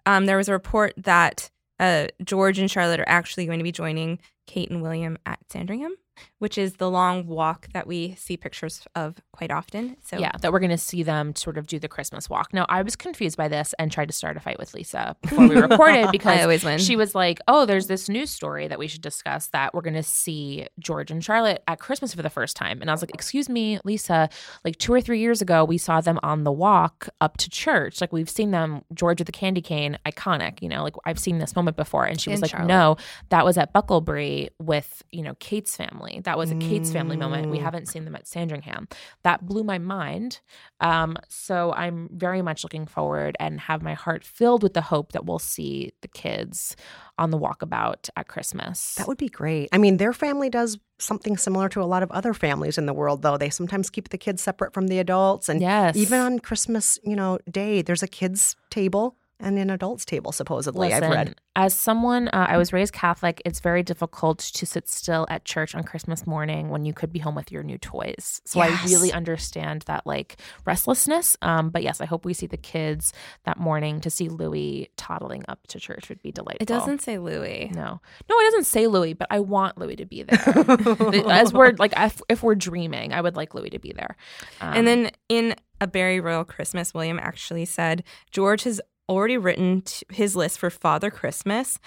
um, 0.05 0.25
there 0.25 0.37
was 0.37 0.49
a 0.49 0.53
report 0.53 0.93
that 0.97 1.49
uh, 1.79 2.07
George 2.23 2.57
and 2.59 2.69
Charlotte 2.69 2.99
are 2.99 3.07
actually 3.09 3.45
going 3.45 3.59
to 3.59 3.63
be 3.63 3.71
joining 3.71 4.19
Kate 4.47 4.71
and 4.71 4.81
William 4.81 5.17
at 5.25 5.39
Sandringham, 5.49 5.95
which 6.39 6.57
is 6.57 6.73
the 6.73 6.89
long 6.89 7.27
walk 7.27 7.67
that 7.73 7.87
we 7.87 8.15
see 8.15 8.37
pictures 8.37 8.85
of 8.95 9.15
quite 9.31 9.51
often. 9.51 9.97
So 10.03 10.17
yeah, 10.17 10.31
that 10.41 10.51
we're 10.51 10.59
going 10.59 10.69
to 10.71 10.77
see 10.77 11.03
them 11.03 11.35
sort 11.35 11.57
of 11.57 11.67
do 11.67 11.79
the 11.79 11.87
Christmas 11.87 12.29
walk. 12.29 12.53
Now, 12.53 12.65
I 12.69 12.81
was 12.81 12.95
confused 12.95 13.37
by 13.37 13.47
this 13.47 13.73
and 13.79 13.91
tried 13.91 14.07
to 14.07 14.13
start 14.13 14.37
a 14.37 14.39
fight 14.39 14.59
with 14.59 14.73
Lisa 14.73 15.15
before 15.21 15.47
we 15.47 15.55
recorded 15.61 16.09
because 16.11 16.39
I 16.39 16.43
always 16.43 16.63
win. 16.63 16.77
she 16.79 16.95
was 16.95 17.13
like, 17.15 17.39
"Oh, 17.47 17.65
there's 17.65 17.87
this 17.87 18.09
news 18.09 18.29
story 18.29 18.67
that 18.67 18.79
we 18.79 18.87
should 18.87 19.01
discuss 19.01 19.47
that 19.47 19.73
we're 19.73 19.81
going 19.81 19.93
to 19.95 20.03
see 20.03 20.67
George 20.79 21.11
and 21.11 21.23
Charlotte 21.23 21.63
at 21.67 21.79
Christmas 21.79 22.13
for 22.13 22.21
the 22.21 22.29
first 22.29 22.55
time." 22.55 22.81
And 22.81 22.89
I 22.89 22.93
was 22.93 23.01
like, 23.01 23.13
"Excuse 23.13 23.49
me, 23.49 23.79
Lisa, 23.83 24.29
like 24.63 24.77
2 24.77 24.93
or 24.93 25.01
3 25.01 25.19
years 25.19 25.41
ago, 25.41 25.63
we 25.65 25.77
saw 25.77 26.01
them 26.01 26.19
on 26.23 26.43
the 26.43 26.51
walk 26.51 27.09
up 27.21 27.37
to 27.37 27.49
church. 27.49 28.01
Like 28.01 28.11
we've 28.13 28.29
seen 28.29 28.51
them 28.51 28.81
George 28.93 29.19
with 29.19 29.25
the 29.25 29.31
candy 29.31 29.61
cane, 29.61 29.97
iconic, 30.05 30.61
you 30.61 30.69
know, 30.69 30.83
like 30.83 30.95
I've 31.05 31.19
seen 31.19 31.39
this 31.39 31.55
moment 31.55 31.77
before." 31.77 32.05
And 32.05 32.19
she 32.19 32.29
was 32.29 32.37
And 32.37 32.41
like, 32.43 32.51
Charlotte. 32.51 32.67
"No, 32.67 32.97
that 33.29 33.45
was 33.45 33.57
at 33.57 33.73
Bucklebury 33.73 34.49
with, 34.59 35.03
you 35.11 35.21
know, 35.23 35.35
Kate's 35.39 35.75
family. 35.75 36.06
That 36.23 36.37
was 36.37 36.51
a 36.51 36.55
Kate's 36.55 36.91
family 36.91 37.17
moment. 37.17 37.49
We 37.49 37.57
Mm. 37.59 37.61
haven't 37.63 37.87
seen 37.87 38.05
them 38.05 38.15
at 38.15 38.27
Sandringham." 38.27 38.87
That 39.23 39.45
blew 39.45 39.63
my 39.63 39.77
mind. 39.77 40.39
Um, 40.79 41.17
so 41.27 41.73
I'm 41.73 42.09
very 42.11 42.41
much 42.41 42.63
looking 42.63 42.85
forward 42.85 43.35
and 43.39 43.59
have 43.61 43.81
my 43.81 43.93
heart 43.93 44.23
filled 44.23 44.63
with 44.63 44.73
the 44.73 44.81
hope 44.81 45.11
that 45.13 45.25
we'll 45.25 45.39
see 45.39 45.91
the 46.01 46.07
kids 46.07 46.75
on 47.17 47.31
the 47.31 47.37
walkabout 47.37 48.09
at 48.15 48.27
Christmas. 48.27 48.95
That 48.95 49.07
would 49.07 49.17
be 49.17 49.29
great. 49.29 49.69
I 49.71 49.77
mean, 49.77 49.97
their 49.97 50.13
family 50.13 50.49
does 50.49 50.77
something 50.99 51.35
similar 51.37 51.67
to 51.69 51.81
a 51.81 51.85
lot 51.85 52.03
of 52.03 52.11
other 52.11 52.33
families 52.33 52.77
in 52.77 52.85
the 52.85 52.93
world, 52.93 53.21
though. 53.21 53.37
They 53.37 53.49
sometimes 53.49 53.89
keep 53.89 54.09
the 54.09 54.17
kids 54.17 54.41
separate 54.41 54.73
from 54.73 54.87
the 54.87 54.99
adults. 54.99 55.49
And 55.49 55.61
yes. 55.61 55.95
even 55.95 56.19
on 56.19 56.39
Christmas, 56.39 56.99
you 57.03 57.15
know, 57.15 57.39
day, 57.49 57.81
there's 57.81 58.03
a 58.03 58.07
kids' 58.07 58.55
table 58.69 59.15
and 59.39 59.57
an 59.59 59.69
adults' 59.69 60.05
table, 60.05 60.31
supposedly. 60.31 60.91
I've 60.93 61.01
read. 61.11 61.35
As 61.55 61.73
someone, 61.73 62.27
uh, 62.29 62.45
I 62.49 62.57
was 62.57 62.71
raised 62.71 62.93
Catholic. 62.93 63.41
It's 63.43 63.59
very 63.59 63.81
difficult 63.81 64.39
to 64.39 64.65
sit 64.65 64.87
still 64.87 65.25
at 65.29 65.43
church 65.43 65.73
on 65.73 65.83
Christmas 65.83 66.27
morning 66.27 66.69
when 66.69 66.85
you 66.85 66.93
could 66.93 67.11
be 67.11 67.17
home 67.19 67.33
with 67.33 67.51
your 67.51 67.63
new 67.63 67.79
toys. 67.79 68.41
So 68.45 68.59
I 68.59 68.67
really 68.85 69.11
understand 69.11 69.83
that 69.87 70.05
like 70.05 70.37
restlessness. 70.65 71.35
Um, 71.41 71.69
but 71.71 71.81
yes, 71.81 71.99
I 71.99 72.05
hope 72.05 72.25
we 72.25 72.33
see 72.35 72.45
the 72.45 72.57
kids 72.57 73.11
that 73.45 73.57
morning 73.57 74.01
to 74.01 74.09
see 74.11 74.29
Louis 74.29 74.89
toddling 74.97 75.45
up 75.47 75.65
to 75.67 75.79
church 75.79 76.09
would 76.09 76.21
be 76.21 76.31
delightful. 76.31 76.61
it 76.61 76.67
doesn't 76.67 77.01
say 77.01 77.17
Louis. 77.17 77.71
No, 77.73 78.01
no, 78.29 78.39
it 78.39 78.43
doesn't 78.51 78.65
say 78.65 78.85
Louis, 78.85 79.13
but 79.13 79.27
I 79.31 79.39
want 79.39 79.77
Louis 79.79 79.95
to 79.95 80.05
be 80.05 80.23
there. 80.23 80.39
As 81.31 81.51
we're 81.53 81.73
like, 81.79 81.93
if, 81.97 82.21
if 82.29 82.43
we're 82.43 82.55
dreaming, 82.55 83.13
I 83.13 83.21
would 83.21 83.35
like 83.35 83.55
Louis 83.55 83.71
to 83.71 83.79
be 83.79 83.93
there. 83.93 84.15
Um, 84.61 84.73
And 84.75 84.87
then 84.87 85.11
in 85.29 85.55
a 85.81 85.87
Berry 85.87 86.19
Royal 86.19 86.43
Christmas, 86.43 86.93
William 86.93 87.19
actually 87.19 87.65
said 87.65 88.03
George 88.31 88.63
has 88.63 88.79
already 89.09 89.37
written 89.37 89.81
t- 89.81 90.05
his 90.11 90.35
list 90.35 90.59
for 90.59 90.69
Father 90.69 91.09
Christmas, 91.09 91.79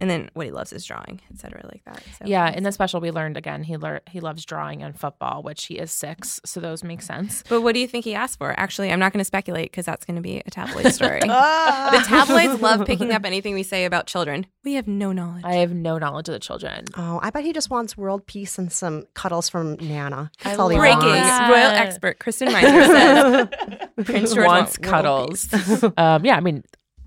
and 0.00 0.10
then 0.10 0.28
what 0.34 0.46
he 0.46 0.52
loves 0.52 0.72
is 0.72 0.84
drawing, 0.84 1.20
etc. 1.32 1.60
Like 1.64 1.82
that. 1.84 2.02
So 2.18 2.24
Yeah, 2.26 2.50
in 2.50 2.62
the 2.64 2.72
special 2.72 3.00
we 3.00 3.10
learned 3.10 3.36
again 3.36 3.62
he 3.62 3.76
lear- 3.76 4.00
he 4.10 4.20
loves 4.20 4.44
drawing 4.44 4.82
and 4.82 4.98
football, 4.98 5.42
which 5.42 5.66
he 5.66 5.74
is 5.78 5.92
six, 5.92 6.40
so 6.44 6.58
those 6.60 6.82
make 6.82 7.00
sense. 7.02 7.44
But 7.48 7.60
what 7.62 7.74
do 7.74 7.80
you 7.80 7.86
think 7.86 8.04
he 8.04 8.14
asked 8.14 8.38
for? 8.38 8.54
Actually, 8.58 8.90
I'm 8.92 8.98
not 8.98 9.12
going 9.12 9.20
to 9.20 9.24
speculate 9.24 9.70
because 9.70 9.86
that's 9.86 10.04
going 10.04 10.16
to 10.16 10.22
be 10.22 10.38
a 10.44 10.50
tabloid 10.50 10.92
story. 10.92 11.20
the 11.20 12.04
tabloids 12.06 12.60
love 12.60 12.86
picking 12.86 13.12
up 13.12 13.24
anything 13.24 13.54
we 13.54 13.62
say 13.62 13.84
about 13.84 14.06
children. 14.06 14.46
We 14.64 14.74
have 14.74 14.88
no 14.88 15.12
knowledge. 15.12 15.44
I 15.44 15.56
have 15.56 15.72
no 15.74 15.98
knowledge 15.98 16.28
of 16.28 16.32
the 16.32 16.38
children. 16.40 16.86
Oh, 16.96 17.20
I 17.22 17.30
bet 17.30 17.44
he 17.44 17.52
just 17.52 17.70
wants 17.70 17.96
world 17.96 18.26
peace 18.26 18.58
and 18.58 18.72
some 18.72 19.04
cuddles 19.14 19.48
from 19.48 19.74
Nana. 19.74 20.30
That's 20.42 20.58
I 20.58 20.62
all 20.62 20.68
he 20.70 20.76
Breaking 20.78 20.98
wants. 21.00 21.20
that. 21.28 21.50
royal 21.50 21.70
expert 21.70 22.18
Kristen 22.18 22.50
Meinzer 22.52 22.84
says 22.84 23.48
Prince 24.04 24.34
George 24.34 24.46
wants 24.46 24.78
want 24.78 24.82
cuddles. 24.82 25.52
um, 25.96 26.24
yeah, 26.24 26.36
I 26.36 26.40
mean, 26.40 26.63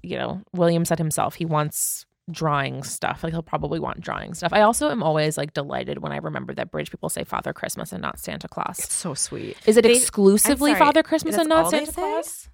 you 0.10 0.17
know, 0.17 0.41
William 0.54 0.86
said 0.86 0.98
himself 0.98 1.36
he 1.36 1.46
wants 1.46 2.06
drawing 2.30 2.84
stuff. 2.84 3.24
Like 3.24 3.32
he'll 3.34 3.41
probably 3.41 3.80
want 3.80 4.02
drawing 4.02 4.34
stuff. 4.34 4.52
I 4.54 4.62
also 4.62 4.89
am 4.89 5.02
always 5.02 5.38
like 5.38 5.54
delighted 5.54 6.00
when 6.00 6.12
I 6.12 6.17
remember 6.17 6.54
that 6.56 6.72
British 6.72 6.91
people 6.91 7.10
say 7.10 7.24
Father 7.24 7.54
Christmas 7.54 7.93
and 7.93 8.02
not 8.02 8.20
Santa 8.20 8.48
Claus. 8.48 8.80
It's 8.80 8.93
so 8.93 9.13
sweet. 9.13 9.58
Is 9.65 9.78
it 9.78 9.84
They- 9.84 9.96
exclusively 9.96 10.72
sorry, 10.72 10.80
Father 10.80 11.04
Christmas 11.04 11.38
and 11.38 11.48
not 11.50 11.70
Santa 11.70 11.86
say? 11.88 11.91
Claus? 11.93 12.50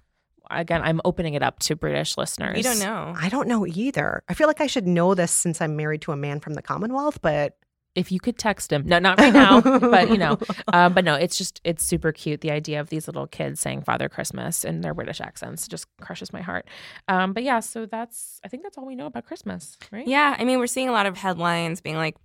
Again, 0.50 0.82
I'm 0.82 1.00
opening 1.06 1.34
it 1.34 1.42
up 1.42 1.58
to 1.60 1.74
British 1.74 2.18
listeners. 2.18 2.56
You 2.58 2.62
don't 2.62 2.78
know. 2.78 3.14
I 3.18 3.30
don't 3.30 3.48
know 3.48 3.66
either. 3.66 4.22
I 4.28 4.34
feel 4.34 4.46
like 4.46 4.60
I 4.60 4.66
should 4.66 4.86
know 4.86 5.14
this 5.14 5.32
since 5.32 5.60
I'm 5.62 5.74
married 5.74 6.02
to 6.02 6.12
a 6.12 6.16
man 6.16 6.38
from 6.38 6.52
the 6.52 6.60
Commonwealth, 6.62 7.20
but 7.22 7.56
If 7.94 8.10
you 8.10 8.18
could 8.18 8.36
text 8.38 8.72
him, 8.72 8.82
no, 8.86 8.98
not 8.98 9.20
right 9.20 9.32
now, 9.32 9.60
but 9.60 10.08
you 10.10 10.18
know, 10.18 10.36
um, 10.72 10.92
but 10.94 11.04
no, 11.04 11.14
it's 11.14 11.38
just 11.38 11.60
it's 11.62 11.84
super 11.84 12.10
cute. 12.10 12.40
The 12.40 12.50
idea 12.50 12.80
of 12.80 12.88
these 12.88 13.06
little 13.06 13.26
kids 13.26 13.60
saying 13.60 13.82
Father 13.82 14.08
Christmas 14.08 14.64
in 14.64 14.80
their 14.80 14.94
British 14.94 15.20
accents 15.20 15.68
just 15.68 15.86
crushes 16.00 16.32
my 16.32 16.40
heart. 16.40 16.66
Um, 17.06 17.32
but 17.32 17.44
yeah, 17.44 17.60
so 17.60 17.86
that's 17.86 18.40
I 18.44 18.48
think 18.48 18.64
that's 18.64 18.76
all 18.76 18.86
we 18.86 18.96
know 18.96 19.06
about 19.06 19.26
Christmas, 19.26 19.76
right? 19.92 20.06
Yeah, 20.06 20.34
I 20.36 20.44
mean, 20.44 20.58
we're 20.58 20.66
seeing 20.66 20.88
a 20.88 20.92
lot 20.92 21.06
of 21.06 21.16
headlines 21.16 21.80
being 21.80 21.96
like, 21.96 22.16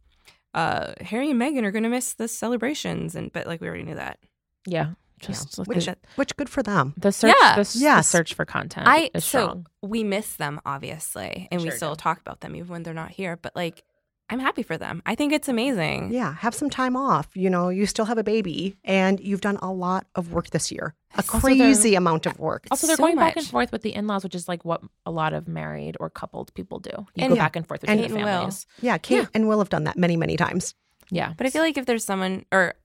uh, 0.56 0.94
Harry 1.02 1.30
and 1.30 1.40
Meghan 1.40 1.64
are 1.64 1.72
going 1.72 1.84
to 1.84 1.90
miss 1.90 2.14
the 2.14 2.28
celebrations, 2.28 3.14
and 3.16 3.32
but 3.32 3.46
like 3.46 3.62
we 3.62 3.68
already 3.68 3.84
knew 3.84 3.96
that. 3.96 4.20
yeah. 4.66 4.92
Just 5.20 5.58
look 5.60 5.68
which, 5.68 5.86
at 5.90 6.00
which 6.16 6.34
good 6.38 6.48
for 6.48 6.64
them. 6.64 6.94
the 6.96 7.12
search. 7.12 7.36
Yeah. 7.38 7.56
the, 7.56 7.60
s- 7.60 7.74
the 7.74 8.02
search 8.04 8.34
for 8.36 8.46
content. 8.46 8.88
I 8.88 9.12
is 9.14 9.26
so 9.26 9.42
strong. 9.42 9.68
we 9.82 10.02
miss 10.02 10.38
them 10.38 10.62
obviously, 10.66 11.50
and 11.52 11.62
we 11.62 11.72
still 11.72 11.94
do. 11.94 12.02
talk 12.02 12.22
about 12.22 12.40
them 12.40 12.56
even 12.56 12.70
when 12.70 12.84
they're 12.84 12.94
not 12.94 13.12
here. 13.12 13.36
But 13.36 13.54
like, 13.54 13.84
I'm 14.30 14.40
happy 14.40 14.64
for 14.64 14.78
them. 14.78 15.02
I 15.06 15.16
think 15.16 15.34
it's 15.34 15.48
amazing. 15.48 16.12
Yeah, 16.12 16.34
have 16.36 16.54
some 16.54 16.70
time 16.70 16.96
off. 16.96 17.28
You 17.36 17.50
know, 17.50 17.70
you 17.70 17.86
still 17.86 18.06
have 18.06 18.18
a 18.18 18.24
baby 18.24 18.78
and 18.84 19.20
you've 19.20 19.42
done 19.42 19.58
a 19.62 19.72
lot 19.72 20.06
of 20.16 20.32
work 20.34 20.52
this 20.52 20.72
year. 20.72 20.94
A 21.16 21.18
Also, 21.18 21.40
crazy 21.40 21.96
amount 21.96 22.26
of 22.28 22.38
work. 22.38 22.68
Also, 22.70 22.86
they're 22.86 22.96
so 22.96 23.04
going 23.04 23.16
back 23.16 23.36
and 23.36 23.46
forth 23.48 23.72
with 23.72 23.82
the 23.82 23.94
in-laws, 23.96 24.24
which 24.24 24.36
is 24.36 24.48
like 24.48 24.64
what 24.64 24.82
a 25.06 25.12
lot 25.12 25.34
of 25.34 25.48
married 25.48 25.98
or 26.00 26.10
coupled 26.10 26.54
people 26.54 26.80
do. 26.80 26.92
You 27.16 27.24
And- 27.24 27.30
go 27.30 27.36
Yeah. 27.36 27.44
back 27.44 27.56
and 27.56 27.68
forth 27.68 27.84
And- 27.88 28.00
between 28.00 28.02
the 28.02 28.08
Kate 28.08 28.16
and 28.18 28.24
Will. 28.26 28.38
families. 28.42 28.66
Yeah, 28.82 28.98
Kate 29.00 29.16
Yeah. 29.16 29.26
and 29.34 29.48
Will 29.48 29.58
have 29.60 29.70
done 29.70 29.86
that 29.86 29.98
many, 29.98 30.16
many 30.16 30.38
times. 30.38 30.76
Yeah, 31.10 31.34
But 31.36 31.48
I 31.48 31.50
feel 31.50 31.64
like 31.64 31.76
if 31.78 31.88
there's 31.88 32.06
someone 32.06 32.46
or 32.52 32.76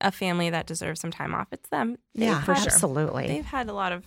a 0.00 0.12
family 0.12 0.48
that 0.50 0.66
deserves 0.66 1.00
some 1.00 1.10
time 1.10 1.34
off, 1.34 1.48
it's 1.50 1.68
them. 1.70 1.96
They've 2.14 2.28
Yeah, 2.28 2.40
had- 2.40 2.56
absolutely. 2.58 3.26
They've 3.26 3.44
had 3.44 3.68
a 3.68 3.72
lot 3.72 3.90
of 3.90 4.04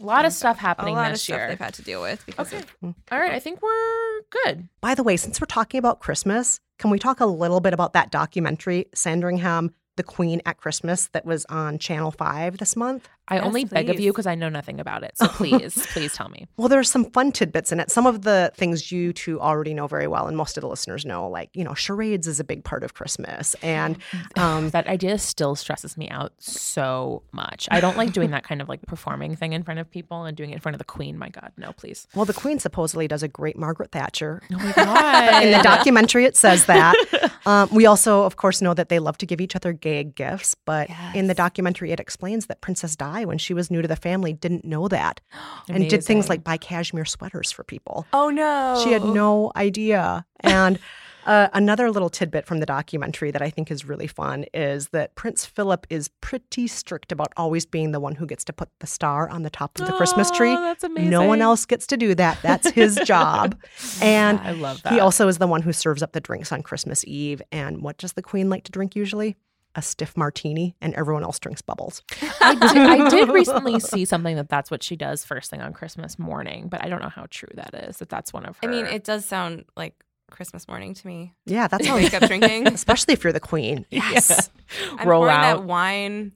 a 0.00 0.04
lot 0.04 0.20
of 0.24 0.26
um, 0.26 0.30
stuff 0.32 0.56
a 0.58 0.60
happening 0.60 0.94
lot 0.94 1.06
of 1.06 1.12
this 1.14 1.22
stuff 1.22 1.36
year. 1.38 1.48
they've 1.48 1.58
had 1.58 1.74
to 1.74 1.82
deal 1.82 2.00
with 2.02 2.24
because 2.26 2.48
Okay. 2.52 2.58
of 2.62 2.70
hmm. 2.80 2.90
All 3.10 3.18
right, 3.18 3.32
I 3.32 3.38
think 3.38 3.60
we're 3.62 4.20
good. 4.44 4.68
By 4.80 4.94
the 4.94 5.02
way, 5.02 5.16
since 5.16 5.40
we're 5.40 5.46
talking 5.46 5.78
about 5.78 6.00
Christmas, 6.00 6.60
can 6.78 6.90
we 6.90 6.98
talk 6.98 7.20
a 7.20 7.26
little 7.26 7.60
bit 7.60 7.74
about 7.74 7.92
that 7.92 8.10
documentary, 8.10 8.86
Sandringham, 8.94 9.74
The 9.96 10.02
Queen 10.02 10.40
at 10.46 10.56
Christmas, 10.56 11.08
that 11.12 11.24
was 11.26 11.44
on 11.50 11.78
Channel 11.78 12.10
5 12.10 12.58
this 12.58 12.74
month? 12.76 13.08
I 13.32 13.36
Yes, 13.36 13.44
only 13.44 13.64
beg 13.64 13.88
of 13.88 13.98
you 13.98 14.12
because 14.12 14.26
I 14.26 14.34
know 14.34 14.48
nothing 14.48 14.78
about 14.80 15.02
it. 15.02 15.16
So 15.16 15.26
please, 15.40 15.74
please 15.92 16.12
tell 16.14 16.28
me. 16.28 16.46
Well, 16.56 16.68
there's 16.68 16.90
some 16.90 17.06
fun 17.10 17.32
tidbits 17.32 17.72
in 17.72 17.80
it. 17.80 17.90
Some 17.90 18.06
of 18.06 18.22
the 18.22 18.52
things 18.54 18.92
you 18.92 19.12
two 19.12 19.40
already 19.40 19.72
know 19.74 19.86
very 19.86 20.06
well, 20.06 20.26
and 20.26 20.36
most 20.36 20.56
of 20.56 20.60
the 20.60 20.68
listeners 20.68 21.04
know, 21.06 21.28
like, 21.28 21.50
you 21.54 21.64
know, 21.64 21.74
charades 21.74 22.26
is 22.26 22.38
a 22.40 22.44
big 22.44 22.64
part 22.64 22.84
of 22.84 22.94
Christmas. 22.94 23.54
And 23.62 23.96
um, 24.36 24.70
That 24.70 24.86
idea 24.86 25.18
still 25.18 25.54
stresses 25.56 25.96
me 25.96 26.08
out 26.10 26.32
so 26.38 27.22
much. 27.32 27.68
I 27.70 27.80
don't 27.80 27.96
like 27.96 28.12
doing 28.12 28.30
that 28.32 28.44
kind 28.44 28.60
of 28.60 28.68
like 28.68 28.82
performing 28.82 29.36
thing 29.36 29.52
in 29.52 29.62
front 29.62 29.80
of 29.80 29.90
people 29.90 30.24
and 30.24 30.36
doing 30.36 30.50
it 30.50 30.54
in 30.54 30.60
front 30.60 30.74
of 30.74 30.78
the 30.78 30.84
queen. 30.84 31.16
My 31.18 31.28
God, 31.30 31.52
no, 31.56 31.72
please. 31.72 32.06
well, 32.14 32.24
the 32.24 32.32
Queen 32.34 32.58
supposedly 32.58 33.08
does 33.08 33.22
a 33.22 33.28
great 33.28 33.56
Margaret 33.56 33.92
Thatcher. 33.92 34.42
Oh 34.52 34.56
my 34.56 34.72
God. 34.72 35.42
In 35.44 35.52
the 35.52 35.62
documentary, 35.62 36.24
it 36.24 36.36
says 36.36 36.66
that. 36.66 36.94
Um, 37.44 37.68
we 37.72 37.86
also, 37.86 38.22
of 38.22 38.36
course, 38.36 38.62
know 38.62 38.72
that 38.72 38.88
they 38.88 39.00
love 39.00 39.18
to 39.18 39.26
give 39.26 39.40
each 39.40 39.56
other 39.56 39.72
gag 39.72 40.14
gifts, 40.14 40.54
but 40.64 40.88
in 41.12 41.26
the 41.26 41.34
documentary, 41.34 41.90
it 41.90 41.98
explains 41.98 42.46
that 42.46 42.60
Princess 42.60 42.94
Di, 42.94 43.21
when 43.24 43.38
she 43.38 43.54
was 43.54 43.70
new 43.70 43.82
to 43.82 43.88
the 43.88 43.96
family, 43.96 44.32
didn't 44.32 44.64
know 44.64 44.88
that 44.88 45.20
and 45.68 45.88
did 45.88 46.04
things 46.04 46.28
like 46.28 46.44
buy 46.44 46.56
cashmere 46.56 47.04
sweaters 47.04 47.50
for 47.52 47.64
people. 47.64 48.06
oh 48.12 48.30
no, 48.30 48.80
She 48.84 48.92
had 48.92 49.04
no 49.04 49.52
idea. 49.56 50.24
And 50.40 50.78
uh, 51.26 51.48
another 51.52 51.90
little 51.90 52.10
tidbit 52.10 52.46
from 52.46 52.58
the 52.58 52.66
documentary 52.66 53.30
that 53.30 53.42
I 53.42 53.48
think 53.50 53.70
is 53.70 53.84
really 53.84 54.06
fun 54.08 54.44
is 54.52 54.88
that 54.88 55.14
Prince 55.14 55.46
Philip 55.46 55.86
is 55.88 56.08
pretty 56.20 56.66
strict 56.66 57.12
about 57.12 57.32
always 57.36 57.64
being 57.64 57.92
the 57.92 58.00
one 58.00 58.16
who 58.16 58.26
gets 58.26 58.44
to 58.46 58.52
put 58.52 58.68
the 58.80 58.86
star 58.88 59.28
on 59.28 59.42
the 59.42 59.50
top 59.50 59.78
of 59.78 59.86
the 59.86 59.92
Christmas 59.92 60.30
tree. 60.32 60.52
Oh, 60.52 60.60
that's 60.60 60.84
No 60.88 61.22
one 61.22 61.40
else 61.40 61.64
gets 61.64 61.86
to 61.88 61.96
do 61.96 62.14
that. 62.16 62.38
That's 62.42 62.70
his 62.70 62.96
job. 63.04 63.56
And 64.00 64.40
I 64.40 64.52
love 64.52 64.82
that. 64.82 64.92
he 64.92 65.00
also 65.00 65.28
is 65.28 65.38
the 65.38 65.46
one 65.46 65.62
who 65.62 65.72
serves 65.72 66.02
up 66.02 66.12
the 66.12 66.20
drinks 66.20 66.50
on 66.50 66.62
Christmas 66.62 67.04
Eve. 67.06 67.40
And 67.52 67.82
what 67.82 67.98
does 67.98 68.14
the 68.14 68.22
Queen 68.22 68.50
like 68.50 68.64
to 68.64 68.72
drink 68.72 68.96
usually? 68.96 69.36
A 69.74 69.82
stiff 69.82 70.16
martini, 70.16 70.76
and 70.80 70.92
everyone 70.94 71.22
else 71.22 71.38
drinks 71.38 71.62
bubbles. 71.62 72.02
I 72.40 72.54
did, 72.54 72.76
I 72.76 73.08
did 73.08 73.28
recently 73.32 73.80
see 73.80 74.04
something 74.04 74.36
that 74.36 74.48
that's 74.48 74.70
what 74.70 74.82
she 74.82 74.96
does 74.96 75.24
first 75.24 75.50
thing 75.50 75.62
on 75.62 75.72
Christmas 75.72 76.18
morning, 76.18 76.68
but 76.68 76.84
I 76.84 76.88
don't 76.88 77.00
know 77.00 77.08
how 77.08 77.26
true 77.30 77.48
that 77.54 77.74
is. 77.88 77.98
That 77.98 78.10
that's 78.10 78.32
one 78.32 78.44
of 78.44 78.58
her. 78.58 78.68
I 78.68 78.70
mean, 78.70 78.84
it 78.86 79.04
does 79.04 79.24
sound 79.24 79.64
like 79.76 79.94
Christmas 80.32 80.66
morning 80.66 80.94
to 80.94 81.06
me. 81.06 81.34
Yeah, 81.46 81.68
that's 81.68 81.86
how. 81.86 81.94
Wake 81.94 82.14
up 82.14 82.22
drinking. 82.24 82.66
Especially 82.74 83.14
if 83.14 83.22
you're 83.22 83.32
the 83.32 83.40
Queen. 83.40 83.86
Yes. 83.92 84.50
I'm 84.98 85.06
Roll 85.06 85.20
pouring 85.22 85.36
out. 85.36 85.58
that 85.58 85.64
wine. 85.64 86.32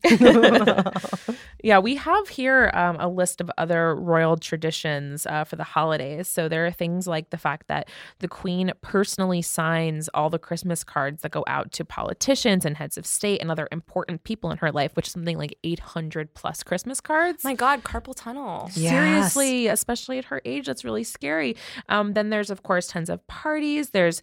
Yeah, 1.62 1.78
we 1.80 1.96
have 1.96 2.28
here 2.28 2.70
um, 2.74 2.96
a 3.00 3.08
list 3.08 3.40
of 3.40 3.50
other 3.58 3.94
royal 3.96 4.36
traditions 4.36 5.26
uh, 5.26 5.42
for 5.44 5.56
the 5.56 5.64
holidays. 5.64 6.28
So 6.28 6.48
there 6.48 6.64
are 6.66 6.70
things 6.70 7.06
like 7.06 7.30
the 7.30 7.38
fact 7.38 7.66
that 7.68 7.88
the 8.20 8.28
queen 8.28 8.72
personally 8.82 9.42
signs 9.42 10.08
all 10.14 10.30
the 10.30 10.38
Christmas 10.38 10.84
cards 10.84 11.22
that 11.22 11.32
go 11.32 11.44
out 11.48 11.72
to 11.72 11.84
politicians 11.84 12.64
and 12.64 12.76
heads 12.76 12.96
of 12.96 13.06
state 13.06 13.40
and 13.40 13.50
other 13.50 13.68
important 13.72 14.22
people 14.22 14.50
in 14.50 14.58
her 14.58 14.70
life, 14.70 14.94
which 14.94 15.06
is 15.08 15.12
something 15.12 15.38
like 15.38 15.56
800 15.64 16.34
plus 16.34 16.62
Christmas 16.62 17.00
cards. 17.00 17.42
My 17.42 17.54
God, 17.54 17.82
carpal 17.82 18.14
tunnel. 18.14 18.70
Yes. 18.74 18.92
Seriously, 19.32 19.66
especially 19.66 20.18
at 20.18 20.26
her 20.26 20.42
age, 20.44 20.66
that's 20.66 20.84
really 20.84 21.04
scary. 21.04 21.56
Um, 21.88 22.12
then 22.12 22.30
there's, 22.30 22.50
of 22.50 22.62
course, 22.62 22.86
tons 22.86 23.08
of 23.10 23.26
parties. 23.26 23.85
There's 23.90 24.22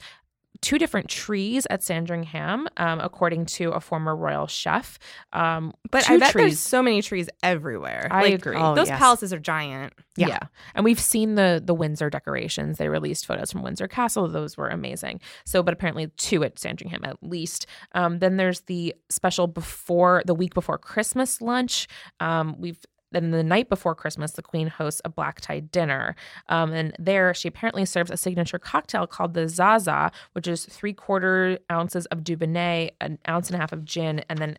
two 0.61 0.77
different 0.77 1.09
trees 1.09 1.67
at 1.69 1.83
Sandringham, 1.83 2.69
um, 2.77 3.01
according 3.01 3.45
to 3.45 3.71
a 3.71 3.81
former 3.81 4.15
royal 4.15 4.47
chef. 4.47 4.97
Um, 5.33 5.73
But 5.91 6.03
two 6.05 6.13
I 6.13 6.17
bet 6.19 6.33
there's 6.33 6.51
trees. 6.51 6.59
so 6.59 6.81
many 6.81 7.01
trees 7.01 7.27
everywhere. 7.41 8.07
I 8.09 8.21
Like, 8.21 8.33
agree. 8.35 8.55
Oh, 8.55 8.73
Those 8.73 8.87
yes. 8.87 8.97
palaces 8.97 9.33
are 9.33 9.39
giant. 9.39 9.91
Yeah. 10.15 10.27
Yeah. 10.27 10.39
And 10.73 10.85
we've 10.85 10.99
seen 11.01 11.35
the 11.35 11.61
the 11.61 11.73
Windsor 11.73 12.09
decorations. 12.09 12.77
They 12.77 12.87
released 12.87 13.25
photos 13.25 13.51
from 13.51 13.61
Windsor 13.63 13.89
Castle. 13.89 14.27
Those 14.29 14.55
were 14.55 14.69
amazing. 14.69 15.19
So, 15.45 15.63
but 15.63 15.73
apparently 15.73 16.07
two 16.15 16.45
at 16.45 16.57
Sandringham 16.57 17.03
at 17.03 17.17
least. 17.21 17.65
Um, 17.93 18.19
then 18.19 18.37
there's 18.37 18.61
the 18.61 18.95
special 19.09 19.47
before 19.47 20.21
the 20.25 20.35
week 20.35 20.53
before 20.53 20.77
Christmas 20.77 21.41
lunch. 21.41 21.87
Um, 22.21 22.55
we've 22.57 22.79
then 23.13 23.31
the 23.31 23.43
night 23.43 23.69
before 23.69 23.95
Christmas, 23.95 24.31
the 24.31 24.41
Queen 24.41 24.67
hosts 24.67 25.01
a 25.05 25.09
black 25.09 25.41
tie 25.41 25.59
dinner. 25.59 26.15
Um, 26.49 26.73
and 26.73 26.95
there, 26.99 27.33
she 27.33 27.47
apparently 27.47 27.85
serves 27.85 28.11
a 28.11 28.17
signature 28.17 28.59
cocktail 28.59 29.07
called 29.07 29.33
the 29.33 29.47
Zaza, 29.47 30.11
which 30.33 30.47
is 30.47 30.65
three 30.65 30.93
quarter 30.93 31.57
ounces 31.71 32.05
of 32.07 32.19
Dubonnet, 32.19 32.91
an 32.99 33.19
ounce 33.27 33.47
and 33.47 33.55
a 33.55 33.59
half 33.59 33.71
of 33.71 33.85
gin, 33.85 34.23
and 34.29 34.39
then 34.39 34.57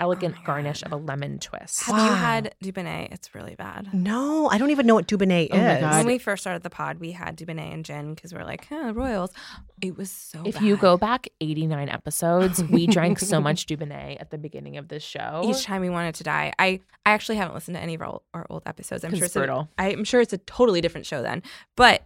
elegant 0.00 0.36
my 0.36 0.44
garnish 0.44 0.82
God. 0.82 0.92
of 0.92 1.00
a 1.00 1.04
lemon 1.04 1.38
twist. 1.38 1.84
Have 1.84 1.96
you 1.96 2.12
had 2.14 2.54
Dubonnet? 2.62 3.12
It's 3.12 3.34
really 3.34 3.54
bad. 3.54 3.94
No, 3.94 4.48
I 4.48 4.58
don't 4.58 4.70
even 4.70 4.86
know 4.86 4.94
what 4.96 5.06
Dubonnet 5.06 5.48
Oh 5.52 5.56
my 5.56 5.74
is. 5.76 5.80
God. 5.80 5.96
When 5.98 6.06
we 6.06 6.18
first 6.18 6.42
started 6.42 6.62
the 6.62 6.70
pod, 6.70 6.98
we 6.98 7.12
had 7.12 7.36
Dubonnet 7.36 7.72
and 7.72 7.84
gin 7.84 8.14
because 8.14 8.32
we 8.34 8.40
are 8.40 8.44
like, 8.44 8.66
huh, 8.68 8.92
royals. 8.94 9.30
It 9.80 9.96
was 9.96 10.10
so 10.10 10.42
If 10.44 10.60
you 10.60 10.76
go 10.76 10.96
back 10.96 11.28
89 11.40 11.88
episodes, 11.88 12.62
we 12.64 12.86
drank 12.88 13.18
so 13.20 13.40
much 13.40 13.66
Dubonnet 13.66 14.20
at 14.20 14.30
the 14.30 14.38
beginning 14.38 14.76
of 14.76 14.88
this 14.88 15.02
show. 15.02 15.42
each 15.44 15.62
time 15.64 15.80
we 15.80 15.90
wanted 15.90 16.16
to 16.16 16.24
die. 16.24 16.52
I, 16.58 16.80
I 17.06 17.10
actually 17.12 17.36
haven't 17.36 17.54
listened 17.54 17.76
to 17.76 17.80
any 17.82 17.94
of 17.94 18.02
our, 18.02 18.20
our 18.34 18.46
old 18.50 18.62
episodes. 18.66 19.04
I'm 19.04 19.10
'Cause 19.12 19.18
sure 19.18 19.26
it's 19.26 19.36
it's 19.36 19.40
brutal. 19.40 19.68
A, 19.78 19.82
I'm 19.92 20.04
sure 20.04 20.20
it's 20.20 20.32
a 20.32 20.38
totally 20.38 20.80
different 20.80 21.06
show 21.06 21.22
then, 21.22 21.42
but 21.76 22.02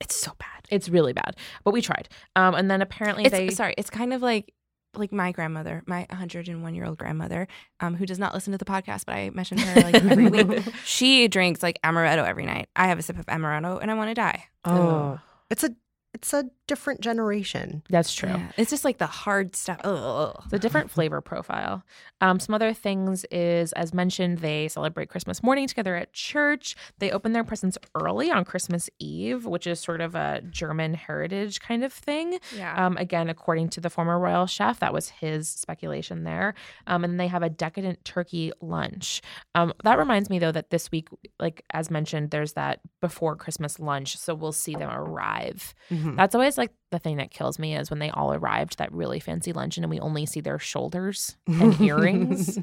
it's 0.00 0.14
so 0.14 0.32
bad. 0.38 0.48
It's 0.68 0.88
really 0.88 1.12
bad, 1.12 1.36
but 1.64 1.72
we 1.72 1.80
tried. 1.80 2.08
Um, 2.34 2.54
and 2.54 2.70
then 2.70 2.82
apparently 2.82 3.24
It's 3.24 3.32
they 3.32 3.50
sorry. 3.50 3.74
It's 3.78 3.88
kind 3.90 4.12
of 4.12 4.20
like 4.20 4.52
like 4.96 5.12
my 5.12 5.32
grandmother, 5.32 5.82
my 5.86 6.06
101 6.10 6.74
year 6.74 6.84
old 6.84 6.98
grandmother, 6.98 7.48
um, 7.80 7.94
who 7.94 8.06
does 8.06 8.18
not 8.18 8.34
listen 8.34 8.52
to 8.52 8.58
the 8.58 8.64
podcast, 8.64 9.06
but 9.06 9.14
I 9.14 9.30
mention 9.30 9.58
her 9.58 9.80
like 9.80 9.94
every 10.04 10.28
week. 10.28 10.64
She 10.84 11.28
drinks 11.28 11.62
like 11.62 11.80
amaretto 11.82 12.26
every 12.26 12.46
night. 12.46 12.68
I 12.74 12.88
have 12.88 12.98
a 12.98 13.02
sip 13.02 13.18
of 13.18 13.26
amaretto 13.26 13.80
and 13.80 13.90
I 13.90 13.94
want 13.94 14.10
to 14.10 14.14
die. 14.14 14.44
Oh, 14.64 15.18
it's 15.50 15.64
a 15.64 15.70
it's 16.16 16.32
a 16.32 16.44
different 16.66 17.02
generation. 17.02 17.82
That's 17.90 18.14
true. 18.14 18.30
Yeah, 18.30 18.50
It's 18.56 18.70
just 18.70 18.86
like 18.86 18.96
the 18.96 19.06
hard 19.06 19.54
stuff. 19.54 19.80
Ugh. 19.84 20.34
It's 20.44 20.52
a 20.54 20.58
different 20.58 20.90
flavor 20.90 21.20
profile. 21.20 21.84
Um, 22.22 22.40
some 22.40 22.54
other 22.54 22.72
things 22.72 23.26
is, 23.30 23.72
as 23.74 23.92
mentioned, 23.92 24.38
they 24.38 24.68
celebrate 24.68 25.10
Christmas 25.10 25.42
morning 25.42 25.68
together 25.68 25.94
at 25.94 26.14
church. 26.14 26.74
They 27.00 27.10
open 27.10 27.34
their 27.34 27.44
presents 27.44 27.76
early 27.94 28.30
on 28.30 28.46
Christmas 28.46 28.88
Eve, 28.98 29.44
which 29.44 29.66
is 29.66 29.78
sort 29.78 30.00
of 30.00 30.14
a 30.14 30.40
German 30.48 30.94
heritage 30.94 31.60
kind 31.60 31.84
of 31.84 31.92
thing. 31.92 32.38
Yeah. 32.56 32.86
Um, 32.86 32.96
again, 32.96 33.28
according 33.28 33.68
to 33.70 33.82
the 33.82 33.90
former 33.90 34.18
royal 34.18 34.46
chef, 34.46 34.80
that 34.80 34.94
was 34.94 35.10
his 35.10 35.50
speculation 35.50 36.24
there. 36.24 36.54
Um, 36.86 37.04
and 37.04 37.20
they 37.20 37.28
have 37.28 37.42
a 37.42 37.50
decadent 37.50 38.06
turkey 38.06 38.52
lunch. 38.62 39.20
Um, 39.54 39.74
that 39.84 39.98
reminds 39.98 40.30
me, 40.30 40.38
though, 40.38 40.52
that 40.52 40.70
this 40.70 40.90
week, 40.90 41.08
like 41.38 41.62
as 41.74 41.90
mentioned, 41.90 42.30
there's 42.30 42.54
that 42.54 42.80
before 43.02 43.36
Christmas 43.36 43.78
lunch. 43.78 44.16
So 44.16 44.34
we'll 44.34 44.52
see 44.52 44.74
them 44.74 44.88
arrive. 44.90 45.74
Mhm. 46.12 46.16
That's 46.16 46.34
always 46.34 46.56
like 46.58 46.70
the 46.90 46.98
thing 46.98 47.16
that 47.16 47.30
kills 47.30 47.58
me 47.58 47.74
is 47.76 47.90
when 47.90 47.98
they 47.98 48.10
all 48.10 48.32
arrived 48.32 48.78
that 48.78 48.92
really 48.92 49.20
fancy 49.20 49.52
luncheon 49.52 49.84
and 49.84 49.90
we 49.90 49.98
only 50.00 50.26
see 50.26 50.40
their 50.40 50.58
shoulders 50.58 51.36
and 51.46 51.80
earrings. 51.80 52.58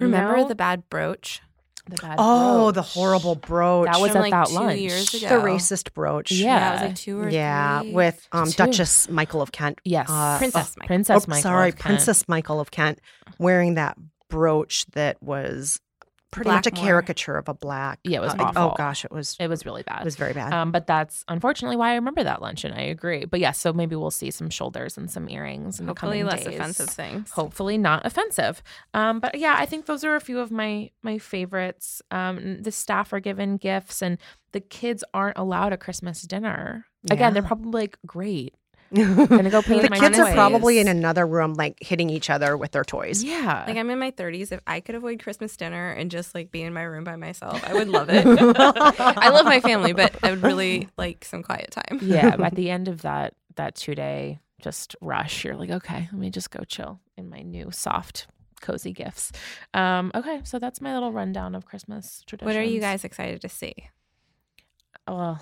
Remember 0.00 0.36
No. 0.38 0.48
the 0.48 0.54
bad 0.54 0.88
brooch? 0.90 1.40
The 1.88 1.96
bad 2.02 2.16
Oh, 2.18 2.72
the 2.72 2.82
horrible 2.82 3.36
brooch. 3.36 3.86
That 3.86 4.00
was 4.00 4.10
From, 4.10 4.16
at 4.18 4.20
like, 4.22 4.30
that 4.32 4.48
two 4.48 4.54
lunch. 4.54 4.80
years 4.80 5.14
ago. 5.14 5.28
the 5.28 5.46
racist 5.46 5.94
brooch. 5.94 6.32
Yeah. 6.32 6.70
it 6.70 6.72
was 6.72 6.82
like 6.82 6.96
two 6.96 7.20
or 7.20 7.28
Yeah, 7.28 7.80
three. 7.82 7.92
with 7.92 8.28
um, 8.32 8.50
Duchess 8.50 9.08
Michael 9.08 9.40
of 9.40 9.52
Kent. 9.52 9.80
Yes, 9.84 10.08
Uh, 10.10 10.36
Princess 10.38 10.74
oh, 10.76 10.80
Michael. 10.80 10.86
Princess 10.88 11.24
oh, 11.24 11.30
Michael. 11.30 11.42
sorry, 11.42 11.68
of 11.68 11.76
Kent. 11.76 11.82
Princess 11.94 12.28
Michael 12.28 12.58
of 12.60 12.70
Kent, 12.72 13.00
wearing 13.38 13.74
that 13.74 13.96
brooch 14.28 14.84
that 14.94 15.22
was 15.22 15.80
pretty 16.30 16.50
much 16.50 16.66
a 16.66 16.70
blackamoor. 16.70 16.84
caricature 16.84 17.36
of 17.36 17.48
a 17.48 17.54
black. 17.54 17.98
Yeah, 18.04 18.18
it 18.18 18.22
was 18.22 18.34
uh, 18.34 18.38
awful. 18.40 18.62
Oh 18.62 18.74
gosh, 18.76 19.04
it 19.04 19.12
was. 19.12 19.36
It 19.40 19.48
was 19.48 19.64
really 19.64 19.82
bad. 19.82 20.00
It 20.00 20.04
was 20.04 20.16
very 20.16 20.32
bad. 20.32 20.52
Um, 20.52 20.72
but 20.72 20.86
that's 20.86 21.24
unfortunately 21.28 21.76
why 21.76 21.90
I 21.92 21.94
remember 21.94 22.24
that 22.24 22.42
luncheon. 22.42 22.72
I 22.72 22.82
agree. 22.82 23.24
But 23.24 23.40
yes, 23.40 23.58
so 23.58 23.72
maybe 23.72 23.96
we'll 23.96 24.10
see 24.10 24.30
some 24.30 24.50
shoulders 24.50 24.96
and 24.96 25.10
some 25.10 25.28
earrings 25.28 25.80
in 25.80 25.86
Hopefully 25.86 26.22
the 26.22 26.28
less 26.28 26.42
coming 26.42 26.58
days. 26.58 26.60
offensive 26.60 26.90
things. 26.90 27.30
Hopefully 27.30 27.78
not 27.78 28.04
offensive. 28.04 28.62
Um, 28.94 29.20
but 29.20 29.38
yeah, 29.38 29.56
I 29.58 29.66
think 29.66 29.86
those 29.86 30.04
are 30.04 30.14
a 30.14 30.20
few 30.20 30.38
of 30.38 30.50
my 30.50 30.90
my 31.02 31.18
favorites. 31.18 32.02
Um, 32.10 32.62
the 32.62 32.72
staff 32.72 33.12
are 33.12 33.20
given 33.20 33.56
gifts, 33.56 34.02
and 34.02 34.18
the 34.52 34.60
kids 34.60 35.04
aren't 35.14 35.38
allowed 35.38 35.72
a 35.72 35.76
Christmas 35.76 36.22
dinner. 36.22 36.86
Again, 37.10 37.34
they're 37.34 37.42
probably 37.42 37.82
like, 37.82 37.98
great. 38.04 38.54
Gonna 38.94 39.50
go 39.50 39.62
paint 39.62 39.82
the 39.82 39.90
my 39.90 39.98
kids 39.98 40.18
are 40.18 40.24
toys. 40.26 40.34
probably 40.34 40.78
in 40.78 40.88
another 40.88 41.26
room, 41.26 41.54
like 41.54 41.78
hitting 41.82 42.10
each 42.10 42.30
other 42.30 42.56
with 42.56 42.72
their 42.72 42.84
toys. 42.84 43.22
Yeah. 43.22 43.64
Like 43.66 43.76
I'm 43.76 43.90
in 43.90 43.98
my 43.98 44.10
30s. 44.10 44.52
If 44.52 44.60
I 44.66 44.80
could 44.80 44.94
avoid 44.94 45.22
Christmas 45.22 45.56
dinner 45.56 45.90
and 45.90 46.10
just 46.10 46.34
like 46.34 46.50
be 46.50 46.62
in 46.62 46.72
my 46.72 46.82
room 46.82 47.04
by 47.04 47.16
myself, 47.16 47.62
I 47.68 47.74
would 47.74 47.88
love 47.88 48.08
it. 48.10 48.26
I 48.26 49.28
love 49.30 49.44
my 49.44 49.60
family, 49.60 49.92
but 49.92 50.14
I 50.22 50.30
would 50.30 50.42
really 50.42 50.88
like 50.96 51.24
some 51.24 51.42
quiet 51.42 51.70
time. 51.70 51.98
yeah. 52.02 52.36
At 52.38 52.54
the 52.54 52.70
end 52.70 52.88
of 52.88 53.02
that 53.02 53.34
that 53.56 53.74
two 53.74 53.94
day 53.94 54.38
just 54.60 54.96
rush, 55.00 55.44
you're 55.44 55.56
like, 55.56 55.70
okay, 55.70 56.08
let 56.12 56.20
me 56.20 56.30
just 56.30 56.50
go 56.50 56.62
chill 56.64 57.00
in 57.16 57.28
my 57.28 57.40
new 57.40 57.70
soft, 57.70 58.26
cozy 58.60 58.92
gifts. 58.92 59.32
Um, 59.74 60.10
okay, 60.14 60.40
so 60.44 60.58
that's 60.58 60.80
my 60.80 60.94
little 60.94 61.12
rundown 61.12 61.54
of 61.54 61.66
Christmas 61.66 62.22
traditions. 62.26 62.46
What 62.46 62.56
are 62.56 62.64
you 62.64 62.80
guys 62.80 63.04
excited 63.04 63.40
to 63.42 63.48
see? 63.48 63.74
Well, 65.08 65.40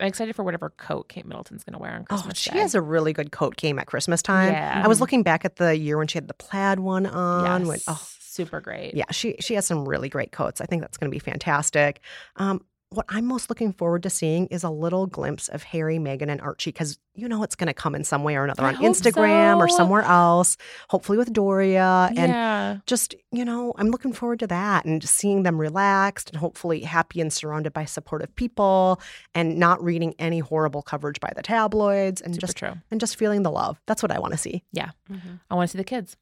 I'm 0.00 0.06
excited 0.06 0.36
for 0.36 0.44
whatever 0.44 0.70
coat 0.70 1.08
Kate 1.08 1.26
Middleton's 1.26 1.64
going 1.64 1.72
to 1.72 1.78
wear 1.78 1.92
on 1.92 2.04
Christmas. 2.04 2.34
Oh, 2.34 2.38
she 2.38 2.50
Day. 2.50 2.58
has 2.60 2.74
a 2.74 2.80
really 2.80 3.12
good 3.12 3.32
coat 3.32 3.56
game 3.56 3.78
at 3.78 3.86
Christmas 3.86 4.22
time. 4.22 4.52
Yeah. 4.52 4.82
I 4.84 4.88
was 4.88 5.00
looking 5.00 5.22
back 5.22 5.44
at 5.44 5.56
the 5.56 5.76
year 5.76 5.98
when 5.98 6.06
she 6.06 6.18
had 6.18 6.28
the 6.28 6.34
plaid 6.34 6.78
one 6.78 7.06
on. 7.06 7.66
When, 7.66 7.80
oh, 7.88 8.06
super 8.20 8.60
great. 8.60 8.94
yeah, 8.94 9.10
she 9.10 9.36
she 9.40 9.54
has 9.54 9.66
some 9.66 9.88
really 9.88 10.08
great 10.08 10.30
coats. 10.30 10.60
I 10.60 10.66
think 10.66 10.82
that's 10.82 10.96
going 10.98 11.10
to 11.10 11.14
be 11.14 11.18
fantastic. 11.18 12.00
Um, 12.36 12.64
what 12.90 13.04
I'm 13.08 13.26
most 13.26 13.50
looking 13.50 13.72
forward 13.72 14.02
to 14.04 14.10
seeing 14.10 14.46
is 14.46 14.64
a 14.64 14.70
little 14.70 15.06
glimpse 15.06 15.48
of 15.48 15.62
Harry, 15.62 15.98
Meghan, 15.98 16.30
and 16.30 16.40
Archie 16.40 16.70
because 16.72 16.98
you 17.14 17.28
know 17.28 17.42
it's 17.42 17.54
going 17.54 17.66
to 17.66 17.74
come 17.74 17.94
in 17.94 18.04
some 18.04 18.22
way 18.22 18.36
or 18.36 18.44
another 18.44 18.62
I 18.62 18.68
on 18.68 18.74
hope 18.76 18.86
Instagram 18.86 19.58
or 19.58 19.68
somewhere 19.68 20.02
else. 20.02 20.56
Hopefully 20.88 21.18
with 21.18 21.32
Doria 21.32 22.10
and 22.16 22.82
just 22.86 23.14
you 23.32 23.44
know 23.44 23.74
i'm 23.76 23.88
looking 23.90 24.12
forward 24.12 24.38
to 24.38 24.46
that 24.46 24.84
and 24.84 25.00
just 25.02 25.14
seeing 25.14 25.42
them 25.42 25.58
relaxed 25.60 26.30
and 26.30 26.38
hopefully 26.38 26.80
happy 26.80 27.20
and 27.20 27.32
surrounded 27.32 27.72
by 27.72 27.84
supportive 27.84 28.34
people 28.36 29.00
and 29.34 29.58
not 29.58 29.82
reading 29.82 30.14
any 30.18 30.38
horrible 30.38 30.80
coverage 30.82 31.20
by 31.20 31.30
the 31.36 31.42
tabloids 31.42 32.20
and 32.20 32.34
Super 32.34 32.46
just 32.46 32.56
true. 32.56 32.72
and 32.90 33.00
just 33.00 33.16
feeling 33.16 33.42
the 33.42 33.50
love 33.50 33.80
that's 33.86 34.02
what 34.02 34.10
i 34.12 34.18
want 34.18 34.32
to 34.32 34.38
see 34.38 34.62
Yeah. 34.72 34.90
Mm-hmm. 35.10 35.34
I 35.50 35.54
want 35.54 35.68
to 35.68 35.72
see 35.72 35.78
the 35.78 35.84
kids, 35.84 36.16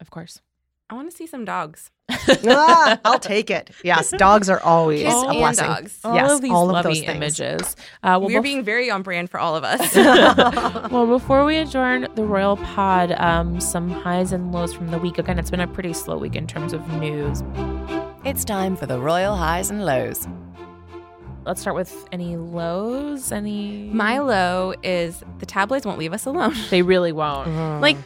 of 0.00 0.10
course. 0.10 0.40
I 0.90 0.94
want 0.94 1.10
to 1.10 1.16
see 1.16 1.26
some 1.26 1.44
dogs. 1.44 1.90
ah, 2.46 3.00
i'll 3.04 3.18
take 3.18 3.50
it 3.50 3.70
yes 3.84 4.10
dogs 4.18 4.50
are 4.50 4.60
always 4.60 5.02
Kids 5.02 5.14
a 5.14 5.28
and 5.28 5.38
blessing 5.38 5.64
dogs. 5.66 5.98
All 6.04 6.14
yes 6.14 6.32
of 6.32 6.40
these 6.42 6.50
all 6.52 6.66
of 6.68 6.72
lovely 6.72 6.94
those 6.94 7.04
things 7.06 7.16
images. 7.16 7.76
Uh, 8.02 8.18
well, 8.20 8.22
We're 8.22 8.40
bef- 8.40 8.42
being 8.42 8.64
very 8.64 8.90
on 8.90 9.02
brand 9.02 9.30
for 9.30 9.40
all 9.40 9.56
of 9.56 9.64
us. 9.64 9.94
well, 10.90 11.06
before 11.06 11.44
we 11.44 11.56
adjourn 11.56 12.08
the 12.14 12.24
Royal 12.24 12.56
Pod, 12.58 13.12
um, 13.12 13.60
some 13.60 13.88
highs 13.90 14.32
and 14.32 14.52
lows 14.52 14.74
from 14.74 14.90
the 14.90 14.98
week. 14.98 15.18
Again, 15.18 15.38
it's 15.38 15.50
been 15.50 15.60
a 15.60 15.66
pretty 15.66 15.92
slow 15.94 16.18
week 16.18 16.36
in 16.36 16.46
terms 16.46 16.72
of 16.72 16.86
news. 17.00 17.42
It's 18.24 18.44
time 18.44 18.76
for 18.76 18.86
the 18.86 18.98
royal 19.00 19.34
highs 19.36 19.70
and 19.70 19.84
lows. 19.84 20.28
Let's 21.44 21.60
start 21.60 21.74
with 21.74 22.06
any 22.12 22.36
lows. 22.36 23.32
Any 23.32 23.90
My 23.92 24.18
low 24.18 24.74
is 24.82 25.24
the 25.38 25.46
tabloids 25.46 25.84
won't 25.84 25.98
leave 25.98 26.12
us 26.12 26.26
alone. 26.26 26.54
They 26.70 26.82
really 26.82 27.10
won't. 27.12 27.48
Mm. 27.48 27.80
like 27.80 27.96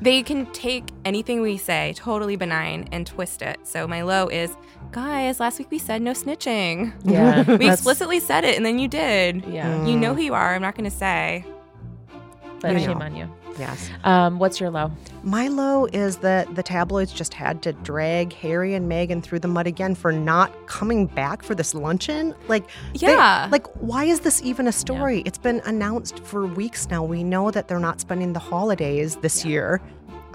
they 0.00 0.22
can 0.22 0.46
take 0.52 0.90
anything 1.04 1.40
we 1.40 1.56
say 1.56 1.92
totally 1.96 2.36
benign 2.36 2.88
and 2.92 3.06
twist 3.06 3.42
it. 3.42 3.58
So 3.66 3.86
my 3.88 4.02
low 4.02 4.28
is, 4.28 4.54
guys, 4.92 5.40
last 5.40 5.58
week 5.58 5.70
we 5.70 5.78
said 5.78 6.02
no 6.02 6.12
snitching. 6.12 6.92
Yeah, 7.04 7.38
We 7.46 7.56
that's- 7.58 7.74
explicitly 7.74 8.20
said 8.20 8.44
it 8.44 8.56
and 8.56 8.64
then 8.66 8.78
you 8.78 8.88
did. 8.88 9.44
Yeah, 9.46 9.84
You 9.86 9.96
know 9.96 10.14
who 10.14 10.22
you 10.22 10.34
are. 10.34 10.54
I'm 10.54 10.62
not 10.62 10.74
going 10.76 10.88
to 10.90 10.96
say. 10.96 11.44
but 12.60 12.78
shame 12.80 13.00
on 13.02 13.16
you. 13.16 13.30
Yes 13.58 13.90
Um, 14.04 14.38
what's 14.38 14.60
your 14.60 14.70
low? 14.70 14.90
my 15.22 15.48
low 15.48 15.86
is 15.86 16.18
that 16.18 16.54
the 16.54 16.62
tabloids 16.62 17.12
just 17.12 17.34
had 17.34 17.62
to 17.62 17.72
drag 17.72 18.32
harry 18.32 18.74
and 18.74 18.90
meghan 18.90 19.22
through 19.22 19.40
the 19.40 19.48
mud 19.48 19.66
again 19.66 19.94
for 19.94 20.12
not 20.12 20.66
coming 20.66 21.06
back 21.06 21.42
for 21.42 21.54
this 21.54 21.74
luncheon 21.74 22.34
like 22.48 22.64
they- 23.00 23.08
Yeah. 23.12 23.48
like, 23.50 23.66
why 23.80 24.04
is 24.04 24.20
this 24.20 24.42
even 24.42 24.66
a 24.68 24.72
story? 24.72 25.22
It's 25.24 25.38
been 25.38 25.60
announced 25.64 26.18
for 26.20 26.46
weeks 26.46 26.88
now. 26.90 27.02
We 27.04 27.22
know 27.24 27.50
that 27.50 27.68
they're 27.68 27.78
not 27.80 28.00
spending 28.00 28.32
the 28.32 28.38
holidays 28.40 29.16
this 29.16 29.44
year. 29.44 29.80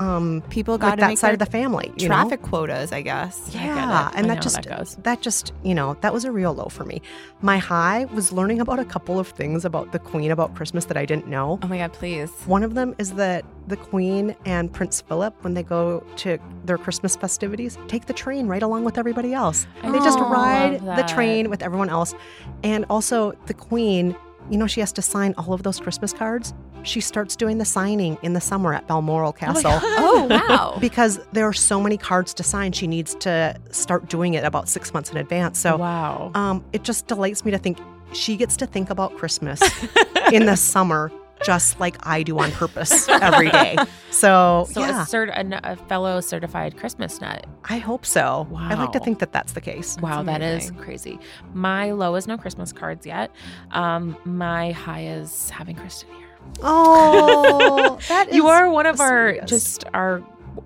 Um, 0.02 0.42
People 0.50 0.80
got 0.80 0.98
that 0.98 1.18
side 1.20 1.34
of 1.34 1.40
the 1.40 1.46
family. 1.46 1.94
you 1.98 2.10
know? 2.10 2.16
traffic 2.16 2.42
quotas, 2.42 2.92
I 2.92 3.02
guess. 3.02 3.52
Yeah, 3.54 4.10
it. 4.10 4.16
and 4.16 4.32
I 4.32 4.34
that 4.36 4.42
just 4.42 4.64
that, 4.64 5.04
that 5.04 5.22
just 5.22 5.54
you 5.64 5.76
know 5.76 5.96
that 6.02 6.12
was 6.12 6.26
a 6.26 6.32
real 6.32 6.54
low 6.54 6.66
for 6.66 6.84
me. 6.86 7.02
My 7.42 7.60
high 7.60 8.06
was 8.06 8.32
learning 8.32 8.60
about 8.62 8.80
a 8.80 8.86
couple 8.86 9.20
of 9.20 9.28
things 9.28 9.64
about 9.64 9.92
the 9.92 10.00
Queen 10.00 10.32
about 10.32 10.56
Christmas 10.56 10.86
that 10.86 10.98
I 10.98 11.06
didn't 11.06 11.28
know. 11.28 11.60
Oh 11.62 11.68
my 11.68 11.78
God, 11.78 11.94
please. 11.94 12.32
One 12.46 12.64
of 12.64 12.74
them 12.74 12.96
is 12.98 13.14
that 13.14 13.46
the 13.68 13.78
Queen 13.78 14.36
and 14.46 14.74
Prince 14.74 15.02
Philip, 15.02 15.36
when 15.44 15.54
they 15.54 15.64
go 15.64 16.00
to 16.18 16.40
their 16.66 16.80
Christmas 16.80 17.16
festivities, 17.16 17.78
take 17.88 18.08
the 18.08 18.14
train 18.14 18.48
right 18.48 18.64
along 18.64 18.84
with 18.84 18.98
everybody 18.98 19.34
else. 19.34 19.68
I 19.84 19.92
They 19.92 20.00
just 20.00 20.20
ride 20.20 20.80
the 20.82 21.04
train 21.04 21.50
with 21.50 21.62
everyone 21.62 21.90
else. 21.90 22.16
And 22.64 22.86
also, 22.90 23.34
the 23.46 23.54
Queen, 23.54 24.16
you 24.50 24.58
know, 24.58 24.68
she 24.68 24.80
has 24.80 24.92
to 24.94 25.02
sign 25.02 25.36
all 25.38 25.54
of 25.54 25.62
those 25.62 25.80
Christmas 25.80 26.12
cards. 26.12 26.54
She 26.84 27.02
starts 27.02 27.36
doing 27.36 27.58
the 27.58 27.66
signing 27.66 28.18
in 28.22 28.34
the 28.34 28.42
summer 28.42 28.74
at 28.74 28.88
Balmoral 28.88 29.34
Castle. 29.34 29.72
Oh, 29.74 30.28
wow. 30.30 30.78
Because 30.82 31.20
there 31.32 31.48
are 31.48 31.54
so 31.54 31.80
many 31.80 31.98
cards 31.98 32.34
to 32.36 32.44
sign, 32.44 32.72
she 32.72 32.88
needs 32.88 33.16
to 33.16 33.56
start 33.72 34.10
doing 34.10 34.34
it 34.34 34.44
about 34.44 34.68
six 34.68 34.94
months 34.94 35.12
in 35.12 35.18
advance. 35.18 35.60
So 35.60 35.78
wow. 35.78 36.32
um, 36.34 36.64
it 36.74 36.84
just 36.84 37.08
delights 37.08 37.46
me 37.46 37.52
to 37.52 37.58
think 37.58 37.78
she 38.14 38.36
gets 38.36 38.58
to 38.58 38.66
think 38.66 38.90
about 38.90 39.16
Christmas 39.18 39.62
in 40.32 40.46
the 40.46 40.56
summer 40.56 41.12
just 41.44 41.80
like 41.80 41.98
I 42.06 42.24
do 42.24 42.40
on 42.40 42.52
purpose 42.52 43.08
every 43.10 43.50
day. 43.50 43.76
So, 44.12 44.68
So 44.70 44.82
yeah, 44.82 45.04
a, 45.04 45.06
cert- 45.06 45.62
a, 45.64 45.76
fellow 45.88 46.20
certified 46.20 46.76
Christmas 46.76 47.22
nut. 47.22 47.48
I 47.64 47.78
hope 47.78 48.06
so. 48.06 48.46
Wow. 48.52 48.68
I 48.70 48.74
like 48.74 48.92
to 48.92 49.00
think 49.00 49.20
that 49.20 49.32
that's 49.32 49.54
the 49.54 49.62
case. 49.62 49.98
Wow, 50.02 50.22
that 50.24 50.42
is 50.42 50.70
crazy. 50.72 51.18
My 51.54 51.92
low 51.92 52.16
is 52.16 52.28
no 52.28 52.38
Christmas 52.38 52.74
cards 52.74 53.06
yet. 53.06 53.32
Um, 53.72 54.18
my 54.26 54.74
high 54.74 55.06
is 55.06 55.50
having 55.50 55.78
Kristen 55.78 56.10
here. 56.10 56.31
Oh, 56.64 57.98
that 58.08 58.30
is 58.30 58.36
you 58.36 58.48
are 58.48 58.70
one 58.70 58.86
of 58.86 59.00
our 59.00 59.32
sweetest. 59.32 59.50
just 59.50 59.86
our 59.94 60.24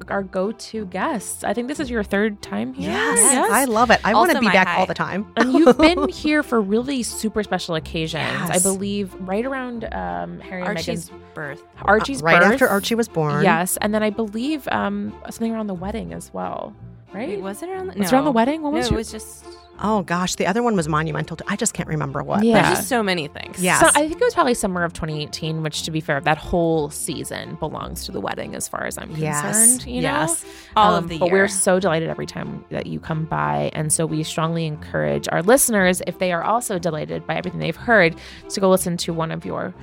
our 0.10 0.24
go-to 0.24 0.86
guests. 0.88 1.44
I 1.44 1.54
think 1.54 1.68
this 1.68 1.80
is 1.80 1.90
your 1.90 2.04
third 2.04 2.42
time 2.42 2.74
here. 2.74 2.92
Yes, 2.92 3.52
I 3.52 3.66
love 3.66 3.92
it. 3.92 4.00
I 4.04 4.14
want 4.14 4.32
to 4.32 4.40
be 4.40 4.48
back 4.48 4.68
high. 4.68 4.80
all 4.80 4.86
the 4.86 4.94
time. 4.94 5.32
and 5.38 5.54
you've 5.54 5.78
been 5.78 6.10
here 6.10 6.44
for 6.44 6.62
really 6.62 7.02
super 7.04 7.44
special 7.44 7.76
occasions. 7.76 8.50
I 8.50 8.60
believe 8.60 9.14
right 9.22 9.46
around 9.46 9.86
um, 9.94 10.40
Harry 10.42 10.62
and 10.62 10.70
Archie's 10.70 11.10
Meghan's 11.10 11.34
birth. 11.34 11.64
Archie's 11.82 12.22
right 12.22 12.42
birth. 12.42 12.54
after 12.54 12.68
Archie 12.68 12.96
was 12.96 13.08
born. 13.08 13.44
Yes, 13.44 13.78
and 13.78 13.94
then 13.94 14.04
I 14.04 14.10
believe 14.10 14.68
um, 14.70 15.14
something 15.26 15.54
around 15.54 15.68
the 15.68 15.74
wedding 15.74 16.14
as 16.14 16.34
well. 16.34 16.76
Right? 17.16 17.30
Wait, 17.30 17.42
was 17.42 17.64
it 17.64 17.70
around 17.70 17.88
the 17.88 18.02
It's 18.02 18.12
around 18.12 18.26
the 18.26 18.32
wedding. 18.32 18.62
What 18.62 18.72
No, 18.72 18.78
was 18.78 18.88
it 18.88 18.92
your- 18.92 18.98
was 18.98 19.12
just, 19.12 19.46
Oh 19.78 20.04
gosh, 20.04 20.36
the 20.36 20.48
other 20.48 20.64
one 20.64 20.76
was 20.78 20.88
monumental. 20.88 21.36
To, 21.36 21.44
I 21.48 21.58
just 21.58 21.74
can't 21.74 21.90
remember 21.90 22.24
what. 22.24 22.44
Yeah. 22.46 22.62
there's 22.62 22.78
just 22.78 22.88
so 22.90 23.04
many 23.04 23.28
things. 23.28 23.62
Yeah. 23.62 23.80
So 23.80 23.88
I 23.88 24.08
think 24.08 24.14
it 24.14 24.24
was 24.24 24.34
probably 24.34 24.54
summer 24.54 24.84
of 24.86 24.94
2018, 24.94 25.64
which 25.64 25.84
to 25.84 25.92
be 25.92 26.00
fair, 26.00 26.22
that 26.22 26.38
whole 26.38 26.90
season 26.90 27.56
belongs 27.56 28.06
to 28.06 28.14
the 28.14 28.22
wedding 28.22 28.56
as 28.56 28.70
far 28.70 28.86
as 28.86 28.98
I'm 28.98 29.12
Yes. 29.18 29.42
concerned. 29.42 29.86
You 29.92 30.02
know? 30.02 30.08
yes. 30.08 30.46
All 30.78 30.94
Um, 30.96 31.04
of 31.04 31.10
the 31.10 31.18
But 31.20 31.26
year. 31.26 31.34
we're 31.42 31.48
so 31.50 31.80
delighted 31.82 32.10
every 32.10 32.26
time 32.26 32.64
that 32.72 32.86
you 32.88 33.02
come 33.02 33.26
by. 33.26 33.70
And 33.74 33.92
so 33.92 34.06
we 34.06 34.24
strongly 34.24 34.66
encourage 34.66 35.28
our 35.32 35.42
listeners, 35.42 36.02
if 36.08 36.20
they 36.20 36.32
are 36.32 36.44
also 36.44 36.80
delighted 36.80 37.28
by 37.28 37.36
everything 37.36 37.60
they've 37.60 37.76
heard, 37.76 38.16
to 38.50 38.60
go 38.62 38.70
listen 38.70 38.96
to 38.98 39.14
one 39.14 39.30
of 39.32 39.44
your 39.46 39.74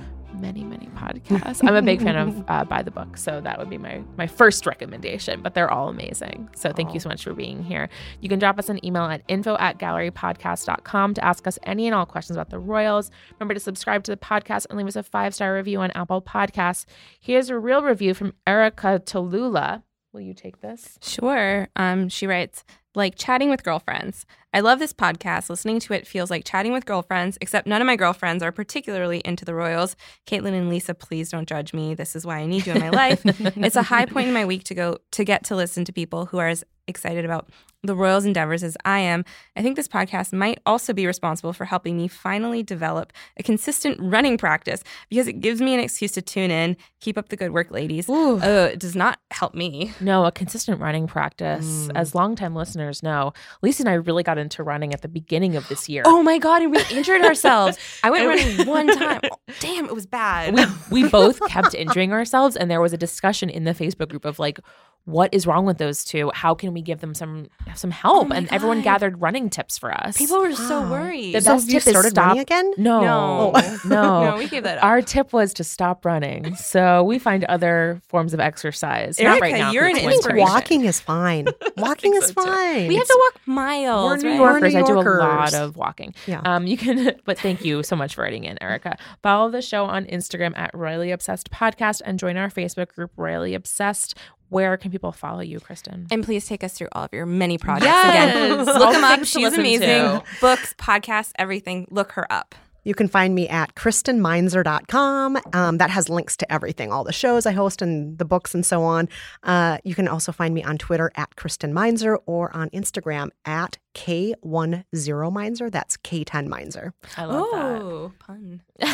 many, 0.43 0.65
many 0.65 0.87
podcasts. 0.87 1.65
I'm 1.65 1.73
a 1.73 1.81
big 1.81 2.01
fan 2.01 2.17
of 2.17 2.43
uh, 2.49 2.65
By 2.65 2.83
the 2.83 2.91
Book, 2.91 3.15
so 3.15 3.39
that 3.39 3.57
would 3.57 3.69
be 3.69 3.77
my 3.77 4.03
my 4.17 4.27
first 4.27 4.65
recommendation. 4.65 5.41
But 5.41 5.53
they're 5.53 5.71
all 5.71 5.87
amazing. 5.87 6.49
So 6.53 6.73
thank 6.73 6.93
you 6.93 6.99
so 6.99 7.07
much 7.07 7.23
for 7.23 7.33
being 7.33 7.63
here. 7.63 7.87
You 8.19 8.27
can 8.27 8.39
drop 8.39 8.59
us 8.59 8.67
an 8.67 8.85
email 8.85 9.03
at 9.03 9.21
info 9.29 9.55
at 9.57 9.79
gallerypodcast.com 9.79 11.13
to 11.13 11.23
ask 11.23 11.47
us 11.47 11.57
any 11.63 11.87
and 11.87 11.95
all 11.95 12.05
questions 12.05 12.35
about 12.35 12.49
the 12.49 12.59
Royals. 12.59 13.09
Remember 13.39 13.53
to 13.53 13.59
subscribe 13.61 14.03
to 14.03 14.11
the 14.11 14.17
podcast 14.17 14.67
and 14.69 14.77
leave 14.77 14.87
us 14.87 14.97
a 14.97 15.03
five 15.03 15.33
star 15.33 15.55
review 15.55 15.79
on 15.79 15.91
Apple 15.91 16.21
Podcasts. 16.21 16.85
Here's 17.21 17.49
a 17.49 17.57
real 17.57 17.81
review 17.81 18.13
from 18.13 18.33
Erica 18.45 19.01
Tallulah. 19.03 19.83
Will 20.11 20.21
you 20.21 20.33
take 20.33 20.59
this? 20.59 20.99
Sure. 21.01 21.69
Um, 21.77 22.09
she 22.09 22.27
writes, 22.27 22.65
like 22.95 23.15
chatting 23.15 23.49
with 23.49 23.63
girlfriends. 23.63 24.25
I 24.53 24.59
love 24.59 24.79
this 24.79 24.93
podcast. 24.93 25.49
Listening 25.49 25.79
to 25.79 25.93
it 25.93 26.05
feels 26.05 26.29
like 26.29 26.45
chatting 26.45 26.73
with 26.73 26.85
girlfriends, 26.85 27.37
except 27.41 27.65
none 27.65 27.81
of 27.81 27.87
my 27.87 27.95
girlfriends 27.95 28.43
are 28.43 28.51
particularly 28.51 29.21
into 29.25 29.45
the 29.45 29.55
Royals. 29.55 29.95
Kaitlin 30.27 30.53
and 30.53 30.69
Lisa, 30.69 30.93
please 30.93 31.31
don't 31.31 31.47
judge 31.47 31.73
me. 31.73 31.95
This 31.95 32.15
is 32.15 32.25
why 32.25 32.37
I 32.37 32.45
need 32.45 32.67
you 32.67 32.73
in 32.73 32.79
my 32.79 32.89
life. 32.89 33.21
it's 33.25 33.75
a 33.75 33.83
high 33.83 34.05
point 34.05 34.27
in 34.27 34.33
my 34.33 34.45
week 34.45 34.63
to 34.65 34.75
go 34.75 34.97
to 35.11 35.23
get 35.23 35.43
to 35.45 35.55
listen 35.55 35.85
to 35.85 35.93
people 35.93 36.27
who 36.27 36.37
are 36.37 36.49
as 36.49 36.63
excited 36.87 37.25
about 37.25 37.49
the 37.85 37.95
Royals 37.95 38.23
endeavors 38.23 38.63
as 38.63 38.77
I 38.85 38.99
am. 38.99 39.25
I 39.57 39.61
think 39.61 39.75
this 39.75 39.89
podcast 39.89 40.31
might 40.31 40.59
also 40.65 40.93
be 40.93 41.05
responsible 41.05 41.51
for 41.51 41.65
helping 41.65 41.97
me 41.97 42.07
finally 42.07 42.63
develop 42.63 43.11
a 43.35 43.43
consistent 43.43 43.97
running 43.99 44.37
practice 44.37 44.83
because 45.09 45.27
it 45.27 45.41
gives 45.41 45.59
me 45.59 45.73
an 45.73 45.81
excuse 45.81 46.13
to 46.13 46.21
tune 46.21 46.49
in. 46.49 46.77
Keep 47.01 47.17
up 47.17 47.27
the 47.27 47.35
good 47.35 47.51
work, 47.51 47.71
ladies. 47.71 48.07
Ooh. 48.09 48.39
Uh, 48.39 48.69
it 48.71 48.79
does 48.79 48.95
not 48.95 49.19
help 49.31 49.53
me. 49.53 49.91
No, 49.99 50.23
a 50.25 50.31
consistent 50.31 50.79
running 50.79 51.07
practice. 51.07 51.89
As 51.93 52.15
longtime 52.15 52.55
listeners 52.55 53.03
know, 53.03 53.33
Lisa 53.61 53.83
and 53.83 53.89
I 53.89 53.95
really 53.95 54.23
got 54.23 54.37
into 54.37 54.63
running 54.63 54.93
at 54.93 55.01
the 55.01 55.09
beginning 55.09 55.57
of 55.57 55.67
this 55.67 55.89
year. 55.89 56.03
Oh 56.05 56.23
my 56.23 56.37
god, 56.37 56.61
and 56.61 56.71
we 56.71 56.81
injured 56.89 57.21
ourselves. 57.25 57.77
I 58.01 58.11
went 58.11 58.25
running 58.27 58.65
one 58.65 58.87
time. 58.97 59.19
Oh, 59.29 59.35
damn, 59.59 59.85
it 59.85 59.93
was 59.93 60.05
bad. 60.05 60.55
we 60.55 61.03
we 61.03 61.09
both 61.09 61.41
kept 61.49 61.73
injuring 61.73 62.13
ourselves 62.13 62.55
and 62.55 62.71
there 62.71 62.79
was 62.79 62.93
a 62.93 62.97
discussion 62.97 63.49
in 63.49 63.65
the 63.65 63.71
facebook 63.73 64.07
group 64.09 64.23
of 64.23 64.39
like 64.39 64.59
what 65.05 65.33
is 65.33 65.45
wrong 65.45 65.65
with 65.65 65.77
those 65.79 66.03
two 66.05 66.31
how 66.33 66.55
can 66.55 66.73
we 66.73 66.81
give 66.81 67.01
them 67.01 67.13
some 67.13 67.47
some 67.75 67.91
help 67.91 68.29
my 68.29 68.37
and 68.37 68.51
everyone 68.53 68.81
gathered 68.81 69.19
running 69.21 69.49
tips 69.49 69.77
for 69.77 69.91
us 69.93 70.17
People 70.17 70.39
were 70.39 70.53
so 70.53 70.89
worried. 70.89 71.35
the 71.35 71.41
So 71.41 71.51
best 71.55 71.65
have 71.65 71.73
you 71.73 71.79
tip 71.81 71.95
is 71.95 72.07
stop 72.09 72.27
running 72.27 72.41
again? 72.41 72.71
no 72.77 73.01
No. 73.01 73.51
no 73.85 74.23
No, 74.31 74.37
we 74.37 74.47
gave 74.47 74.63
that 74.63 74.77
up. 74.77 74.83
our 74.85 75.01
tip 75.01 75.33
was 75.33 75.53
to 75.55 75.63
stop 75.65 76.05
running 76.05 76.55
so 76.55 77.03
we 77.03 77.19
find 77.19 77.43
other 77.45 78.01
forms 78.07 78.33
of 78.33 78.39
exercise 78.39 79.19
not 79.19 79.41
right 79.41 79.51
Erica, 79.53 79.57
now 79.57 79.71
You're 79.71 79.85
an 79.87 79.97
it's 79.97 80.25
I 80.25 80.31
think 80.31 80.39
walking 80.39 80.85
is 80.85 80.99
fine. 81.01 81.47
Walking 81.77 82.13
is 82.15 82.27
so, 82.27 82.33
too. 82.33 82.41
fine. 82.43 82.87
we 82.87 82.95
have 82.95 83.07
to 83.07 83.19
walk 83.33 83.41
miles. 83.45 84.23
We're 84.23 84.29
New 84.29 84.29
right? 84.29 84.35
Yorkers. 84.37 84.61
We're 84.61 84.69
New 84.81 84.85
I 84.85 84.87
do 84.87 84.99
a 84.99 85.17
lot 85.19 85.53
of 85.53 85.75
walking. 85.75 86.13
Yeah. 86.27 86.41
Um, 86.45 86.65
you 86.67 86.77
can, 86.77 87.19
but 87.25 87.37
thank 87.39 87.65
you 87.65 87.83
so 87.83 87.95
much 87.95 88.15
for 88.15 88.21
writing 88.21 88.43
in, 88.45 88.61
Erica. 88.61 88.97
Follow 89.21 89.49
the 89.49 89.61
show 89.61 89.85
on 89.85 90.05
Instagram 90.05 90.53
at 90.57 90.71
Royally 90.73 91.11
Obsessed 91.11 91.51
Podcast 91.51 92.01
and 92.05 92.17
join 92.19 92.37
our 92.37 92.49
Facebook 92.49 92.89
group, 92.93 93.11
Royally 93.17 93.53
Obsessed. 93.53 94.17
Where 94.53 94.77
can 94.77 94.91
people 94.91 95.11
follow 95.11 95.41
you, 95.41 95.59
Kristen? 95.59 96.07
And 96.11 96.23
please 96.23 96.45
take 96.45 96.63
us 96.63 96.73
through 96.73 96.89
all 96.93 97.03
of 97.05 97.09
your 97.13 97.25
many 97.25 97.57
projects 97.57 97.85
Yes. 97.87 98.35
again. 98.35 98.65
Look 98.65 98.93
them 98.93 99.03
up. 99.03 99.23
She's 99.25 99.53
amazing. 99.53 99.87
to. 99.87 100.23
Books, 100.39 100.73
podcasts, 100.77 101.31
everything. 101.37 101.87
Look 101.89 102.13
her 102.13 102.31
up. 102.31 102.55
You 102.85 102.93
can 102.93 103.07
find 103.07 103.33
me 103.33 103.47
at 103.47 103.75
kristenmeinzer.com. 103.75 105.37
Um, 105.53 105.77
that 105.77 105.89
has 105.89 106.09
links 106.09 106.35
to 106.37 106.51
everything, 106.51 106.91
all 106.91 107.03
the 107.03 107.13
shows 107.13 107.45
I 107.45 107.51
host 107.53 107.81
and 107.81 108.17
the 108.17 108.25
books 108.25 108.53
and 108.53 108.65
so 108.65 108.83
on. 108.83 109.07
Uh, 109.41 109.77
you 109.83 109.95
can 109.95 110.07
also 110.07 110.31
find 110.31 110.53
me 110.53 110.63
on 110.63 110.77
Twitter 110.77 111.11
at 111.15 111.35
Kristen 111.35 111.73
Meinzer 111.73 112.17
or 112.25 112.55
on 112.55 112.69
Instagram 112.71 113.29
at 113.45 113.77
K10Meinzer. 113.93 115.71
That's 115.71 115.97
K10 115.97 116.47
Meinzer. 116.47 116.93
I 117.17 117.25
love 117.25 117.45
Oh, 117.53 118.11
pun. 118.19 118.61
I 118.81 118.89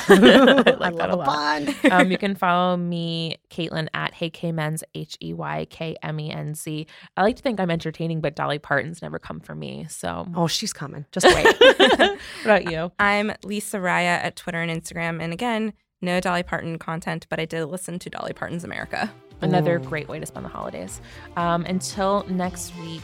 like 0.80 0.82
I 0.82 0.90
that 0.92 0.92
a 0.92 0.92
love 0.92 1.12
a 1.12 1.16
lot. 1.16 1.26
pun. 1.26 1.76
um, 1.92 2.12
you 2.12 2.18
can 2.18 2.36
follow 2.36 2.78
me, 2.78 3.38
Kaitlin, 3.50 3.88
at 3.94 4.14
Hey 4.14 4.30
K 4.30 4.52
Men's 4.52 4.84
H 4.96 5.18
E 5.22 5.34
Y 5.34 5.66
K 5.70 5.96
M 6.04 6.20
E 6.20 6.32
N 6.32 6.54
Z. 6.56 6.88
I 7.18 7.22
like 7.24 7.36
to 7.38 7.42
think 7.42 7.60
I'm 7.60 7.72
entertaining, 7.72 8.22
but 8.22 8.36
Dolly 8.36 8.60
Parton's 8.60 9.02
never 9.02 9.20
come 9.20 9.40
for 9.40 9.56
me. 9.56 9.86
So, 9.90 10.28
Oh, 10.36 10.48
she's 10.48 10.74
coming. 10.74 11.06
Just 11.12 11.26
wait. 11.26 11.46
what 11.60 12.18
about 12.44 12.72
you? 12.72 12.92
I'm 13.00 13.32
Lisa 13.44 13.80
Ryan 13.80 14.22
at 14.22 14.36
Twitter 14.36 14.62
and 14.62 14.72
Instagram. 14.72 15.22
And 15.22 15.34
again, 15.34 15.74
no 16.02 16.20
Dolly 16.20 16.44
Parton 16.44 16.78
content, 16.80 17.26
but 17.30 17.40
I 17.40 17.46
did 17.46 17.66
listen 17.66 18.00
to 18.00 18.10
Dolly 18.10 18.34
Parton's 18.34 18.64
America. 18.64 19.12
Another 19.42 19.80
great 19.80 20.10
way 20.10 20.20
to 20.20 20.26
spend 20.26 20.46
the 20.46 20.50
holidays. 20.50 21.00
Um, 21.38 21.64
until 21.66 22.26
next 22.28 22.76
week, 22.78 23.04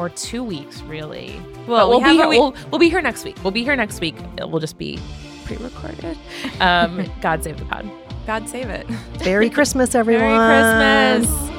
or 0.00 0.08
two 0.08 0.42
weeks, 0.42 0.80
really. 0.82 1.40
Well, 1.68 1.88
we'll 1.90 2.00
we 2.00 2.04
be 2.10 2.12
here. 2.16 2.24
a 2.24 2.28
week- 2.28 2.38
We'll, 2.40 2.54
we'll 2.70 2.78
be 2.78 2.88
here 2.88 3.02
next 3.02 3.24
week. 3.24 3.36
We'll 3.44 3.50
be 3.52 3.62
here 3.64 3.76
next 3.76 4.00
week. 4.00 4.16
It 4.38 4.48
will 4.50 4.60
just 4.60 4.78
be 4.78 4.98
pre-recorded. 5.44 6.16
Um, 6.60 7.04
God 7.20 7.44
save 7.44 7.58
the 7.58 7.64
pod. 7.66 7.90
God 8.26 8.48
save 8.48 8.68
it. 8.70 8.86
Merry 9.24 9.50
Christmas, 9.56 9.94
everyone. 9.94 10.24
Merry 10.38 11.24
Christmas. 11.24 11.50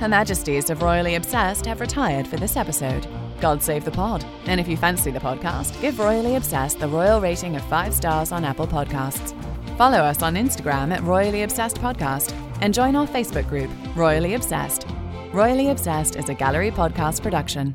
Her 0.00 0.08
Majesties 0.08 0.70
of 0.70 0.80
Royally 0.82 1.14
Obsessed 1.14 1.66
have 1.66 1.80
retired 1.80 2.26
for 2.26 2.36
this 2.36 2.56
episode. 2.56 3.06
God 3.40 3.62
save 3.62 3.84
the 3.84 3.90
pod. 3.90 4.24
And 4.46 4.60
if 4.60 4.66
you 4.68 4.76
fancy 4.76 5.10
the 5.10 5.18
podcast, 5.20 5.78
give 5.82 5.98
Royally 5.98 6.36
Obsessed 6.36 6.78
the 6.78 6.88
royal 6.88 7.20
rating 7.20 7.56
of 7.56 7.62
five 7.64 7.92
stars 7.94 8.32
on 8.32 8.44
Apple 8.44 8.66
Podcasts. 8.66 9.34
Follow 9.76 9.98
us 9.98 10.22
on 10.22 10.34
Instagram 10.36 10.92
at 10.92 11.02
Royally 11.02 11.42
Obsessed 11.42 11.76
Podcast 11.76 12.32
and 12.62 12.72
join 12.74 12.96
our 12.96 13.06
Facebook 13.06 13.48
group, 13.48 13.70
Royally 13.96 14.34
Obsessed. 14.34 14.86
Royally 15.32 15.68
Obsessed 15.70 16.16
is 16.16 16.28
a 16.28 16.34
gallery 16.34 16.70
podcast 16.70 17.22
production. 17.22 17.74